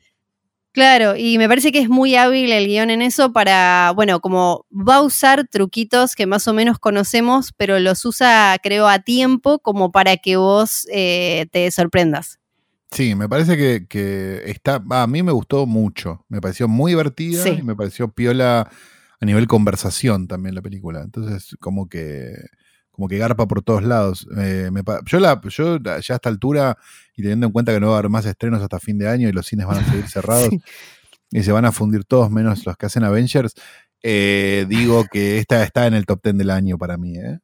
Claro, 0.75 1.15
y 1.17 1.39
me 1.39 1.49
parece 1.49 1.71
que 1.71 1.79
es 1.79 1.89
muy 1.89 2.17
hábil 2.17 2.51
el 2.51 2.67
guion 2.67 2.91
en 2.91 3.01
eso 3.01 3.33
para, 3.33 3.93
bueno, 3.95 4.19
como 4.19 4.67
va 4.73 4.97
a 4.97 5.03
usar 5.03 5.47
truquitos 5.47 6.17
que 6.17 6.27
más 6.27 6.49
o 6.49 6.53
menos 6.53 6.81
conocemos, 6.81 7.53
pero 7.57 7.79
los 7.79 8.05
usa, 8.05 8.57
creo, 8.61 8.89
a 8.89 8.99
tiempo 8.99 9.61
como 9.61 9.93
para 9.93 10.17
que 10.17 10.37
vos 10.37 10.89
eh, 10.91 11.47
te 11.53 11.71
sorprendas. 11.71 12.41
Sí, 12.95 13.15
me 13.15 13.29
parece 13.29 13.57
que, 13.89 14.43
está. 14.47 14.83
a 14.91 15.07
mí 15.07 15.23
me 15.23 15.33
gustó 15.33 15.67
mucho. 15.67 16.25
Me 16.29 16.41
pareció 16.41 16.69
muy 16.69 16.93
divertida 16.93 17.49
y 17.49 17.63
me 17.63 17.75
pareció 17.75 18.09
piola 18.09 18.71
a 19.21 19.27
nivel 19.27 19.47
conversación 19.49 20.29
también 20.29 20.55
la 20.55 20.63
película. 20.63 21.03
Entonces, 21.03 21.57
como 21.61 21.89
que. 21.89 22.35
Como 22.93 23.09
que 23.09 23.19
garpa 23.19 23.49
por 23.49 23.61
todos 23.63 23.83
lados. 23.83 24.29
Eh, 24.39 24.71
yo, 25.07 25.19
la, 25.19 25.41
yo 25.43 25.79
ya 25.79 25.95
a 25.95 25.99
esta 25.99 26.29
altura, 26.29 26.79
y 27.17 27.23
teniendo 27.23 27.47
en 27.47 27.53
cuenta 27.53 27.73
que 27.73 27.81
no 27.81 27.89
va 27.89 27.97
a 27.97 27.99
haber 27.99 28.09
más 28.09 28.25
estrenos 28.25 28.63
hasta 28.63 28.79
fin 28.79 28.99
de 28.99 29.09
año 29.09 29.29
y 29.29 29.33
los 29.33 29.47
cines 29.47 29.67
van 29.67 29.79
a 29.79 29.85
seguir 29.91 30.09
cerrados 30.09 30.51
y 31.33 31.43
se 31.43 31.51
van 31.51 31.65
a 31.65 31.73
fundir 31.73 32.05
todos 32.05 32.31
menos 32.31 32.65
los 32.65 32.77
que 32.77 32.87
hacen 32.87 33.03
Avengers, 33.03 33.55
eh, 34.05 34.67
digo 34.69 35.05
que 35.11 35.39
esta 35.39 35.65
está 35.65 35.89
en 35.89 35.95
el 35.95 36.07
top 36.07 36.21
10 36.23 36.37
del 36.37 36.51
año 36.51 36.79
para 36.79 36.97
mí. 36.97 37.17
¿eh? 37.17 37.41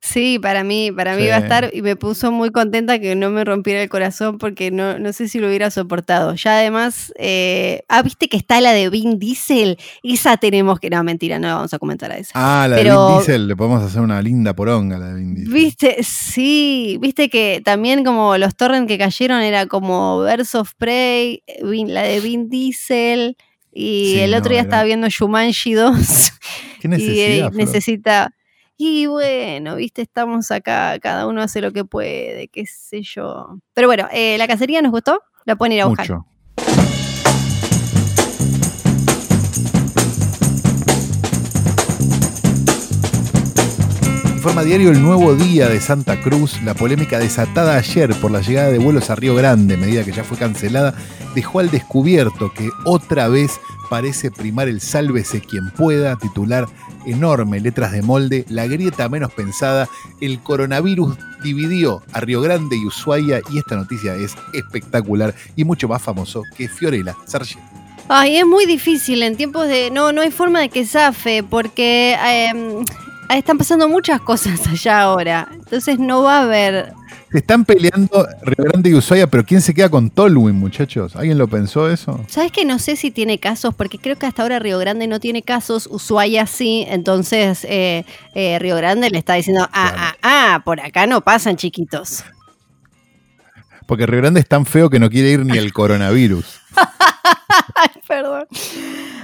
Sí, 0.00 0.38
para 0.38 0.62
mí, 0.62 0.92
para 0.92 1.16
mí 1.16 1.26
va 1.26 1.36
a 1.36 1.38
estar 1.38 1.70
y 1.72 1.82
me 1.82 1.96
puso 1.96 2.30
muy 2.30 2.50
contenta 2.50 3.00
que 3.00 3.16
no 3.16 3.30
me 3.30 3.44
rompiera 3.44 3.82
el 3.82 3.88
corazón 3.88 4.38
porque 4.38 4.70
no, 4.70 4.96
no 4.98 5.12
sé 5.12 5.28
si 5.28 5.40
lo 5.40 5.48
hubiera 5.48 5.70
soportado. 5.72 6.34
Ya 6.34 6.58
además, 6.58 7.12
eh, 7.18 7.82
ah, 7.88 8.02
viste 8.02 8.28
que 8.28 8.36
está 8.36 8.60
la 8.60 8.72
de 8.72 8.90
Vin 8.90 9.18
Diesel, 9.18 9.76
esa 10.04 10.36
tenemos 10.36 10.78
que, 10.78 10.88
no, 10.88 11.02
mentira, 11.02 11.40
no 11.40 11.48
vamos 11.48 11.74
a 11.74 11.80
comentar 11.80 12.12
a 12.12 12.16
esa. 12.16 12.30
Ah, 12.34 12.68
la 12.68 12.76
de 12.76 12.84
Vin 12.84 13.16
Diesel, 13.16 13.48
le 13.48 13.56
podemos 13.56 13.82
hacer 13.82 14.00
una 14.00 14.22
linda 14.22 14.54
poronga, 14.54 14.98
la 14.98 15.08
de 15.08 15.14
Vin 15.16 15.34
Diesel. 15.34 15.52
Viste, 15.52 15.96
sí, 16.04 16.96
viste 17.00 17.28
que 17.28 17.60
también 17.64 18.04
como 18.04 18.38
los 18.38 18.56
torrents 18.56 18.86
que 18.86 18.98
cayeron 18.98 19.42
era 19.42 19.66
como 19.66 20.22
Birds 20.22 20.54
of 20.54 20.74
Prey, 20.78 21.42
la 21.60 22.02
de 22.02 22.20
Vin 22.20 22.48
Diesel. 22.48 23.36
Y 23.72 24.18
el 24.20 24.34
otro 24.34 24.52
día 24.52 24.62
estaba 24.62 24.84
viendo 24.84 25.08
Shumanji 25.08 25.74
2. 25.74 26.32
¿Qué 26.80 26.88
necesidad, 26.88 27.50
y 27.52 27.56
necesita 27.56 28.32
y 28.80 29.06
bueno, 29.06 29.74
viste, 29.74 30.02
estamos 30.02 30.52
acá, 30.52 30.98
cada 31.00 31.26
uno 31.26 31.42
hace 31.42 31.60
lo 31.60 31.72
que 31.72 31.84
puede, 31.84 32.46
qué 32.46 32.64
sé 32.64 33.02
yo. 33.02 33.58
Pero 33.74 33.88
bueno, 33.88 34.06
eh, 34.12 34.38
¿la 34.38 34.46
cacería 34.46 34.80
nos 34.80 34.92
gustó? 34.92 35.20
La 35.44 35.56
pueden 35.56 35.72
ir 35.72 35.82
a 35.82 35.86
buscar. 35.86 36.08
Mucho. 36.08 36.26
Informa 44.32 44.62
diario 44.62 44.90
el 44.90 45.02
nuevo 45.02 45.34
día 45.34 45.68
de 45.68 45.80
Santa 45.80 46.20
Cruz, 46.20 46.62
la 46.62 46.74
polémica 46.74 47.18
desatada 47.18 47.76
ayer 47.76 48.14
por 48.20 48.30
la 48.30 48.40
llegada 48.40 48.70
de 48.70 48.78
vuelos 48.78 49.10
a 49.10 49.16
Río 49.16 49.34
Grande, 49.34 49.76
medida 49.76 50.04
que 50.04 50.12
ya 50.12 50.22
fue 50.22 50.38
cancelada, 50.38 50.94
dejó 51.34 51.58
al 51.58 51.72
descubierto 51.72 52.52
que 52.54 52.70
otra 52.84 53.26
vez 53.26 53.60
parece 53.90 54.30
primar 54.30 54.68
el 54.68 54.80
sálvese 54.80 55.40
quien 55.40 55.70
pueda, 55.72 56.16
titular 56.16 56.68
enorme, 57.10 57.60
letras 57.60 57.92
de 57.92 58.02
molde, 58.02 58.44
la 58.48 58.66
grieta 58.66 59.08
menos 59.08 59.32
pensada, 59.32 59.88
el 60.20 60.40
coronavirus 60.40 61.16
dividió 61.42 62.02
a 62.12 62.20
Río 62.20 62.40
Grande 62.40 62.76
y 62.76 62.86
Ushuaia 62.86 63.40
y 63.50 63.58
esta 63.58 63.76
noticia 63.76 64.14
es 64.14 64.34
espectacular 64.52 65.34
y 65.56 65.64
mucho 65.64 65.88
más 65.88 66.02
famoso 66.02 66.42
que 66.56 66.68
Fiorella 66.68 67.16
Sargent. 67.26 67.62
Ay, 68.08 68.38
es 68.38 68.46
muy 68.46 68.64
difícil 68.64 69.22
en 69.22 69.36
tiempos 69.36 69.68
de... 69.68 69.90
No, 69.90 70.12
no 70.12 70.22
hay 70.22 70.30
forma 70.30 70.60
de 70.60 70.70
que 70.70 70.86
zafe 70.86 71.42
porque 71.42 72.16
em, 72.26 72.84
están 73.28 73.58
pasando 73.58 73.88
muchas 73.88 74.20
cosas 74.20 74.66
allá 74.66 75.02
ahora. 75.02 75.48
Entonces 75.52 75.98
no 75.98 76.22
va 76.22 76.38
a 76.38 76.42
haber 76.42 76.94
se 77.30 77.38
están 77.38 77.64
peleando 77.64 78.26
Río 78.42 78.64
Grande 78.64 78.90
y 78.90 78.94
Ushuaia, 78.94 79.26
pero 79.26 79.44
¿quién 79.44 79.60
se 79.60 79.74
queda 79.74 79.88
con 79.90 80.10
Tolwyn, 80.10 80.54
muchachos? 80.54 81.14
¿Alguien 81.14 81.36
lo 81.36 81.46
pensó 81.46 81.90
eso? 81.90 82.24
¿Sabes 82.28 82.52
que 82.52 82.64
no 82.64 82.78
sé 82.78 82.96
si 82.96 83.10
tiene 83.10 83.38
casos? 83.38 83.74
Porque 83.74 83.98
creo 83.98 84.16
que 84.16 84.26
hasta 84.26 84.42
ahora 84.42 84.58
Río 84.58 84.78
Grande 84.78 85.06
no 85.06 85.20
tiene 85.20 85.42
casos, 85.42 85.86
Ushuaia 85.90 86.46
sí, 86.46 86.86
entonces 86.88 87.64
eh, 87.68 88.04
eh, 88.34 88.58
Río 88.58 88.76
Grande 88.76 89.10
le 89.10 89.18
está 89.18 89.34
diciendo, 89.34 89.68
ah, 89.72 89.94
ah, 89.96 90.14
ah, 90.22 90.62
por 90.64 90.80
acá 90.80 91.06
no 91.06 91.20
pasan 91.20 91.56
chiquitos. 91.56 92.24
Porque 93.86 94.06
Río 94.06 94.20
Grande 94.20 94.40
es 94.40 94.48
tan 94.48 94.66
feo 94.66 94.90
que 94.90 94.98
no 94.98 95.10
quiere 95.10 95.30
ir 95.30 95.44
ni 95.44 95.56
el 95.58 95.72
coronavirus. 95.72 96.60
Ay, 97.74 98.02
perdón. 98.06 98.46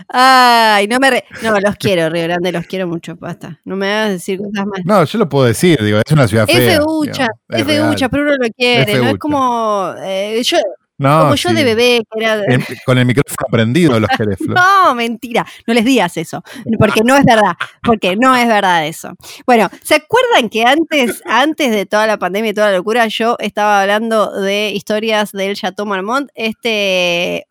Ay, 0.08 0.86
no 0.88 0.98
me. 0.98 1.24
no, 1.42 1.60
los 1.60 1.76
quiero, 1.76 2.08
Río 2.10 2.24
Grande, 2.24 2.52
los 2.52 2.66
quiero 2.66 2.86
mucho, 2.86 3.16
basta. 3.16 3.60
No 3.64 3.76
me 3.76 3.92
hagas 3.92 4.10
decir 4.10 4.38
cosas 4.38 4.66
más. 4.66 4.80
No, 4.84 5.04
yo 5.04 5.18
lo 5.18 5.28
puedo 5.28 5.46
decir, 5.46 5.82
digo, 5.82 5.98
es 6.04 6.12
una 6.12 6.28
ciudad 6.28 6.46
fea. 6.46 6.56
Es 6.56 6.78
feucha, 6.78 7.28
es 7.48 7.64
feucha, 7.64 8.08
pero 8.08 8.24
uno 8.24 8.36
lo 8.36 8.48
quiere, 8.56 8.98
¿no? 8.98 9.08
Es 9.10 9.18
como. 9.18 9.94
Eh, 10.02 10.42
yo, 10.44 10.58
como 10.96 11.34
yo 11.34 11.52
de 11.52 11.64
bebé, 11.64 12.02
que 12.10 12.24
era... 12.24 12.40
con 12.86 12.98
el 12.98 13.04
micrófono 13.04 13.48
prendido 13.50 13.98
los 13.98 14.08
querés, 14.10 14.38
No, 14.48 14.94
mentira. 14.94 15.44
No 15.66 15.74
les 15.74 15.84
digas 15.84 16.16
eso. 16.16 16.42
Porque 16.78 17.02
no 17.02 17.16
es 17.16 17.24
verdad. 17.24 17.54
Porque 17.82 18.16
no 18.16 18.36
es 18.36 18.46
verdad 18.46 18.86
eso. 18.86 19.14
Bueno, 19.46 19.68
¿se 19.82 19.96
acuerdan 19.96 20.48
que 20.48 20.64
antes, 20.64 21.22
antes 21.26 21.70
de 21.72 21.86
toda 21.86 22.06
la 22.06 22.18
pandemia 22.18 22.52
y 22.52 22.54
toda 22.54 22.70
la 22.70 22.76
locura, 22.76 23.06
yo 23.08 23.36
estaba 23.40 23.82
hablando 23.82 24.40
de 24.40 24.70
historias 24.70 25.32
del 25.32 25.56
Chateau 25.56 25.86
Marmont? 25.86 26.30
Este 26.34 27.46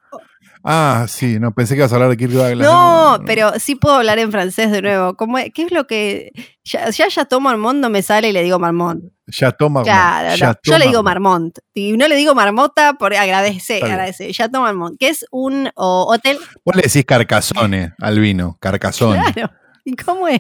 Ah, 0.66 1.08
sí, 1.10 1.40
no, 1.40 1.54
pensé 1.54 1.74
que 1.74 1.80
ibas 1.80 1.92
a 1.92 1.96
hablar 1.96 2.10
de 2.10 2.16
Kirk 2.16 2.32
Douglas. 2.32 2.66
No, 2.66 3.20
pero 3.26 3.60
sí 3.60 3.76
puedo 3.76 3.96
hablar 3.96 4.18
en 4.20 4.32
francés 4.32 4.72
de 4.72 4.82
nuevo. 4.82 5.16
¿Cómo, 5.16 5.38
¿Qué 5.54 5.64
es 5.64 5.72
lo 5.74 5.86
que. 5.88 6.32
Ya, 6.64 6.90
ya 6.90 7.10
Chateau 7.10 7.42
Marmont 7.42 7.80
no 7.80 7.90
me 7.90 8.02
sale 8.02 8.30
y 8.30 8.32
le 8.32 8.44
digo 8.44 8.60
Marmont. 8.60 9.04
Chateau 9.30 9.70
Marmont. 9.70 9.86
Claro, 9.86 10.58
yo 10.64 10.78
le 10.78 10.88
digo 10.88 11.04
Marmont. 11.04 11.60
Y 11.74 11.98
no 11.98 12.08
le 12.08 12.16
digo 12.16 12.34
Marmota 12.34 12.94
por 12.94 13.14
agradecer, 13.14 13.84
agradecer. 13.84 14.32
Chateau 14.32 14.62
Marmont, 14.62 14.98
que 14.98 15.10
es 15.10 15.26
un 15.32 15.70
hotel. 15.76 16.38
Vos 16.64 16.76
le 16.78 16.84
decís 16.84 17.04
Carcassone 17.04 17.94
al 18.00 18.20
vino. 18.22 18.58
Claro. 18.62 19.52
¿Y 19.84 19.98
cómo 19.98 20.30
es? 20.30 20.40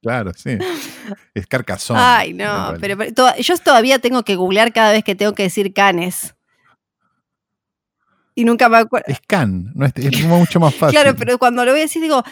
Claro, 0.00 0.32
sí. 0.36 0.56
Es 1.34 1.48
Carcassone. 1.48 1.98
Ay, 2.00 2.32
no, 2.32 2.74
pero, 2.80 2.96
yo 3.38 3.58
todavía 3.58 3.98
tengo 3.98 4.22
que 4.22 4.36
googlear 4.36 4.72
cada 4.72 4.92
vez 4.92 5.02
que 5.02 5.16
tengo 5.16 5.32
que 5.32 5.44
decir 5.44 5.72
canes 5.72 6.34
y 8.34 8.44
nunca 8.44 8.68
me 8.68 8.78
acuerdo. 8.78 9.06
Es 9.08 9.20
can, 9.20 9.72
no 9.74 9.86
es, 9.86 10.24
mucho 10.24 10.58
más 10.60 10.74
fácil. 10.74 10.98
claro, 10.98 11.16
pero 11.16 11.38
cuando 11.38 11.64
lo 11.64 11.72
voy 11.72 11.80
a 11.80 11.84
decir 11.84 12.02
digo, 12.02 12.22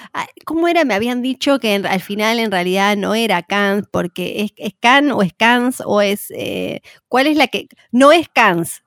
¿cómo 0.44 0.68
era? 0.68 0.84
Me 0.84 0.94
habían 0.94 1.22
dicho 1.22 1.58
que 1.58 1.74
al 1.74 2.00
final 2.00 2.38
en 2.38 2.50
realidad 2.50 2.96
no 2.96 3.14
era 3.14 3.42
can, 3.42 3.86
porque 3.90 4.42
es, 4.42 4.52
es 4.56 4.74
can 4.80 5.10
o 5.12 5.22
es 5.22 5.32
cans 5.34 5.82
o 5.84 6.00
es... 6.00 6.30
Eh, 6.30 6.80
¿Cuál 7.08 7.26
es 7.26 7.36
la 7.36 7.48
que...? 7.48 7.68
No 7.92 8.12
es 8.12 8.28
cans. 8.28 8.82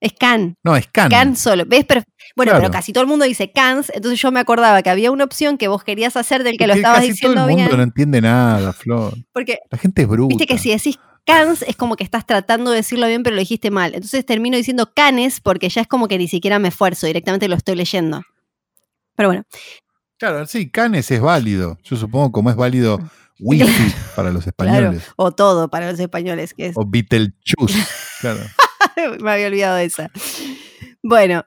Es 0.00 0.12
can. 0.12 0.56
No, 0.62 0.76
es 0.76 0.86
can. 0.86 1.10
Can 1.10 1.36
solo. 1.36 1.64
¿Ves? 1.66 1.84
bueno, 2.36 2.52
pero 2.54 2.70
casi 2.70 2.92
todo 2.92 3.02
el 3.02 3.08
mundo 3.08 3.24
dice 3.24 3.50
cans, 3.50 3.90
entonces 3.92 4.20
yo 4.20 4.30
me 4.30 4.38
acordaba 4.38 4.82
que 4.82 4.90
había 4.90 5.10
una 5.10 5.24
opción 5.24 5.58
que 5.58 5.66
vos 5.66 5.82
querías 5.82 6.16
hacer 6.16 6.44
del 6.44 6.56
que 6.56 6.68
lo 6.68 6.74
estabas 6.74 7.02
diciendo 7.02 7.40
todo 7.40 7.48
el 7.48 7.56
mundo 7.56 7.76
no 7.76 7.82
entiende 7.82 8.20
nada, 8.20 8.72
Flor. 8.72 9.14
Porque 9.32 9.58
la 9.70 9.78
gente 9.78 10.02
es 10.02 10.08
bruta. 10.08 10.28
Viste 10.28 10.46
que 10.46 10.58
si 10.58 10.70
decís 10.70 11.00
cans 11.28 11.62
es 11.62 11.76
como 11.76 11.94
que 11.94 12.04
estás 12.04 12.24
tratando 12.24 12.70
de 12.70 12.78
decirlo 12.78 13.06
bien, 13.06 13.22
pero 13.22 13.36
lo 13.36 13.40
dijiste 13.40 13.70
mal. 13.70 13.94
Entonces 13.94 14.24
termino 14.24 14.56
diciendo 14.56 14.90
canes 14.94 15.42
porque 15.42 15.68
ya 15.68 15.82
es 15.82 15.86
como 15.86 16.08
que 16.08 16.16
ni 16.16 16.26
siquiera 16.26 16.58
me 16.58 16.68
esfuerzo, 16.68 17.06
directamente 17.06 17.48
lo 17.48 17.54
estoy 17.54 17.76
leyendo. 17.76 18.22
Pero 19.14 19.28
bueno. 19.28 19.44
Claro, 20.18 20.46
sí, 20.46 20.70
canes 20.70 21.10
es 21.10 21.20
válido. 21.20 21.78
Yo 21.84 21.96
supongo 21.96 22.32
como 22.32 22.48
es 22.48 22.56
válido 22.56 22.98
wifi 23.40 23.92
para 24.16 24.32
los 24.32 24.46
españoles. 24.46 25.02
o 25.16 25.30
todo 25.30 25.68
para 25.68 25.90
los 25.90 26.00
españoles. 26.00 26.54
Que 26.54 26.68
es... 26.68 26.76
O 26.76 26.86
Beetlejuice, 26.86 27.78
claro. 28.20 28.40
me 29.20 29.30
había 29.30 29.48
olvidado 29.48 29.76
de 29.76 29.84
esa. 29.84 30.10
Bueno, 31.02 31.44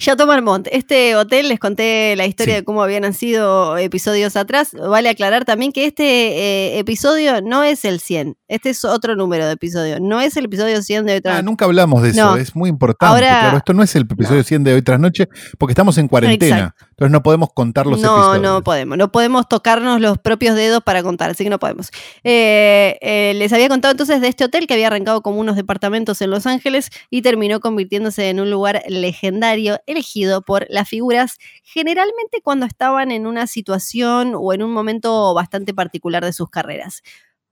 Chateau 0.00 0.26
Marmont, 0.26 0.66
este 0.72 1.14
hotel, 1.14 1.50
les 1.50 1.58
conté 1.58 2.16
la 2.16 2.24
historia 2.24 2.54
de 2.54 2.64
cómo 2.64 2.82
habían 2.82 3.12
sido 3.12 3.76
episodios 3.76 4.34
atrás. 4.34 4.70
Vale 4.72 5.10
aclarar 5.10 5.44
también 5.44 5.72
que 5.72 5.84
este 5.84 6.04
eh, 6.04 6.78
episodio 6.78 7.42
no 7.42 7.62
es 7.64 7.84
el 7.84 8.00
100. 8.00 8.34
Este 8.48 8.70
es 8.70 8.82
otro 8.86 9.14
número 9.14 9.44
de 9.44 9.52
episodio. 9.52 10.00
No 10.00 10.22
es 10.22 10.38
el 10.38 10.46
episodio 10.46 10.80
100 10.80 11.04
de 11.04 11.12
hoy 11.12 11.20
tras 11.20 11.38
Ah, 11.38 11.42
nunca 11.42 11.66
hablamos 11.66 12.02
de 12.02 12.10
eso. 12.10 12.34
Es 12.36 12.56
muy 12.56 12.70
importante. 12.70 13.18
claro, 13.18 13.58
esto 13.58 13.74
no 13.74 13.82
es 13.82 13.94
el 13.94 14.04
episodio 14.10 14.42
100 14.42 14.64
de 14.64 14.72
hoy 14.72 14.80
tras 14.80 14.98
noche 14.98 15.28
porque 15.58 15.72
estamos 15.72 15.98
en 15.98 16.08
cuarentena. 16.08 16.74
Entonces 17.00 17.12
no 17.12 17.22
podemos 17.22 17.48
contar 17.54 17.86
los 17.86 17.98
no, 17.98 18.14
episodios. 18.14 18.42
No, 18.42 18.62
podemos. 18.62 18.98
No 18.98 19.10
podemos 19.10 19.48
tocarnos 19.48 20.02
los 20.02 20.18
propios 20.18 20.54
dedos 20.54 20.82
para 20.82 21.02
contar, 21.02 21.30
así 21.30 21.44
que 21.44 21.48
no 21.48 21.58
podemos. 21.58 21.90
Eh, 22.24 22.98
eh, 23.00 23.32
les 23.36 23.50
había 23.54 23.70
contado 23.70 23.92
entonces 23.92 24.20
de 24.20 24.28
este 24.28 24.44
hotel 24.44 24.66
que 24.66 24.74
había 24.74 24.88
arrancado 24.88 25.22
como 25.22 25.40
unos 25.40 25.56
departamentos 25.56 26.20
en 26.20 26.28
Los 26.28 26.46
Ángeles 26.46 26.90
y 27.08 27.22
terminó 27.22 27.60
convirtiéndose 27.60 28.28
en 28.28 28.38
un 28.38 28.50
lugar 28.50 28.82
legendario 28.86 29.80
elegido 29.86 30.42
por 30.42 30.66
las 30.68 30.90
figuras, 30.90 31.38
generalmente 31.62 32.42
cuando 32.42 32.66
estaban 32.66 33.12
en 33.12 33.26
una 33.26 33.46
situación 33.46 34.34
o 34.36 34.52
en 34.52 34.62
un 34.62 34.70
momento 34.70 35.32
bastante 35.32 35.72
particular 35.72 36.22
de 36.22 36.34
sus 36.34 36.50
carreras. 36.50 37.02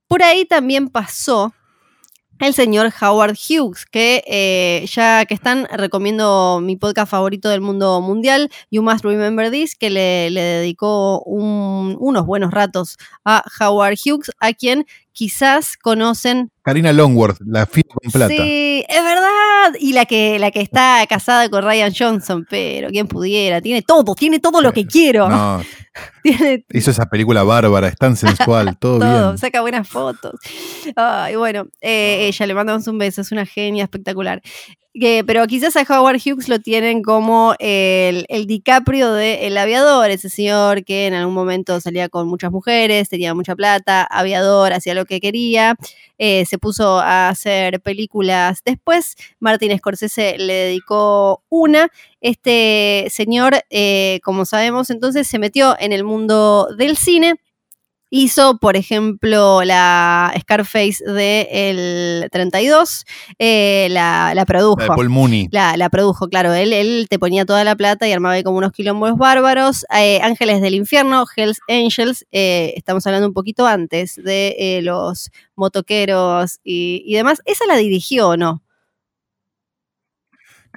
Por 0.09 0.23
ahí 0.23 0.45
también 0.45 0.91
pasó 0.91 1.55
el 2.39 2.55
señor 2.55 2.93
Howard 3.01 3.35
Hughes, 3.37 3.85
que 3.87 4.23
eh, 4.27 4.87
ya 4.93 5.25
que 5.27 5.35
están, 5.35 5.67
recomiendo 5.73 6.61
mi 6.63 6.77
podcast 6.77 7.11
favorito 7.11 7.49
del 7.49 7.61
mundo 7.61 8.01
mundial, 8.01 8.51
You 8.71 8.83
Must 8.83 9.05
Remember 9.05 9.51
This, 9.51 9.75
que 9.77 9.91
le, 9.91 10.31
dedicó 10.31 11.21
un- 11.23 11.97
unos 11.99 12.27
buenos 12.27 12.51
ratos 12.53 12.97
a 13.25 13.43
Howard 13.61 13.97
Hughes, 14.05 14.31
a 14.41 14.53
quien 14.53 14.87
quizás 15.19 15.77
conocen. 15.77 16.53
Karina 16.63 16.93
Longworth, 16.93 17.39
la 17.45 17.67
fila 17.67 17.89
con 17.93 18.13
plata. 18.13 18.33
Sí, 18.33 18.85
es 18.89 19.03
verdad. 19.03 19.75
Y 19.81 19.93
la 19.93 20.07
que, 20.07 20.39
la 20.39 20.53
que 20.53 20.61
está 20.61 21.05
casada 21.09 21.49
con 21.49 21.65
Ryan 21.65 21.93
Johnson, 21.93 22.47
pero 22.49 22.89
quién 22.91 23.09
pudiera, 23.09 23.61
tiene 23.61 23.83
todo, 23.83 24.15
tiene 24.15 24.39
todo 24.39 24.63
lo 24.63 24.73
que 24.73 24.87
quiero. 24.87 25.29
No, 25.29 25.61
Tiene 26.23 26.65
hizo 26.71 26.93
esa 26.93 27.07
película 27.07 27.43
bárbara, 27.43 27.89
es 27.89 27.97
tan 27.97 28.15
sensual, 28.15 28.77
todo, 28.79 29.01
todo, 29.01 29.27
bien. 29.27 29.39
saca 29.39 29.61
buenas 29.61 29.89
fotos. 29.89 30.39
Ay, 30.95 31.35
bueno, 31.35 31.67
eh, 31.81 32.29
ella 32.29 32.47
le 32.47 32.55
mandamos 32.55 32.87
un 32.87 32.99
beso, 32.99 33.21
es 33.21 33.33
una 33.33 33.45
genia 33.45 33.83
espectacular. 33.83 34.41
Pero 35.27 35.47
quizás 35.47 35.77
a 35.77 35.83
Howard 35.83 36.17
Hughes 36.17 36.49
lo 36.49 36.59
tienen 36.59 37.03
como 37.03 37.55
el, 37.59 38.25
el 38.29 38.47
DiCaprio 38.47 39.13
de 39.13 39.47
El 39.47 39.57
Aviador, 39.57 40.11
ese 40.11 40.29
señor 40.29 40.85
que 40.85 41.07
en 41.07 41.15
algún 41.15 41.35
momento 41.35 41.81
salía 41.81 42.09
con 42.09 42.27
muchas 42.27 42.51
mujeres, 42.51 43.09
tenía 43.09 43.35
mucha 43.35 43.55
plata, 43.55 44.03
aviador, 44.11 44.73
hacía 44.73 44.95
lo 44.95 45.05
que 45.05 45.21
quería, 45.21 45.77
eh, 46.19 46.45
se 46.47 46.59
puso 46.59 46.99
a 46.99 47.29
hacer 47.29 47.81
películas. 47.81 48.63
Después, 48.65 49.17
Martin 49.39 49.77
Scorsese 49.79 50.37
le 50.39 50.55
dedicó 50.55 51.43
una. 51.49 51.89
Este 52.21 53.07
señor, 53.11 53.55
eh, 53.71 54.21
como 54.25 54.45
sabemos, 54.45 54.91
entonces 54.91 55.29
se 55.29 55.39
metió 55.39 55.77
en 55.79 55.93
el 55.93 56.03
mundo 56.03 56.69
del 56.77 56.97
cine 56.97 57.37
Hizo, 58.11 58.59
por 58.59 58.77
ejemplo, 58.77 59.63
la 59.65 60.33
Scarface 60.41 61.05
del 61.05 62.29
32, 62.31 63.05
eh, 63.39 63.89
la, 63.91 64.33
la 64.35 64.47
produjo. 64.47 64.79
La 64.79 64.85
de 64.85 64.89
Paul 64.89 65.09
Mooney. 65.11 65.49
La, 65.51 65.77
la 65.77 65.91
produjo, 65.91 66.29
claro. 66.29 66.55
Él, 66.55 66.73
él 66.73 67.07
te 67.11 67.19
ponía 67.19 67.45
toda 67.45 67.65
la 67.65 67.77
plata 67.77 68.09
y 68.09 68.13
armaba 68.13 68.35
ahí 68.35 68.43
como 68.43 68.59
unos 68.59 68.73
quilombos 68.73 69.17
bárbaros. 69.17 69.85
Eh, 69.95 70.21
Ángeles 70.23 70.61
del 70.63 70.75
Infierno, 70.75 71.25
Hells 71.37 71.61
Angels, 71.69 72.27
eh, 72.33 72.73
estamos 72.77 73.07
hablando 73.07 73.29
un 73.29 73.35
poquito 73.35 73.67
antes 73.67 74.17
de 74.17 74.57
eh, 74.59 74.83
los 74.83 75.31
motoqueros 75.55 76.61
y, 76.65 77.03
y 77.07 77.15
demás. 77.15 77.41
Esa 77.45 77.67
la 77.67 77.77
dirigió, 77.77 78.29
¿o 78.29 78.37
no? 78.37 78.63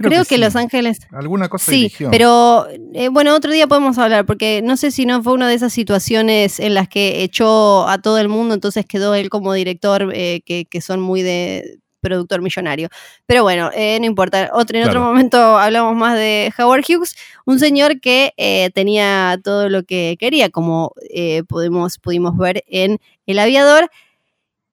Creo, 0.01 0.23
que, 0.25 0.35
sí. 0.35 0.41
Los 0.41 0.55
Ángeles. 0.55 0.99
Alguna 1.11 1.49
cosa 1.49 1.71
Sí, 1.71 1.77
dirigió. 1.77 2.11
pero 2.11 2.67
eh, 2.93 3.09
bueno, 3.09 3.35
otro 3.35 3.51
día 3.51 3.67
podemos 3.67 3.97
hablar, 3.97 4.25
porque 4.25 4.61
no 4.63 4.77
sé 4.77 4.91
si 4.91 5.05
no 5.05 5.21
fue 5.23 5.33
una 5.33 5.47
de 5.47 5.55
esas 5.55 5.73
situaciones 5.73 6.59
en 6.59 6.73
las 6.73 6.87
que 6.87 7.23
echó 7.23 7.87
a 7.87 8.01
todo 8.01 8.17
el 8.19 8.27
mundo, 8.27 8.53
entonces 8.53 8.85
quedó 8.85 9.15
él 9.15 9.29
como 9.29 9.53
director, 9.53 10.11
eh, 10.13 10.41
que, 10.45 10.65
que 10.65 10.81
son 10.81 10.99
muy 11.01 11.21
de 11.21 11.79
productor 12.01 12.41
millonario. 12.41 12.89
Pero 13.25 13.43
bueno, 13.43 13.69
eh, 13.73 13.97
no 13.99 14.05
importa. 14.05 14.49
Otro, 14.53 14.77
en 14.77 14.87
otro 14.87 15.01
momento 15.01 15.37
hablamos 15.57 15.95
más 15.95 16.15
de 16.15 16.51
Howard 16.57 16.83
Hughes, 16.89 17.15
un 17.45 17.59
señor 17.59 18.01
que 18.01 18.33
eh, 18.37 18.71
tenía 18.71 19.39
todo 19.41 19.69
lo 19.69 19.83
que 19.83 20.17
quería, 20.19 20.49
como 20.49 20.93
eh, 21.13 21.43
podemos, 21.47 21.97
pudimos 21.99 22.35
ver 22.37 22.63
en 22.67 22.99
El 23.25 23.39
Aviador. 23.39 23.89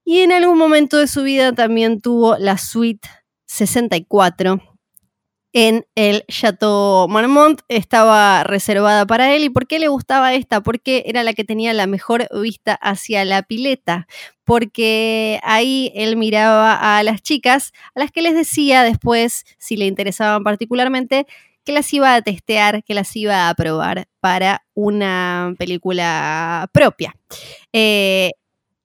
Y 0.05 0.21
en 0.21 0.33
algún 0.33 0.57
momento 0.59 0.97
de 0.97 1.07
su 1.07 1.23
vida 1.23 1.53
también 1.53 2.01
tuvo 2.01 2.39
la 2.39 2.57
suite 2.57 3.07
64 3.45 4.61
en 5.53 5.87
el 5.95 6.25
Chateau 6.29 7.09
Marmont. 7.09 7.61
Estaba 7.69 8.45
reservada 8.45 9.07
para 9.07 9.35
él. 9.35 9.45
¿Y 9.45 9.51
por 9.51 9.67
qué 9.67 9.79
le 9.79 9.89
gustaba 9.89 10.35
esta? 10.35 10.63
Porque 10.63 11.05
era 11.07 11.23
la 11.23 11.33
que 11.33 11.45
tenía 11.45 11.73
la 11.73 11.87
mejor 11.87 12.29
vista 12.41 12.75
hacia 12.75 13.25
la 13.25 13.43
pileta. 13.43 14.07
Porque 14.45 15.41
ahí 15.43 15.93
él 15.95 16.17
miraba 16.17 16.99
a 16.99 17.03
las 17.03 17.23
chicas, 17.23 17.73
a 17.95 18.01
las 18.01 18.11
que 18.11 18.23
les 18.23 18.35
decía 18.35 18.83
después, 18.83 19.45
si 19.59 19.77
le 19.77 19.87
interesaban 19.87 20.43
particularmente, 20.43 21.27
que 21.65 21.73
las 21.73 21.93
iba 21.93 22.15
a 22.15 22.23
testear, 22.23 22.83
que 22.83 22.95
las 22.95 23.15
iba 23.15 23.51
a 23.51 23.55
probar 23.55 24.09
para 24.21 24.65
una 24.73 25.55
película 25.59 26.67
propia. 26.73 27.15
Eh, 27.75 28.31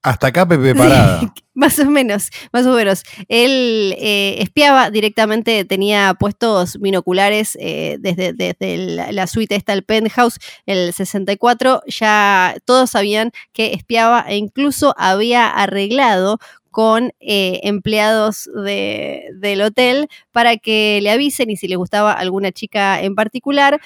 Hasta 0.04 0.26
acá 0.26 0.46
Pepe 0.46 0.74
Parada. 0.74 1.32
más 1.54 1.78
o 1.78 1.86
menos, 1.86 2.28
más 2.52 2.66
o 2.66 2.74
menos. 2.74 3.04
Él 3.28 3.94
eh, 3.98 4.36
espiaba 4.40 4.90
directamente, 4.90 5.64
tenía 5.64 6.12
puestos 6.12 6.78
binoculares 6.78 7.56
eh, 7.58 7.96
desde, 8.00 8.34
desde 8.34 8.76
la, 9.12 9.26
suite 9.26 9.54
esta, 9.54 9.72
el 9.72 9.82
penthouse, 9.82 10.38
el 10.66 10.92
64, 10.92 11.82
ya 11.86 12.54
todos 12.66 12.90
sabían 12.90 13.30
que 13.54 13.72
espiaba 13.72 14.26
e 14.28 14.36
incluso 14.36 14.94
había 14.98 15.48
arreglado 15.48 16.38
con 16.70 17.12
eh, 17.20 17.60
empleados 17.62 18.50
de- 18.62 19.22
del 19.36 19.62
hotel 19.62 20.08
para 20.32 20.58
que 20.58 20.98
le 21.02 21.10
avisen 21.12 21.48
y 21.48 21.56
si 21.56 21.66
le 21.66 21.76
gustaba 21.76 22.12
alguna 22.12 22.52
chica 22.52 23.00
en 23.00 23.14
particular, 23.14 23.80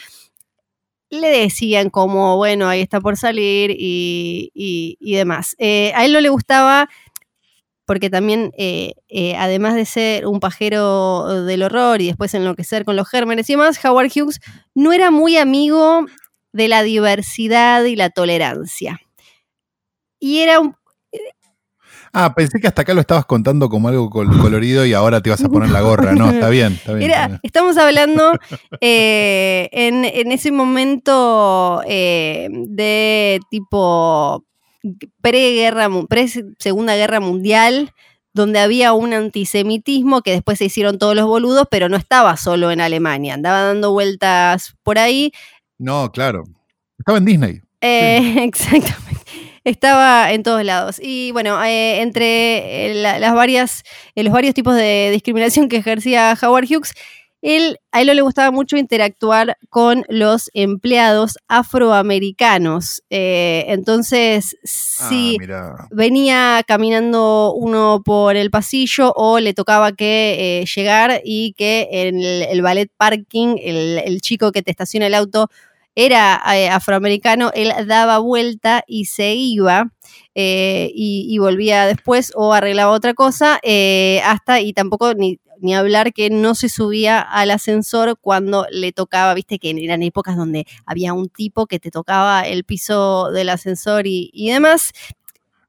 le 1.11 1.29
decían 1.31 1.91
como, 1.91 2.37
bueno, 2.37 2.69
ahí 2.69 2.81
está 2.83 3.01
por 3.01 3.17
salir 3.17 3.71
y, 3.73 4.51
y- 4.55 4.97
y 5.01 5.15
demás. 5.17 5.55
Eh, 5.59 5.93
a 5.95 6.05
él 6.05 6.13
no 6.13 6.21
le 6.21 6.29
gustaba 6.31 6.89
porque 7.87 8.11
también, 8.11 8.53
eh, 8.59 8.93
eh, 9.09 9.35
además 9.37 9.75
de 9.75 9.87
ser 9.87 10.27
un 10.27 10.41
pajero 10.41 11.45
del 11.45 11.63
horror 11.63 12.03
y 12.03 12.09
después 12.09 12.35
enloquecer 12.35 12.85
con 12.85 12.97
los 12.97 13.09
gérmenes 13.09 13.49
y 13.49 13.55
demás, 13.55 13.83
Howard 13.85 14.11
Hughes 14.15 14.41
no 14.75 14.93
era 14.93 15.11
muy 15.11 15.39
amigo 15.39 16.05
de 16.53 16.69
la 16.69 16.83
diversidad 16.83 17.85
y 17.85 17.97
la 17.97 18.11
tolerancia. 18.11 19.01
Y 20.21 20.41
era 20.41 20.61
un... 20.61 20.75
Ah, 22.13 22.35
pensé 22.35 22.59
que 22.61 22.67
hasta 22.67 22.83
acá 22.83 22.95
lo 22.95 23.01
estabas 23.01 23.27
contando 23.27 23.69
como 23.69 23.89
algo 23.89 24.09
col- 24.11 24.39
colorido 24.41 24.85
y 24.87 24.93
ahora 24.95 25.21
te 25.21 25.31
vas 25.31 25.43
a 25.45 25.49
poner 25.51 25.71
la 25.71 25.81
gorra. 25.83 26.13
No, 26.15 26.31
está 26.31 26.49
bien, 26.49 26.73
está 26.75 26.95
bien. 26.95 27.11
está 27.11 27.19
Era, 27.19 27.29
bien. 27.29 27.41
estamos 27.43 27.77
hablando 27.77 28.33
eh, 28.81 29.69
en, 29.73 30.05
en 30.05 30.33
ese 30.33 30.51
momento 30.53 31.83
eh, 31.87 32.49
de 32.51 33.41
tipo 33.51 34.45
pre-guerra, 35.21 35.89
pre-segunda 36.09 36.95
guerra 36.97 37.21
mundial, 37.21 37.93
donde 38.33 38.61
había 38.61 38.93
un 38.93 39.13
antisemitismo 39.15 40.23
que 40.23 40.31
después 40.33 40.59
se 40.59 40.67
hicieron 40.67 40.99
todos 40.99 41.15
los 41.17 41.27
boludos, 41.27 41.67
pero 41.71 41.89
no 41.89 41.97
estaba 41.97 42.37
solo 42.37 42.71
en 42.71 42.81
Alemania, 42.81 43.35
andaba 43.35 43.63
dando 43.63 43.93
vueltas 43.93 44.75
por 44.83 44.99
ahí. 44.99 45.33
No, 45.79 46.11
claro. 46.13 46.45
Estaba 46.99 47.19
en 47.19 47.25
Disney. 47.25 47.61
Eh, 47.81 48.43
Exactamente. 48.45 49.08
Estaba 49.69 50.33
en 50.33 50.43
todos 50.43 50.65
lados. 50.65 50.97
Y 51.03 51.31
bueno, 51.33 51.63
eh, 51.63 52.01
entre 52.01 52.91
eh, 52.91 52.95
la- 52.95 53.19
las 53.19 53.35
varias, 53.35 53.83
eh, 54.15 54.23
los 54.23 54.33
varios 54.33 54.55
tipos 54.55 54.75
de 54.75 55.11
discriminación 55.13 55.69
que 55.69 55.77
ejercía 55.77 56.35
Howard 56.41 56.65
Hughes, 56.65 56.93
él, 57.43 57.79
a 57.93 58.01
él 58.01 58.09
le 58.09 58.21
gustaba 58.23 58.51
mucho 58.51 58.77
interactuar 58.77 59.59
con 59.69 60.05
los 60.09 60.51
empleados 60.55 61.37
afroamericanos. 61.47 63.03
Eh, 63.11 63.65
entonces, 63.69 64.57
sí 64.65 65.37
Ah, 65.37 65.41
mira. 65.41 65.89
venía 65.91 66.63
caminando 66.67 67.53
uno 67.55 68.03
por 68.05 68.37
el 68.37 68.51
pasillo 68.51 69.13
o 69.15 69.39
le 69.39 69.55
tocaba 69.55 69.93
que 69.93 70.61
eh, 70.63 70.67
llegar 70.75 71.21
y 71.25 71.53
que 71.53 71.89
en 71.91 72.19
el, 72.21 72.43
el 72.43 72.63
ballet 72.63 72.91
parking, 72.97 73.57
el, 73.63 73.99
el 74.05 74.21
chico 74.21 74.51
que 74.51 74.63
te 74.63 74.71
estaciona 74.71 75.07
el 75.07 75.15
auto 75.15 75.49
era 75.99 76.41
eh, 76.55 76.69
afroamericano, 76.69 77.51
él 77.55 77.73
daba 77.89 78.19
vuelta 78.19 78.85
y 78.87 79.07
se 79.07 79.35
iba 79.35 79.91
eh, 80.37 80.93
y, 80.95 81.37
volvía 81.39 81.87
después 81.87 82.33
o 82.37 82.53
arreglaba 82.53 82.93
otra 82.93 83.15
cosa, 83.15 83.59
eh, 83.65 84.21
hasta 84.25 84.61
y 84.61 84.73
tampoco 84.73 85.15
ni, 85.15 85.41
ni 85.61 85.75
hablar 85.75 86.13
que 86.13 86.31
no 86.31 86.55
se 86.55 86.69
subía 86.69 87.21
al 87.21 87.51
ascensor 87.51 88.17
cuando 88.21 88.65
le 88.71 88.93
tocaba, 88.93 89.35
viste 89.35 89.59
que 89.59 89.71
eran 89.71 90.05
épocas 90.05 90.37
donde 90.37 90.67
había 90.87 91.15
un 91.15 91.29
tipo 91.31 91.67
que 91.67 91.81
te 91.81 91.91
tocaba 91.91 92.43
el 92.43 92.63
piso 92.63 93.33
del 93.33 93.49
ascensor 93.49 94.07
y, 94.07 94.31
y 94.33 94.53
demás. 94.53 94.93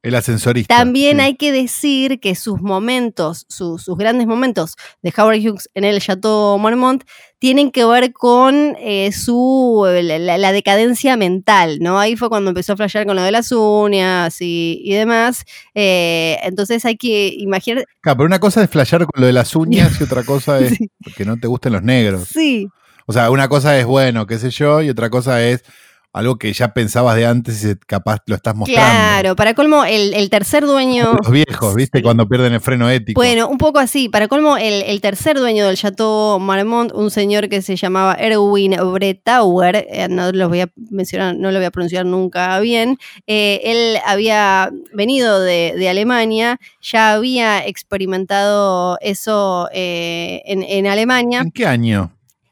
El 0.01 0.15
ascensorista. 0.15 0.77
También 0.77 1.17
sí. 1.17 1.23
hay 1.23 1.35
que 1.35 1.51
decir 1.51 2.21
que 2.21 2.33
sus 2.35 2.61
momentos, 2.61 3.45
su- 3.49 3.77
sus 3.79 3.97
grandes 3.97 4.27
momentos 4.27 4.75
de 5.01 5.13
Howard 5.17 5.39
Hughes 5.39 5.69
en 5.73 5.83
el 5.83 5.99
Chateau 6.01 6.57
Marmont 6.57 7.03
tienen 7.37 7.69
que 7.69 7.83
ver 7.83 8.13
con 8.13 8.77
eh, 8.79 9.11
su 9.11 9.85
la, 9.85 10.17
la- 10.19 10.37
la 10.37 10.51
decadencia 10.53 11.17
mental, 11.17 11.79
¿no? 11.81 11.99
Ahí 11.99 12.15
fue 12.15 12.29
cuando 12.29 12.51
empezó 12.51 12.73
a 12.73 12.77
flashear 12.77 13.05
con 13.05 13.17
lo 13.17 13.23
de 13.23 13.31
las 13.33 13.51
uñas 13.51 14.39
y, 14.41 14.81
y 14.85 14.93
demás. 14.93 15.43
Eh, 15.75 16.37
entonces 16.43 16.85
hay 16.85 16.95
que 16.95 17.33
imaginar. 17.37 17.83
Claro, 18.01 18.17
pero 18.19 18.27
una 18.27 18.39
cosa 18.39 18.63
es 18.63 18.69
flashear 18.69 19.05
con 19.05 19.19
lo 19.19 19.27
de 19.27 19.33
las 19.33 19.53
uñas 19.55 19.99
y 19.99 20.03
otra 20.05 20.23
cosa 20.23 20.59
es 20.61 20.75
Sí. 20.77 20.89
que 21.17 21.25
no 21.25 21.37
te 21.37 21.47
gusten 21.47 21.73
los 21.73 21.83
negros. 21.83 22.29
Sí, 22.29 22.69
O 23.05 23.11
sea, 23.11 23.29
una 23.31 23.49
cosa 23.49 23.77
es 23.77 23.85
bueno, 23.85 24.27
qué 24.27 24.37
sé 24.39 24.49
yo, 24.49 24.81
y 24.81 24.89
otra 24.89 25.09
cosa 25.09 25.43
es 25.45 25.63
algo 26.11 26.37
que 26.37 26.51
ya 26.53 26.73
pensabas 26.73 27.15
de 27.15 27.25
antes 27.25 27.63
y 27.63 27.75
capaz 27.75 28.21
lo 28.25 28.35
estás 28.35 28.55
mostrando. 28.55 28.89
Claro, 28.89 29.35
para 29.35 29.53
colmo, 29.53 29.85
el, 29.85 30.29
tercer 30.29 30.65
dueño. 30.65 31.13
Los 31.21 31.31
viejos, 31.31 31.75
¿viste? 31.75 32.01
Cuando 32.01 32.27
pierden 32.27 32.53
el 32.53 32.61
freno 32.61 32.89
ético. 32.89 33.19
Bueno, 33.19 33.47
un 33.47 33.57
poco 33.57 33.79
así. 33.79 34.09
Para 34.09 34.27
colmo, 34.27 34.57
el, 34.57 35.01
tercer 35.01 35.37
dueño 35.37 35.65
del 35.65 35.77
Chateau 35.77 36.39
Marmont, 36.39 36.91
un 36.93 37.11
señor 37.11 37.47
que 37.47 37.61
se 37.61 37.75
llamaba 37.75 38.15
Erwin 38.15 38.75
Bretauer, 38.93 39.87
eh, 39.89 40.07
no 40.09 40.31
lo 40.31 40.49
voy 40.49 40.61
a 40.61 40.69
mencionar, 40.89 41.35
no 41.35 41.51
lo 41.51 41.59
voy 41.59 41.65
a 41.65 41.71
pronunciar 41.71 42.05
nunca 42.05 42.59
bien. 42.59 42.97
Eh, 43.27 43.61
él 43.63 43.99
había 44.05 44.71
venido 44.93 45.39
de, 45.39 45.89
Alemania, 45.89 46.59
ya 46.81 47.13
había 47.13 47.65
experimentado 47.65 48.97
eso 49.01 49.69
eh, 49.73 50.41
en, 50.45 50.87
Alemania. 50.87 51.41
¿En 51.41 51.51
qué 51.51 51.65
año? 51.65 52.11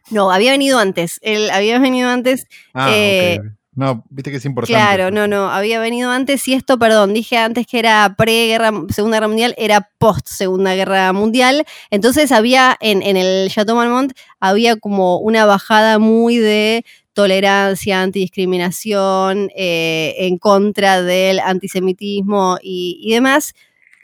No, 0.10 0.32
había 0.32 0.52
venido 0.52 0.80
antes. 0.80 1.20
Él 1.22 1.50
había 1.50 1.80
venido 1.80 2.10
antes. 2.10 2.48
Ah, 2.74 2.90
eh, 2.92 3.40
No, 3.74 4.04
viste 4.10 4.32
que 4.32 4.38
es 4.38 4.46
importante. 4.46 4.74
Claro, 4.74 5.12
no, 5.12 5.28
no, 5.28 5.50
había 5.50 5.80
venido 5.80 6.10
antes 6.10 6.48
y 6.48 6.54
esto, 6.54 6.80
perdón, 6.80 7.14
dije 7.14 7.38
antes 7.38 7.68
que 7.68 7.78
era 7.80 8.16
pre-guerra, 8.18 8.72
Segunda 8.90 9.18
Guerra 9.18 9.28
Mundial, 9.28 9.54
era 9.58 9.90
post-Segunda 10.00 10.74
Guerra 10.74 11.14
Mundial. 11.14 11.66
Entonces 11.92 12.32
había 12.32 12.76
en, 12.80 13.04
en 13.04 13.18
el 13.18 13.52
Chateau 13.52 13.76
Marmont, 13.76 14.14
había 14.40 14.78
como 14.78 15.20
una 15.20 15.46
bajada 15.46 16.00
muy 16.00 16.38
de 16.38 16.86
tolerancia, 17.14 18.02
antidiscriminación, 18.04 19.50
eh, 19.56 20.14
en 20.20 20.38
contra 20.38 21.02
del 21.02 21.40
antisemitismo 21.40 22.60
y, 22.62 23.00
y 23.02 23.14
demás. 23.14 23.54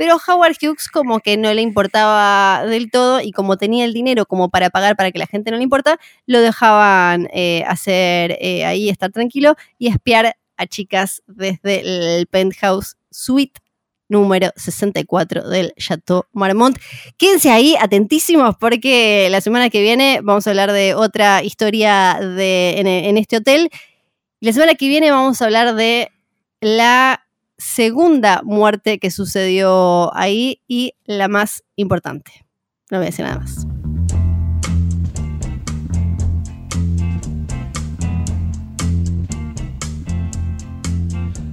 Pero 0.04 0.18
Howard 0.28 0.58
Hughes 0.62 0.90
como 0.90 1.22
que 1.22 1.38
no 1.38 1.54
le 1.54 1.62
importaba 1.62 2.66
del 2.66 2.92
todo 2.92 3.22
y 3.22 3.32
como 3.32 3.56
tenía 3.56 3.86
el 3.86 3.94
dinero 3.94 4.26
como 4.26 4.50
para 4.50 4.70
pagar 4.70 4.98
para 4.98 5.14
que 5.14 5.18
la 5.18 5.28
gente 5.28 5.50
no 5.50 5.56
le 5.56 5.64
importa, 5.64 5.98
lo 6.26 6.42
dejaban 6.42 7.30
eh, 7.32 7.64
hacer 7.70 8.38
eh, 8.42 8.66
ahí, 8.66 8.90
estar 8.90 9.14
tranquilo 9.14 9.56
y 9.80 9.88
espiar 9.88 10.36
a 10.58 10.68
chicas 10.68 11.24
desde 11.26 12.18
el 12.18 12.28
penthouse 12.28 12.98
suite 13.12 13.62
número 14.10 14.52
64 14.58 15.48
del 15.48 15.74
Chateau 15.78 16.26
Marmont. 16.34 16.78
Quédense 17.16 17.50
ahí 17.50 17.78
atentísimos 17.80 18.58
porque 18.60 19.30
la 19.32 19.40
semana 19.40 19.70
que 19.70 19.82
viene 19.82 20.20
vamos 20.22 20.46
a 20.46 20.50
hablar 20.50 20.74
de 20.74 20.96
otra 20.96 21.44
historia 21.44 22.20
de, 22.20 22.78
en, 22.78 22.88
en 22.88 23.18
este 23.18 23.38
hotel. 23.38 23.70
La 24.42 24.52
semana 24.52 24.76
que 24.76 24.90
viene 24.90 25.12
vamos 25.12 25.42
a 25.42 25.46
hablar 25.46 25.76
de 25.76 26.12
la 26.60 27.23
segunda 27.58 28.42
muerte 28.44 29.00
que 29.00 29.12
sucedió 29.12 30.16
ahí 30.16 30.62
y 30.68 30.94
la 31.06 31.28
más 31.28 31.64
importante. 31.76 32.46
No 32.92 32.98
voy 32.98 33.08
a 33.08 33.10
decir 33.10 33.26
nada 33.26 33.40
más. 33.40 33.68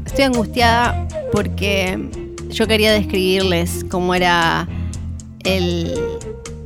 Estoy 0.07 0.24
angustiada 0.24 1.09
porque 1.32 2.11
yo 2.48 2.66
quería 2.66 2.92
describirles 2.92 3.84
cómo 3.90 4.14
era 4.14 4.68
el, 5.44 5.94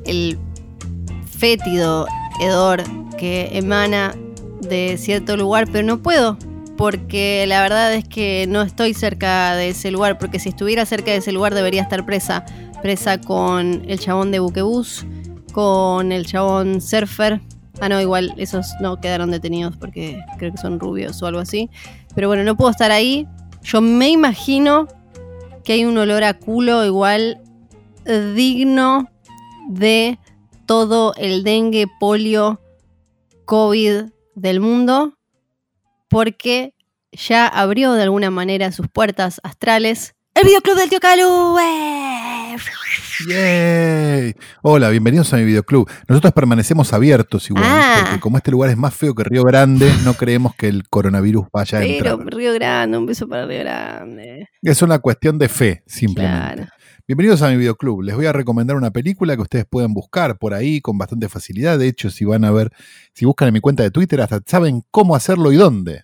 el 0.07 0.39
fétido 1.39 2.07
hedor 2.41 2.83
que 3.19 3.51
emana 3.53 4.15
de 4.63 4.97
cierto 4.99 5.37
lugar, 5.37 5.69
pero 5.71 5.87
no 5.87 6.03
puedo 6.03 6.39
porque 6.77 7.45
la 7.47 7.63
verdad 7.63 7.95
es 7.95 8.05
que 8.05 8.47
no 8.49 8.63
estoy 8.63 8.95
cerca 8.95 9.55
de 9.55 9.71
ese 9.71 9.91
lugar, 9.91 10.19
porque 10.19 10.39
si 10.39 10.49
estuviera 10.49 10.85
cerca 10.87 11.13
de 11.13 11.19
ese 11.19 11.33
lugar 11.33 11.55
debería 11.55 11.83
estar 11.83 12.05
presa, 12.05 12.45
presa 12.83 13.21
con 13.21 13.83
el 13.89 13.99
chabón 13.99 14.31
de 14.31 14.41
buquebús, 14.41 15.07
con 15.53 16.13
el 16.13 16.27
chabón 16.27 16.81
surfer. 16.81 17.41
Ah, 17.81 17.89
no, 17.89 18.01
igual 18.01 18.35
esos 18.37 18.69
no 18.81 19.01
quedaron 19.01 19.31
detenidos 19.31 19.77
porque 19.77 20.21
creo 20.39 20.53
que 20.53 20.59
son 20.59 20.81
rubios 20.81 21.23
o 21.23 21.27
algo 21.27 21.41
así. 21.41 21.71
Pero 22.15 22.29
bueno, 22.29 22.45
no 22.45 22.57
puedo 22.57 22.71
estar 22.71 22.91
ahí. 22.91 23.27
Yo 23.63 23.81
me 23.81 24.11
imagino 24.11 24.89
que 25.65 25.75
hay 25.75 25.85
un 25.85 25.97
olor 25.97 26.25
a 26.25 26.35
culo 26.35 26.85
igual 26.85 27.41
digno 28.35 29.09
de 29.69 30.19
todo 30.67 31.15
el 31.17 31.43
dengue, 31.43 31.87
polio, 31.99 32.61
COVID 33.47 34.05
del 34.35 34.61
mundo 34.61 35.14
porque 36.15 36.75
ya 37.11 37.49
abrió 37.49 37.95
de 37.95 38.05
alguna 38.05 38.31
manera 38.31 38.71
sus 38.71 38.87
puertas 38.87 39.41
astrales. 39.43 40.15
El 40.37 40.45
videoclub 40.45 40.77
del 40.77 40.89
tío 40.89 41.01
Calu. 41.01 41.57
¡Yay! 43.29 44.35
Hola, 44.63 44.91
bienvenidos 44.91 45.33
a 45.33 45.39
mi 45.39 45.45
videoclub. 45.45 45.91
Nosotros 46.07 46.33
permanecemos 46.33 46.93
abiertos 46.93 47.51
igual, 47.51 47.65
ah. 47.67 47.97
porque 48.05 48.21
como 48.21 48.37
este 48.37 48.53
lugar 48.53 48.71
es 48.71 48.77
más 48.77 48.95
feo 48.95 49.13
que 49.13 49.25
Río 49.25 49.43
Grande, 49.43 49.93
no 50.05 50.15
creemos 50.15 50.55
que 50.55 50.69
el 50.69 50.89
coronavirus 50.89 51.47
vaya 51.53 51.79
a 51.79 51.85
entrar. 51.85 52.19
Pero 52.19 52.31
Río 52.31 52.55
Grande, 52.55 52.97
un 52.97 53.07
beso 53.07 53.27
para 53.27 53.47
Río 53.47 53.59
Grande. 53.59 54.47
Es 54.63 54.83
una 54.83 55.01
cuestión 55.01 55.37
de 55.37 55.49
fe, 55.49 55.83
simplemente. 55.85 56.69
Bienvenidos 57.07 57.43
a 57.43 57.51
mi 57.51 57.59
videoclub. 57.59 58.01
Les 58.01 58.17
voy 58.17 58.25
a 58.25 58.33
recomendar 58.33 58.79
una 58.79 58.91
película 58.91 59.37
que 59.37 59.43
ustedes 59.43 59.67
pueden 59.67 59.93
buscar 59.93 60.39
por 60.39 60.55
ahí 60.55 60.81
con 60.81 60.97
bastante 60.97 61.29
facilidad. 61.29 61.79
De 61.79 61.87
hecho, 61.87 62.09
si 62.09 62.25
van 62.25 62.47
a 62.47 62.51
ver, 62.51 62.73
si 63.13 63.27
buscan 63.27 63.49
en 63.49 63.53
mi 63.53 63.61
cuenta 63.61 63.83
de 63.83 63.91
Twitter, 63.91 64.23
hasta 64.23 64.41
saben 64.47 64.83
cómo 64.91 65.15
hacerlo 65.15 65.53
y 65.53 65.57
dónde. 65.57 66.03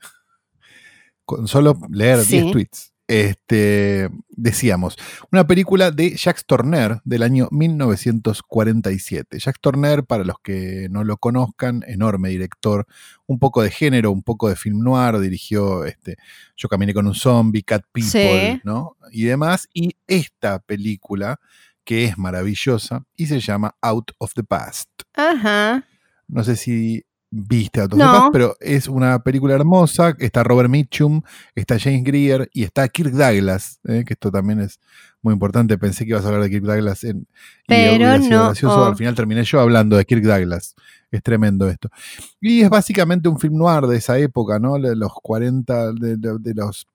Con 1.25 1.49
solo 1.49 1.79
leer 1.89 2.23
10 2.23 2.53
tweets. 2.53 2.93
Este, 3.09 4.11
decíamos, 4.41 4.97
una 5.31 5.47
película 5.47 5.91
de 5.91 6.17
Jacques 6.17 6.45
Tourneur 6.47 7.01
del 7.05 7.23
año 7.23 7.49
1947. 7.51 9.39
Jacques 9.39 9.61
Tourneur, 9.61 10.05
para 10.07 10.25
los 10.25 10.37
que 10.43 10.89
no 10.91 11.05
lo 11.05 11.19
conozcan, 11.19 11.85
enorme 11.87 12.31
director, 12.31 12.87
un 13.27 13.39
poco 13.39 13.63
de 13.63 13.71
género, 13.71 14.11
un 14.11 14.23
poco 14.23 14.49
de 14.49 14.57
film 14.57 14.81
noir, 14.81 15.19
dirigió 15.21 15.85
este, 15.85 16.17
Yo 16.57 16.69
caminé 16.69 16.95
con 16.95 17.07
un 17.07 17.15
zombie, 17.15 17.63
Cat 17.63 17.85
People, 17.93 18.61
¿no? 18.65 18.97
Y 19.13 19.25
demás. 19.25 19.69
Y 19.75 19.97
esta 20.07 20.59
película, 20.61 21.39
que 21.85 22.05
es 22.05 22.17
maravillosa, 22.17 23.05
y 23.15 23.27
se 23.27 23.41
llama 23.41 23.77
Out 23.83 24.13
of 24.19 24.33
the 24.35 24.45
Past. 24.45 24.89
Ajá. 25.15 25.85
No 26.29 26.45
sé 26.45 26.57
si 26.57 27.05
viste 27.31 27.81
a 27.81 27.87
no. 27.87 28.31
pero 28.33 28.57
es 28.61 28.89
una 28.89 29.23
película 29.23 29.55
hermosa. 29.55 30.17
Está 30.19 30.43
Robert 30.43 30.69
Mitchum, 30.69 31.23
está 31.55 31.79
James 31.79 32.05
Greer 32.05 32.51
y 32.53 32.65
está 32.65 32.89
Kirk 32.89 33.13
Douglas, 33.13 33.81
eh, 33.85 34.05
que 34.07 34.15
esto 34.15 34.31
también 34.31 34.61
es 34.61 34.81
muy 35.23 35.33
importante. 35.33 35.79
Pensé 35.79 36.05
que 36.05 36.11
ibas 36.11 36.25
a 36.25 36.29
hablar 36.29 36.43
de 36.43 36.51
Kirk 36.51 36.65
Douglas 36.65 37.05
en, 37.05 37.27
pero 37.67 38.19
no. 38.19 38.53
Oh. 38.65 38.85
Al 38.85 38.97
final 38.97 39.15
terminé 39.15 39.45
yo 39.45 39.61
hablando 39.61 39.97
de 39.97 40.05
Kirk 40.05 40.23
Douglas. 40.23 40.75
Es 41.11 41.23
tremendo 41.23 41.69
esto. 41.69 41.89
Y 42.41 42.63
es 42.63 42.71
básicamente 42.71 43.29
un 43.29 43.39
film 43.39 43.57
noir 43.57 43.87
de 43.87 43.97
esa 43.97 44.19
época, 44.19 44.59
¿no? 44.59 44.79
De 44.79 44.95
los 44.95 45.13
40, 45.13 45.93
de 45.93 46.55
los 46.55 46.87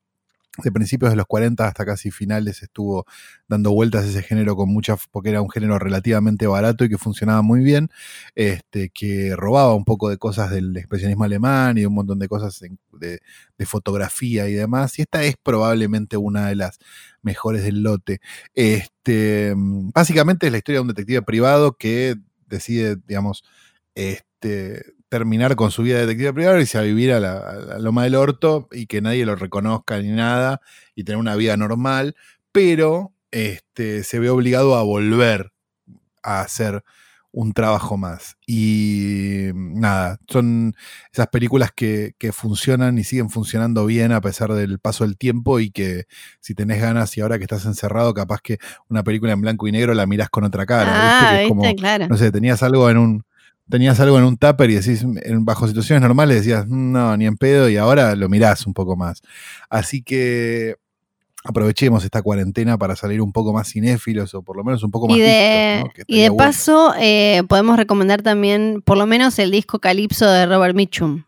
de 0.64 0.72
principios 0.72 1.12
de 1.12 1.18
los 1.18 1.26
40 1.26 1.68
hasta 1.68 1.86
casi 1.86 2.12
finales 2.12 2.64
estuvo 2.64 3.06
dando 3.48 3.72
vueltas 3.72 4.06
ese 4.06 4.22
género 4.22 4.56
con 4.56 4.70
muchas, 4.70 5.02
porque 5.12 5.30
era 5.30 5.42
un 5.42 5.50
género 5.50 5.80
relativamente 5.80 6.48
barato 6.48 6.86
y 6.86 6.90
que 6.90 6.98
funcionaba 6.98 7.42
muy 7.42 7.62
bien, 7.62 7.90
este, 8.36 8.90
que 8.90 9.36
robaba 9.36 9.74
un 9.76 9.86
poco 9.86 10.10
de 10.10 10.18
cosas 10.18 10.50
del 10.52 10.76
expresionismo 10.78 11.24
alemán 11.24 11.78
y 11.78 11.86
un 11.86 11.94
montón 11.94 12.20
de 12.20 12.28
cosas 12.28 12.60
de, 12.60 13.20
fotografía 13.66 14.48
y 14.48 14.54
demás. 14.54 14.98
Y 15.00 15.04
esta 15.04 15.24
es 15.24 15.36
probablemente 15.42 16.18
una 16.18 16.48
de 16.48 16.56
las 16.56 16.78
mejores 17.22 17.64
del 17.64 17.82
lote. 17.82 18.20
Este, 18.54 19.54
básicamente 19.58 20.46
es 20.46 20.52
la 20.52 20.60
historia 20.60 20.78
de 20.78 20.82
un 20.84 20.88
detective 20.90 21.22
privado 21.24 21.78
que 21.78 22.16
decide, 22.48 22.98
digamos, 23.08 23.44
este, 23.96 24.94
terminar 25.16 25.56
con 25.56 25.72
su 25.72 25.82
vida 25.82 25.96
de 25.96 26.02
detective 26.02 26.34
privado 26.34 26.58
y 26.58 26.64
irse 26.64 26.78
a 26.78 26.82
vivir 26.82 27.14
a 27.14 27.22
la, 27.22 27.80
Loma 27.80 28.04
del 28.04 28.16
Orto 28.16 28.68
y 28.74 28.86
que 28.86 29.00
nadie 29.00 29.26
lo 29.26 29.38
reconozca 29.38 29.98
ni 30.02 30.10
nada 30.10 30.60
y 30.94 31.06
tener 31.06 31.18
una 31.18 31.38
vida 31.38 31.56
normal, 31.56 32.18
pero 32.52 33.14
este, 33.32 34.04
se 34.04 34.20
ve 34.20 34.30
obligado 34.30 34.76
a 34.76 34.84
volver 34.84 35.54
a 36.22 36.42
hacer 36.42 36.84
un 37.32 37.54
trabajo 37.54 37.96
más. 37.96 38.36
Y 38.46 39.52
nada, 39.54 40.20
son 40.28 40.76
esas 41.14 41.28
películas 41.28 41.72
que, 41.74 42.14
funcionan 42.34 42.98
y 42.98 43.06
siguen 43.06 43.30
funcionando 43.30 43.86
bien 43.86 44.12
a 44.12 44.20
pesar 44.20 44.52
del 44.52 44.80
paso 44.80 45.06
del 45.06 45.18
tiempo 45.18 45.62
y 45.62 45.72
que 45.72 46.08
si 46.42 46.56
tenés 46.56 46.82
ganas 46.82 47.16
y 47.16 47.22
ahora 47.22 47.38
que 47.38 47.46
estás 47.46 47.66
encerrado, 47.66 48.14
capaz 48.14 48.42
que 48.42 48.58
una 48.90 49.04
película 49.04 49.32
en 49.32 49.40
blanco 49.40 49.66
y 49.66 49.72
negro 49.72 49.94
la 49.94 50.06
mirás 50.08 50.30
con 50.30 50.44
otra 50.44 50.66
cara. 50.66 50.92
Ah, 50.92 51.48
como, 51.48 51.64
No 52.10 52.18
sé, 52.18 52.34
tenías 52.34 52.64
algo 52.64 52.90
en 52.90 52.98
un 52.98 53.26
tenías 53.70 54.00
algo 54.00 54.18
en 54.18 54.26
un 54.26 54.38
tupper 54.38 54.70
y 54.70 54.76
decís, 54.76 55.04
en, 55.04 55.46
bajo 55.46 55.68
situaciones 55.68 56.02
normales 56.02 56.38
decías, 56.38 56.68
no, 56.68 57.16
ni 57.18 57.26
en 57.26 57.38
pedo, 57.38 57.70
y 57.70 57.78
ahora 57.78 58.16
lo 58.16 58.30
mirás 58.30 58.68
un 58.68 58.74
poco 58.74 58.96
más. 58.96 59.22
Así 59.70 60.02
que 60.02 60.76
aprovechemos 61.44 62.04
esta 62.04 62.22
cuarentena 62.22 62.78
para 62.78 62.96
salir 62.96 63.22
un 63.22 63.32
poco 63.32 63.54
más 63.54 63.72
cinéfilos 63.72 64.34
o 64.34 64.42
por 64.42 64.58
lo 64.58 64.64
menos 64.64 64.84
un 64.84 64.92
poco 64.92 65.08
más. 65.08 65.18
Y 65.18 65.22
de, 65.22 65.84
y 66.08 66.22
de 66.22 66.32
paso, 66.32 66.94
eh, 67.00 67.44
podemos 67.48 67.78
recomendar 67.78 68.22
también 68.22 68.82
por 68.84 68.98
lo 68.98 69.06
menos 69.06 69.38
el 69.40 69.52
disco 69.52 69.80
Calipso 69.80 70.30
de 70.30 70.46
Robert 70.46 70.76
Mitchum. 70.76 71.24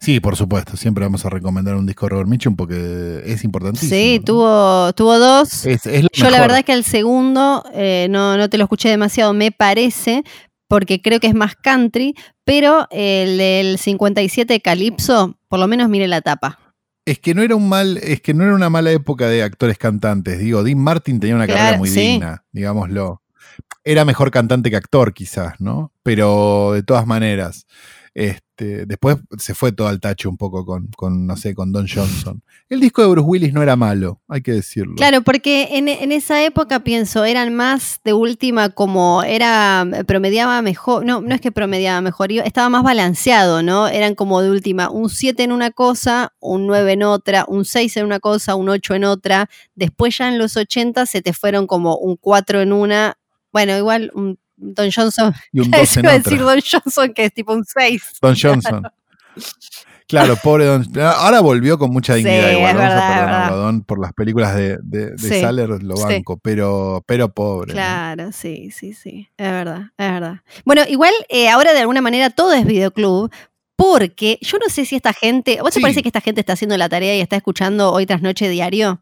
Sí, 0.00 0.20
por 0.20 0.36
supuesto. 0.36 0.76
Siempre 0.76 1.04
vamos 1.04 1.24
a 1.24 1.30
recomendar 1.30 1.74
un 1.74 1.84
disco 1.86 2.06
de 2.06 2.10
Robert 2.10 2.28
Mitchum 2.28 2.54
porque 2.56 3.22
es 3.26 3.42
importantísimo. 3.44 3.90
Sí, 3.90 4.20
tuvo, 4.24 4.92
tuvo 4.92 5.18
dos. 5.18 5.64
Yo 6.12 6.30
la 6.30 6.40
verdad 6.40 6.58
es 6.58 6.64
que 6.64 6.72
el 6.72 6.84
segundo 6.84 7.64
eh, 7.74 8.06
no, 8.10 8.36
no 8.36 8.48
te 8.48 8.58
lo 8.58 8.64
escuché 8.64 8.88
demasiado, 8.88 9.32
me 9.34 9.50
parece, 9.50 10.22
porque 10.68 11.02
creo 11.02 11.18
que 11.18 11.26
es 11.26 11.34
más 11.34 11.56
country, 11.56 12.14
pero 12.44 12.86
el 12.90 13.38
del 13.38 13.78
57 13.78 14.60
Calypso, 14.60 15.36
por 15.48 15.58
lo 15.58 15.66
menos 15.66 15.88
mire 15.88 16.06
la 16.06 16.20
tapa. 16.20 16.58
Es 17.04 17.18
que 17.18 17.34
no 17.34 17.42
era 17.42 17.56
un 17.56 17.68
mal, 17.68 17.96
es 17.96 18.20
que 18.20 18.34
no 18.34 18.44
era 18.44 18.54
una 18.54 18.68
mala 18.70 18.92
época 18.92 19.28
de 19.28 19.42
actores 19.42 19.78
cantantes. 19.78 20.38
Digo, 20.38 20.62
Dean 20.62 20.78
Martin 20.78 21.18
tenía 21.18 21.34
una 21.36 21.46
Claro, 21.46 21.58
carrera 21.60 21.78
muy 21.78 21.88
sí. 21.88 22.00
digna, 22.00 22.44
digámoslo. 22.52 23.22
Era 23.82 24.04
mejor 24.04 24.30
cantante 24.30 24.70
que 24.70 24.76
actor, 24.76 25.12
quizás, 25.14 25.54
¿no? 25.58 25.92
Pero 26.02 26.72
de 26.74 26.82
todas 26.82 27.06
maneras. 27.06 27.66
Este, 28.14 28.46
después 28.64 29.16
se 29.38 29.54
fue 29.54 29.72
todo 29.72 29.88
al 29.88 30.00
tacho 30.00 30.28
un 30.28 30.36
poco 30.36 30.64
con, 30.64 30.88
con, 30.96 31.26
no 31.26 31.36
sé, 31.36 31.54
con 31.54 31.72
Don 31.72 31.86
Johnson. 31.88 32.42
El 32.68 32.80
disco 32.80 33.02
de 33.02 33.08
Bruce 33.08 33.26
Willis 33.26 33.52
no 33.52 33.62
era 33.62 33.76
malo, 33.76 34.20
hay 34.28 34.42
que 34.42 34.52
decirlo. 34.52 34.96
Claro, 34.96 35.22
porque 35.22 35.68
en, 35.72 35.88
en 35.88 36.12
esa 36.12 36.44
época 36.44 36.80
pienso, 36.80 37.24
eran 37.24 37.54
más 37.54 38.00
de 38.04 38.12
última 38.12 38.68
como 38.68 39.22
era, 39.22 39.86
promediaba 40.06 40.60
mejor, 40.62 41.04
no, 41.04 41.20
no 41.20 41.34
es 41.34 41.40
que 41.40 41.52
promediaba 41.52 42.00
mejor, 42.00 42.30
estaba 42.32 42.68
más 42.68 42.82
balanceado, 42.82 43.62
¿no? 43.62 43.88
Eran 43.88 44.14
como 44.14 44.42
de 44.42 44.50
última, 44.50 44.90
un 44.90 45.08
7 45.08 45.42
en 45.42 45.52
una 45.52 45.70
cosa, 45.70 46.32
un 46.40 46.66
9 46.66 46.92
en 46.92 47.02
otra, 47.04 47.44
un 47.48 47.64
6 47.64 47.96
en 47.98 48.06
una 48.06 48.20
cosa, 48.20 48.54
un 48.54 48.68
8 48.68 48.94
en 48.94 49.04
otra. 49.04 49.48
Después 49.74 50.18
ya 50.18 50.28
en 50.28 50.38
los 50.38 50.56
80 50.56 51.06
se 51.06 51.22
te 51.22 51.32
fueron 51.32 51.66
como 51.66 51.96
un 51.96 52.16
4 52.16 52.60
en 52.60 52.72
una, 52.72 53.18
bueno, 53.52 53.76
igual 53.76 54.10
un 54.14 54.38
Don 54.58 54.90
Johnson, 54.90 55.32
Y 55.52 55.60
un 55.60 55.70
2 55.70 55.80
eso 55.80 56.00
en 56.00 56.04
iba 56.06 56.12
a 56.14 56.18
decir 56.18 56.38
Don 56.40 56.60
Johnson 56.60 57.12
que 57.14 57.24
es 57.26 57.32
tipo 57.32 57.52
un 57.52 57.64
6. 57.64 58.02
Don 58.20 58.36
Johnson. 58.40 58.82
Claro, 60.08 60.36
pobre 60.42 60.64
Don. 60.64 60.86
Ahora 61.00 61.40
volvió 61.40 61.78
con 61.78 61.90
mucha 61.90 62.14
Sí, 62.14 62.20
dignidad. 62.24 62.50
igual, 62.52 62.70
es 62.70 62.76
vamos 62.76 62.88
verdad, 62.94 62.98
a 63.12 63.14
perdonarlo 63.26 63.54
a. 63.54 63.58
Don 63.58 63.82
por 63.84 64.00
las 64.00 64.12
películas 64.14 64.54
de, 64.56 64.78
de, 64.82 65.10
de 65.10 65.18
Sí, 65.18 65.40
Saller, 65.40 65.68
lo 65.82 65.96
sí. 65.96 66.02
banco, 66.02 66.38
pero, 66.38 67.04
pero 67.06 67.28
pobre. 67.28 67.68
¿no? 67.68 67.74
Claro, 67.74 68.32
sí, 68.32 68.70
sí, 68.70 68.94
sí, 68.94 69.28
es 69.36 69.50
verdad, 69.50 69.82
es 69.98 70.10
verdad. 70.10 70.36
Bueno, 70.64 70.82
igual 70.88 71.12
eh, 71.28 71.50
ahora 71.50 71.74
de 71.74 71.80
alguna 71.80 72.00
manera 72.00 72.30
todo 72.30 72.52
es 72.54 72.64
videoclub. 72.66 73.30
Porque 73.76 74.38
yo 74.40 74.58
no 74.58 74.68
sé 74.74 74.84
si 74.86 74.96
esta 74.96 75.12
gente, 75.12 75.58
¿vos 75.60 75.70
te 75.70 75.74
Sí. 75.78 75.80
parece 75.80 76.02
que 76.02 76.08
esta 76.08 76.20
gente 76.20 76.40
está 76.40 76.54
haciendo 76.54 76.76
la 76.76 76.88
tarea 76.88 77.14
y 77.16 77.20
está 77.20 77.36
escuchando 77.36 77.92
hoy 77.92 78.06
tras 78.06 78.22
noche 78.22 78.48
diario? 78.48 79.00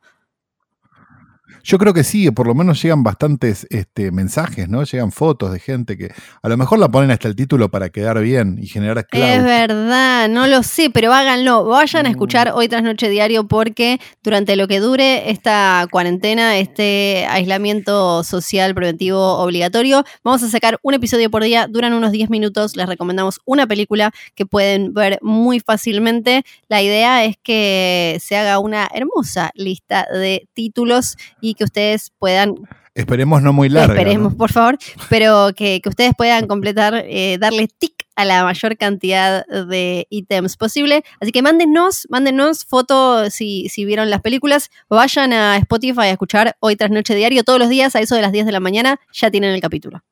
Yo 1.68 1.78
creo 1.78 1.92
que 1.92 2.04
sí, 2.04 2.30
por 2.30 2.46
lo 2.46 2.54
menos 2.54 2.80
llegan 2.80 3.02
bastantes 3.02 3.66
este, 3.70 4.12
mensajes, 4.12 4.68
¿no? 4.68 4.84
Llegan 4.84 5.10
fotos 5.10 5.50
de 5.52 5.58
gente 5.58 5.98
que 5.98 6.12
a 6.40 6.48
lo 6.48 6.56
mejor 6.56 6.78
la 6.78 6.88
ponen 6.88 7.10
hasta 7.10 7.26
el 7.26 7.34
título 7.34 7.68
para 7.72 7.88
quedar 7.90 8.20
bien 8.20 8.56
y 8.62 8.68
generar 8.68 8.98
Es 8.98 9.06
clout. 9.06 9.42
verdad, 9.44 10.28
no 10.28 10.46
lo 10.46 10.62
sé, 10.62 10.90
pero 10.90 11.12
háganlo. 11.12 11.64
Vayan 11.64 12.06
a 12.06 12.08
Mm. 12.08 12.12
escuchar 12.12 12.52
hoy 12.54 12.68
tras 12.68 12.84
noche 12.84 13.08
diario 13.08 13.48
porque 13.48 14.00
durante 14.22 14.54
lo 14.54 14.68
que 14.68 14.78
dure 14.78 15.28
esta 15.30 15.88
cuarentena, 15.90 16.56
este 16.56 17.26
aislamiento 17.28 18.22
social 18.22 18.72
preventivo 18.72 19.38
obligatorio, 19.38 20.04
vamos 20.22 20.44
a 20.44 20.48
sacar 20.48 20.78
un 20.82 20.94
episodio 20.94 21.30
por 21.32 21.42
día, 21.42 21.66
duran 21.66 21.94
unos 21.94 22.12
10 22.12 22.30
minutos, 22.30 22.76
les 22.76 22.86
recomendamos 22.88 23.40
una 23.44 23.66
película 23.66 24.12
que 24.36 24.46
pueden 24.46 24.94
ver 24.94 25.18
muy 25.20 25.58
fácilmente. 25.58 26.44
La 26.68 26.80
idea 26.80 27.24
es 27.24 27.34
que 27.42 28.18
se 28.22 28.36
haga 28.36 28.60
una 28.60 28.88
hermosa 28.94 29.50
lista 29.56 30.06
de 30.12 30.46
títulos 30.54 31.16
y 31.40 31.55
que 31.56 31.64
ustedes 31.64 32.12
puedan 32.18 32.54
Esperemos 32.96 33.42
no 33.42 33.52
muy 33.52 33.68
larga. 33.68 33.92
Esperemos, 33.94 34.32
¿no? 34.32 34.38
por 34.38 34.50
favor, 34.50 34.78
pero 35.10 35.50
que, 35.54 35.82
que 35.82 35.88
ustedes 35.90 36.12
puedan 36.16 36.46
completar, 36.46 37.04
eh, 37.06 37.36
darle 37.38 37.68
tic 37.68 38.06
a 38.16 38.24
la 38.24 38.42
mayor 38.42 38.78
cantidad 38.78 39.46
de 39.46 40.06
ítems 40.08 40.56
posible. 40.56 41.04
Así 41.20 41.30
que 41.30 41.42
mándenos, 41.42 42.06
mándenos 42.08 42.64
fotos 42.64 43.34
si, 43.34 43.68
si 43.68 43.84
vieron 43.84 44.08
las 44.08 44.22
películas. 44.22 44.70
Vayan 44.88 45.34
a 45.34 45.58
Spotify 45.58 46.00
a 46.00 46.10
escuchar 46.10 46.56
Hoy 46.60 46.76
tras 46.76 46.90
Noche 46.90 47.14
Diario 47.14 47.44
todos 47.44 47.58
los 47.58 47.68
días 47.68 47.94
a 47.94 48.00
eso 48.00 48.14
de 48.14 48.22
las 48.22 48.32
10 48.32 48.46
de 48.46 48.52
la 48.52 48.60
mañana. 48.60 48.98
Ya 49.12 49.30
tienen 49.30 49.52
el 49.52 49.60
capítulo. 49.60 50.02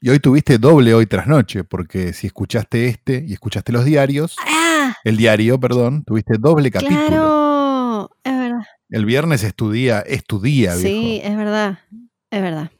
Y 0.00 0.08
hoy 0.08 0.18
tuviste 0.20 0.56
doble 0.56 0.94
hoy 0.94 1.06
tras 1.06 1.26
noche, 1.26 1.64
porque 1.64 2.14
si 2.14 2.28
escuchaste 2.28 2.86
este 2.86 3.24
y 3.26 3.34
escuchaste 3.34 3.72
los 3.72 3.84
diarios, 3.84 4.36
¡Ah! 4.46 4.94
el 5.04 5.18
diario, 5.18 5.60
perdón, 5.60 6.04
tuviste 6.04 6.36
doble 6.38 6.70
capítulo. 6.70 7.06
Claro. 7.08 7.45
El 8.88 9.04
viernes 9.04 9.42
es 9.42 9.54
tu 9.54 9.70
día, 9.72 10.00
es 10.00 10.24
tu 10.24 10.40
día, 10.40 10.74
Sí, 10.76 11.20
viejo. 11.20 11.26
es 11.28 11.36
verdad, 11.36 11.78
es 12.30 12.40
verdad. 12.42 12.70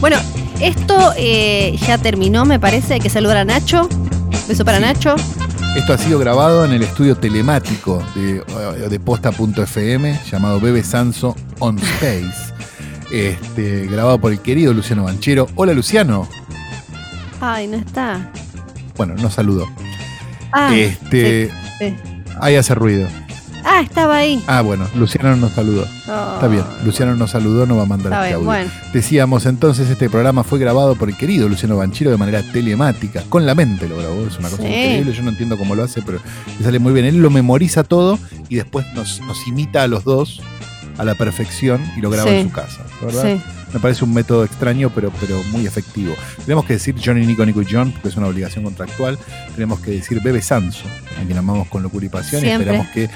Bueno, 0.00 0.16
esto 0.60 1.12
eh, 1.16 1.76
ya 1.86 1.98
terminó, 1.98 2.44
me 2.44 2.60
parece. 2.60 2.94
Hay 2.94 3.00
que 3.00 3.10
saludar 3.10 3.38
a 3.38 3.44
Nacho. 3.44 3.88
Beso 4.48 4.64
para 4.64 4.78
Sí. 4.78 4.84
Nacho. 4.84 5.16
Esto 5.76 5.92
ha 5.92 5.98
sido 5.98 6.18
grabado 6.18 6.64
en 6.64 6.72
el 6.72 6.82
estudio 6.82 7.16
telemático 7.16 8.02
de, 8.14 8.38
eh, 8.38 8.88
de 8.88 9.00
posta.fm 9.00 10.18
llamado 10.30 10.60
Bebe 10.60 10.82
Sanso 10.82 11.34
On 11.58 11.78
Space. 11.78 12.50
Este, 13.12 13.86
grabado 13.88 14.20
por 14.20 14.30
el 14.30 14.38
querido 14.38 14.72
Luciano 14.72 15.02
Banchero. 15.02 15.48
Hola 15.56 15.72
Luciano. 15.74 16.28
Ay, 17.40 17.66
no 17.66 17.76
está. 17.76 18.30
Bueno, 18.96 19.16
no 19.16 19.28
saludó. 19.28 19.66
Ah, 20.52 20.72
este, 20.72 21.50
sí. 21.80 21.96
Ahí 22.40 22.54
hace 22.54 22.72
ruido. 22.76 23.08
Ah 23.64 23.80
estaba 23.82 24.16
ahí. 24.16 24.42
Ah, 24.46 24.60
bueno, 24.62 24.86
Luciano 24.94 25.34
nos 25.36 25.52
saludó. 25.52 25.84
Está 25.84 26.48
bien, 26.48 26.64
Luciano 26.84 27.14
nos 27.16 27.30
saludó, 27.30 27.66
no 27.66 27.76
va 27.76 27.82
a 27.82 27.86
mandar 27.86 28.12
Está 28.12 28.18
este 28.18 28.28
bien, 28.28 28.34
audio. 28.36 28.46
bueno. 28.46 28.70
Decíamos 28.92 29.46
entonces, 29.46 29.88
este 29.90 30.08
programa 30.10 30.44
fue 30.44 30.58
grabado 30.58 30.94
por 30.96 31.08
el 31.08 31.16
querido 31.16 31.48
Luciano 31.48 31.76
Banchero 31.76 32.10
de 32.10 32.16
manera 32.16 32.42
telemática. 32.52 33.22
Con 33.28 33.46
la 33.46 33.54
mente 33.54 33.88
lo 33.88 33.96
grabó, 33.96 34.26
es 34.26 34.38
una 34.38 34.48
cosa 34.48 34.62
Sí. 34.62 34.68
increíble. 34.68 35.12
Yo 35.12 35.22
no 35.22 35.30
entiendo 35.30 35.56
cómo 35.58 35.74
lo 35.74 35.84
hace, 35.84 36.02
pero 36.02 36.18
le 36.58 36.64
sale 36.64 36.78
muy 36.78 36.92
bien. 36.92 37.06
Él 37.06 37.18
lo 37.18 37.30
memoriza 37.30 37.84
todo 37.84 38.18
y 38.48 38.56
después 38.56 38.86
nos, 38.94 39.20
nos 39.22 39.46
imita 39.46 39.82
a 39.82 39.86
los 39.88 40.04
dos 40.04 40.40
a 40.98 41.04
la 41.04 41.14
perfección 41.14 41.82
y 41.96 42.00
lo 42.00 42.10
graba 42.10 42.28
Sí. 42.30 42.36
en 42.36 42.48
su 42.48 42.52
casa. 42.52 42.82
¿verdad? 43.00 43.22
Sí. 43.24 43.42
Me 43.72 43.78
parece 43.78 44.04
un 44.04 44.12
método 44.12 44.42
extraño, 44.44 44.90
pero, 44.92 45.12
pero 45.20 45.40
muy 45.52 45.64
efectivo. 45.64 46.12
Tenemos 46.44 46.64
que 46.64 46.72
decir 46.74 46.96
Johnny, 47.02 47.24
Nico, 47.24 47.46
Nico 47.46 47.62
y 47.62 47.66
John, 47.70 47.92
porque 47.92 48.08
es 48.08 48.16
una 48.16 48.26
obligación 48.26 48.64
contractual. 48.64 49.16
Tenemos 49.54 49.78
que 49.78 49.92
decir 49.92 50.20
Bebe 50.20 50.42
Sanso, 50.42 50.84
a 51.20 51.24
quien 51.24 51.38
amamos 51.38 51.68
con 51.68 51.82
locura 51.84 52.04
y 52.04 52.08
pasión. 52.08 52.44
Y 52.44 52.48
esperamos 52.48 52.88
que 52.88 53.08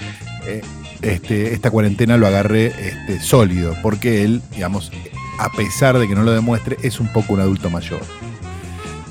eh, 0.46 0.60
este, 1.02 1.52
esta 1.52 1.70
cuarentena 1.70 2.16
lo 2.16 2.26
agarre 2.26 2.66
este, 2.66 3.20
sólido, 3.20 3.74
porque 3.82 4.24
él, 4.24 4.40
digamos, 4.54 4.90
a 5.38 5.50
pesar 5.52 5.98
de 5.98 6.06
que 6.08 6.14
no 6.14 6.22
lo 6.22 6.32
demuestre, 6.32 6.76
es 6.82 7.00
un 7.00 7.12
poco 7.12 7.34
un 7.34 7.40
adulto 7.40 7.68
mayor. 7.70 8.00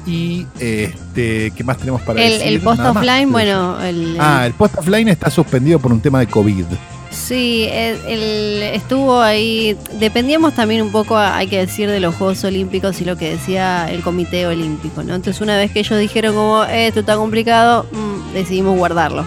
Y 0.05 0.45
este, 0.59 1.51
¿qué 1.55 1.63
más 1.63 1.77
tenemos 1.77 2.01
para 2.01 2.21
El, 2.21 2.31
decir? 2.33 2.47
el 2.47 2.59
post 2.59 2.79
Nada 2.79 2.91
offline, 2.91 3.31
bueno, 3.31 3.81
el, 3.81 4.17
Ah, 4.19 4.45
el 4.45 4.53
post 4.53 4.77
offline 4.77 5.07
está 5.07 5.29
suspendido 5.29 5.79
por 5.79 5.93
un 5.93 6.01
tema 6.01 6.19
de 6.19 6.27
COVID. 6.27 6.65
sí, 7.09 7.67
el, 7.71 7.97
el- 8.07 8.63
estuvo 8.63 9.21
ahí. 9.21 9.77
Dependíamos 9.99 10.55
también 10.55 10.81
un 10.81 10.91
poco, 10.91 11.17
hay 11.17 11.47
que 11.47 11.57
decir, 11.59 11.89
de 11.89 12.01
los 12.01 12.15
Juegos 12.15 12.43
Olímpicos 12.43 12.99
y 12.99 13.05
lo 13.05 13.15
que 13.15 13.29
decía 13.31 13.89
el 13.89 14.01
Comité 14.01 14.45
Olímpico, 14.45 15.03
¿no? 15.03 15.15
Entonces, 15.15 15.39
una 15.41 15.55
vez 15.55 15.71
que 15.71 15.79
ellos 15.79 15.97
dijeron 15.99 16.35
como 16.35 16.65
"Eh, 16.65 16.87
esto 16.87 16.99
está 17.01 17.15
complicado, 17.15 17.85
mm, 17.91 18.33
decidimos 18.33 18.75
guardarlo. 18.77 19.25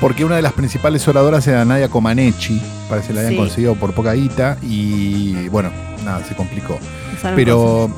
Porque 0.00 0.24
una 0.24 0.36
de 0.36 0.42
las 0.42 0.52
principales 0.52 1.06
oradoras 1.08 1.46
era 1.48 1.64
Nadia 1.64 1.88
Comaneci, 1.88 2.60
parece 2.88 3.08
que 3.08 3.14
la 3.14 3.20
habían 3.20 3.32
Sí. 3.32 3.38
conseguido 3.38 3.74
por 3.74 3.92
poca 3.94 4.12
guita 4.12 4.56
y 4.62 5.48
bueno, 5.48 5.70
nada, 6.04 6.24
se 6.24 6.34
complicó. 6.36 6.78
Pero 7.34 7.90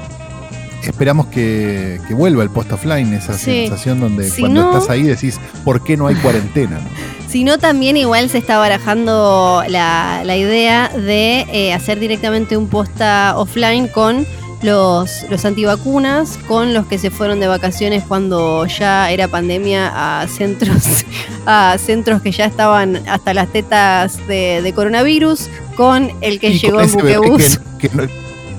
esperamos 0.82 1.26
que, 1.26 2.00
que 2.08 2.14
vuelva 2.14 2.42
el 2.42 2.48
post 2.48 2.72
offline, 2.72 3.12
esa 3.12 3.34
Sí. 3.34 3.66
sensación 3.66 4.00
donde 4.00 4.30
Si 4.30 4.40
cuando 4.40 4.62
no- 4.62 4.72
estás 4.72 4.88
ahí 4.88 5.02
decís, 5.02 5.38
¿por 5.62 5.84
qué 5.84 5.96
no 5.98 6.06
hay 6.06 6.14
cuarentena? 6.22 6.76
no? 6.78 6.88
Si 7.28 7.44
no, 7.44 7.58
también 7.58 7.96
igual 7.98 8.28
se 8.30 8.38
está 8.38 8.56
barajando 8.58 9.62
la, 9.68 10.22
la 10.24 10.36
idea 10.36 10.88
de 10.88 11.46
eh, 11.52 11.72
hacer 11.74 12.00
directamente 12.00 12.56
un 12.56 12.66
posta 12.68 13.34
offline 13.36 13.88
con 13.88 14.26
los, 14.62 15.24
los 15.30 15.44
antivacunas, 15.44 16.38
con 16.46 16.74
los 16.74 16.86
que 16.86 16.98
se 16.98 17.10
fueron 17.10 17.40
de 17.40 17.46
vacaciones 17.48 18.04
cuando 18.06 18.66
ya 18.66 19.10
era 19.10 19.26
pandemia 19.28 20.20
a 20.22 20.26
centros, 20.28 21.06
a 21.46 21.76
centros 21.78 22.20
que 22.22 22.30
ya 22.32 22.44
estaban 22.44 23.00
hasta 23.08 23.32
las 23.34 23.48
tetas 23.52 24.18
de, 24.26 24.60
de 24.62 24.72
coronavirus, 24.74 25.48
con 25.76 26.10
el 26.20 26.38
que 26.40 26.50
Y 26.50 26.58
llegó 26.58 26.80
en 26.80 26.92
buquebús, 26.92 27.58
que- 27.78 27.88
que 27.88 27.96
no- 27.96 28.04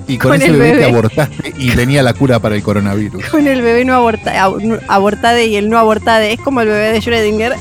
y 0.07 0.17
con, 0.17 0.31
Con 0.31 0.41
ese 0.41 0.47
el 0.47 0.53
bebé, 0.53 0.71
que 0.71 0.77
bebé. 0.79 0.85
abortaste 0.91 1.53
y 1.57 1.69
tenía 1.71 2.01
la 2.03 2.13
cura 2.13 2.39
para 2.39 2.55
el 2.55 2.63
coronavirus. 2.63 3.23
con 3.27 3.47
el 3.47 3.61
bebé 3.61 3.85
no 3.85 3.93
aborta, 3.93 4.33
ab- 4.45 4.81
abortade 4.89 5.45
y 5.45 5.55
el 5.55 5.69
no 5.69 5.77
abortade, 5.77 6.33
es 6.33 6.39
como 6.41 6.59
el 6.61 6.67
bebé 6.67 6.91
de 6.91 6.99
Schrödinger. 6.99 7.55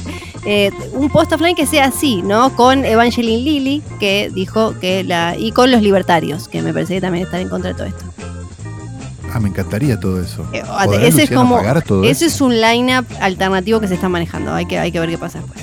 Eh, 0.47 0.71
un 0.95 1.11
post 1.11 1.31
offline 1.33 1.55
que 1.55 1.67
sea 1.67 1.85
así, 1.85 2.23
¿no? 2.23 2.57
Con 2.57 2.87
Evangeline 2.87 3.45
Lilly, 3.45 3.83
que 4.01 4.31
dijo 4.35 4.75
que 4.81 5.05
la. 5.05 5.37
y 5.39 5.53
con 5.53 5.71
los 5.71 5.83
libertarios, 5.83 6.49
que 6.49 6.63
me 6.63 6.73
parece 6.73 6.95
que 6.95 7.01
también 7.03 7.27
están 7.27 7.43
en 7.43 7.51
contra 7.51 7.73
de 7.73 7.77
todo 7.77 7.87
esto. 7.89 8.05
Ah, 9.33 9.41
me 9.41 9.49
encantaría 9.49 9.99
todo 10.01 10.21
eso. 10.21 10.45
Eh, 10.53 10.63
¿Podrá 10.85 11.03
ese 11.07 11.23
es 11.25 11.31
como. 11.31 11.61
todo 11.87 12.03
Ese 12.05 12.27
eso? 12.27 12.35
es 12.35 12.41
un 12.41 12.61
line-up 12.61 13.07
alternativo 13.21 13.81
que 13.81 13.89
se 13.89 13.95
está 13.95 14.09
manejando. 14.09 14.53
Hay 14.53 14.67
que, 14.67 14.79
hay 14.79 14.91
que 14.91 14.99
ver 15.01 15.09
qué 15.09 15.19
pasa 15.19 15.39
después. 15.41 15.61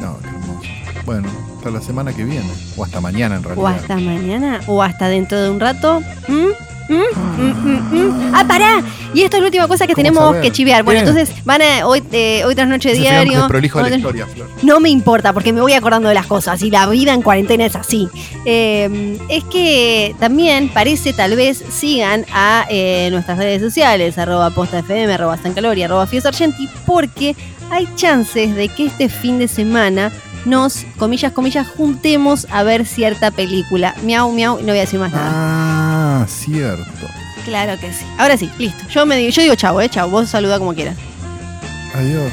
No, 0.00 0.18
qué 0.20 0.28
hermoso. 0.28 0.68
Bueno, 1.06 1.28
hasta 1.56 1.70
la 1.70 1.80
semana 1.80 2.12
que 2.12 2.24
viene. 2.24 2.50
O 2.76 2.84
hasta 2.84 3.00
mañana 3.00 3.36
en 3.36 3.44
O 3.44 3.48
realidad. 3.48 3.74
hasta 3.76 3.96
mañana, 3.96 4.60
o 4.66 4.82
hasta 4.82 5.08
dentro 5.08 5.40
de 5.40 5.50
un 5.50 5.60
rato. 5.60 6.00
¿Mm? 6.28 6.46
¿Mm? 6.90 7.40
¿Mm, 7.40 7.94
mm? 7.94 8.34
Ah, 8.34 8.44
pará. 8.46 8.82
Y 9.14 9.22
esto 9.22 9.36
es 9.36 9.42
la 9.42 9.46
última 9.46 9.66
cosa 9.68 9.86
que 9.86 9.94
¿Cómo 9.94 10.02
tenemos 10.04 10.24
saber? 10.24 10.42
que 10.42 10.50
chivear. 10.52 10.82
Bueno, 10.82 11.00
entonces 11.00 11.32
van 11.44 11.62
a 11.62 11.86
hoy, 11.86 12.02
eh, 12.12 12.42
hoy 12.44 12.54
tras 12.54 12.68
noche 12.68 12.92
Ese 12.92 13.00
diario. 13.00 13.46
prolijo 13.48 13.82
de 13.82 13.90
la 13.90 13.96
historia, 13.96 14.26
Flor. 14.26 14.48
no 14.62 14.80
me 14.80 14.90
importa 14.90 15.32
porque 15.32 15.52
me 15.52 15.60
voy 15.60 15.72
acordando 15.72 16.08
de 16.08 16.14
las 16.14 16.26
cosas 16.26 16.62
y 16.62 16.70
la 16.70 16.86
vida 16.88 17.12
en 17.14 17.22
cuarentena 17.22 17.64
es 17.66 17.76
así. 17.76 18.08
Eh, 18.44 19.16
es 19.28 19.44
que 19.44 20.14
también 20.20 20.68
parece 20.68 21.12
tal 21.12 21.36
vez 21.36 21.62
sigan 21.70 22.24
a 22.32 22.66
eh, 22.70 23.08
nuestras 23.10 23.38
redes 23.38 23.62
sociales, 23.62 24.18
arroba 24.18 24.50
postafm, 24.50 25.10
arroba 25.10 25.36
sancaloria, 25.36 25.86
arroba 25.86 26.06
fiesargenti, 26.06 26.68
porque 26.86 27.34
hay 27.70 27.88
chances 27.96 28.54
de 28.54 28.68
que 28.68 28.86
este 28.86 29.08
fin 29.08 29.38
de 29.38 29.46
semana 29.48 30.10
nos, 30.44 30.86
comillas, 30.98 31.32
comillas, 31.32 31.66
juntemos 31.66 32.46
a 32.50 32.62
ver 32.62 32.86
cierta 32.86 33.30
película. 33.30 33.94
Miau, 34.02 34.32
miau, 34.32 34.58
y 34.58 34.62
no 34.62 34.68
voy 34.68 34.78
a 34.78 34.82
decir 34.82 35.00
más 35.00 35.12
nada. 35.12 35.30
Ah, 35.32 36.26
cierto. 36.28 37.06
Claro 37.44 37.78
que 37.80 37.92
sí. 37.92 38.04
Ahora 38.18 38.36
sí, 38.36 38.50
listo. 38.58 38.86
Yo 38.88 39.06
me 39.06 39.16
digo, 39.16 39.30
yo 39.30 39.42
digo 39.42 39.54
chau, 39.54 39.80
eh, 39.80 39.88
chau. 39.88 40.10
Vos 40.10 40.28
saluda 40.28 40.58
como 40.58 40.74
quieras. 40.74 40.96
Adiós. 41.94 42.32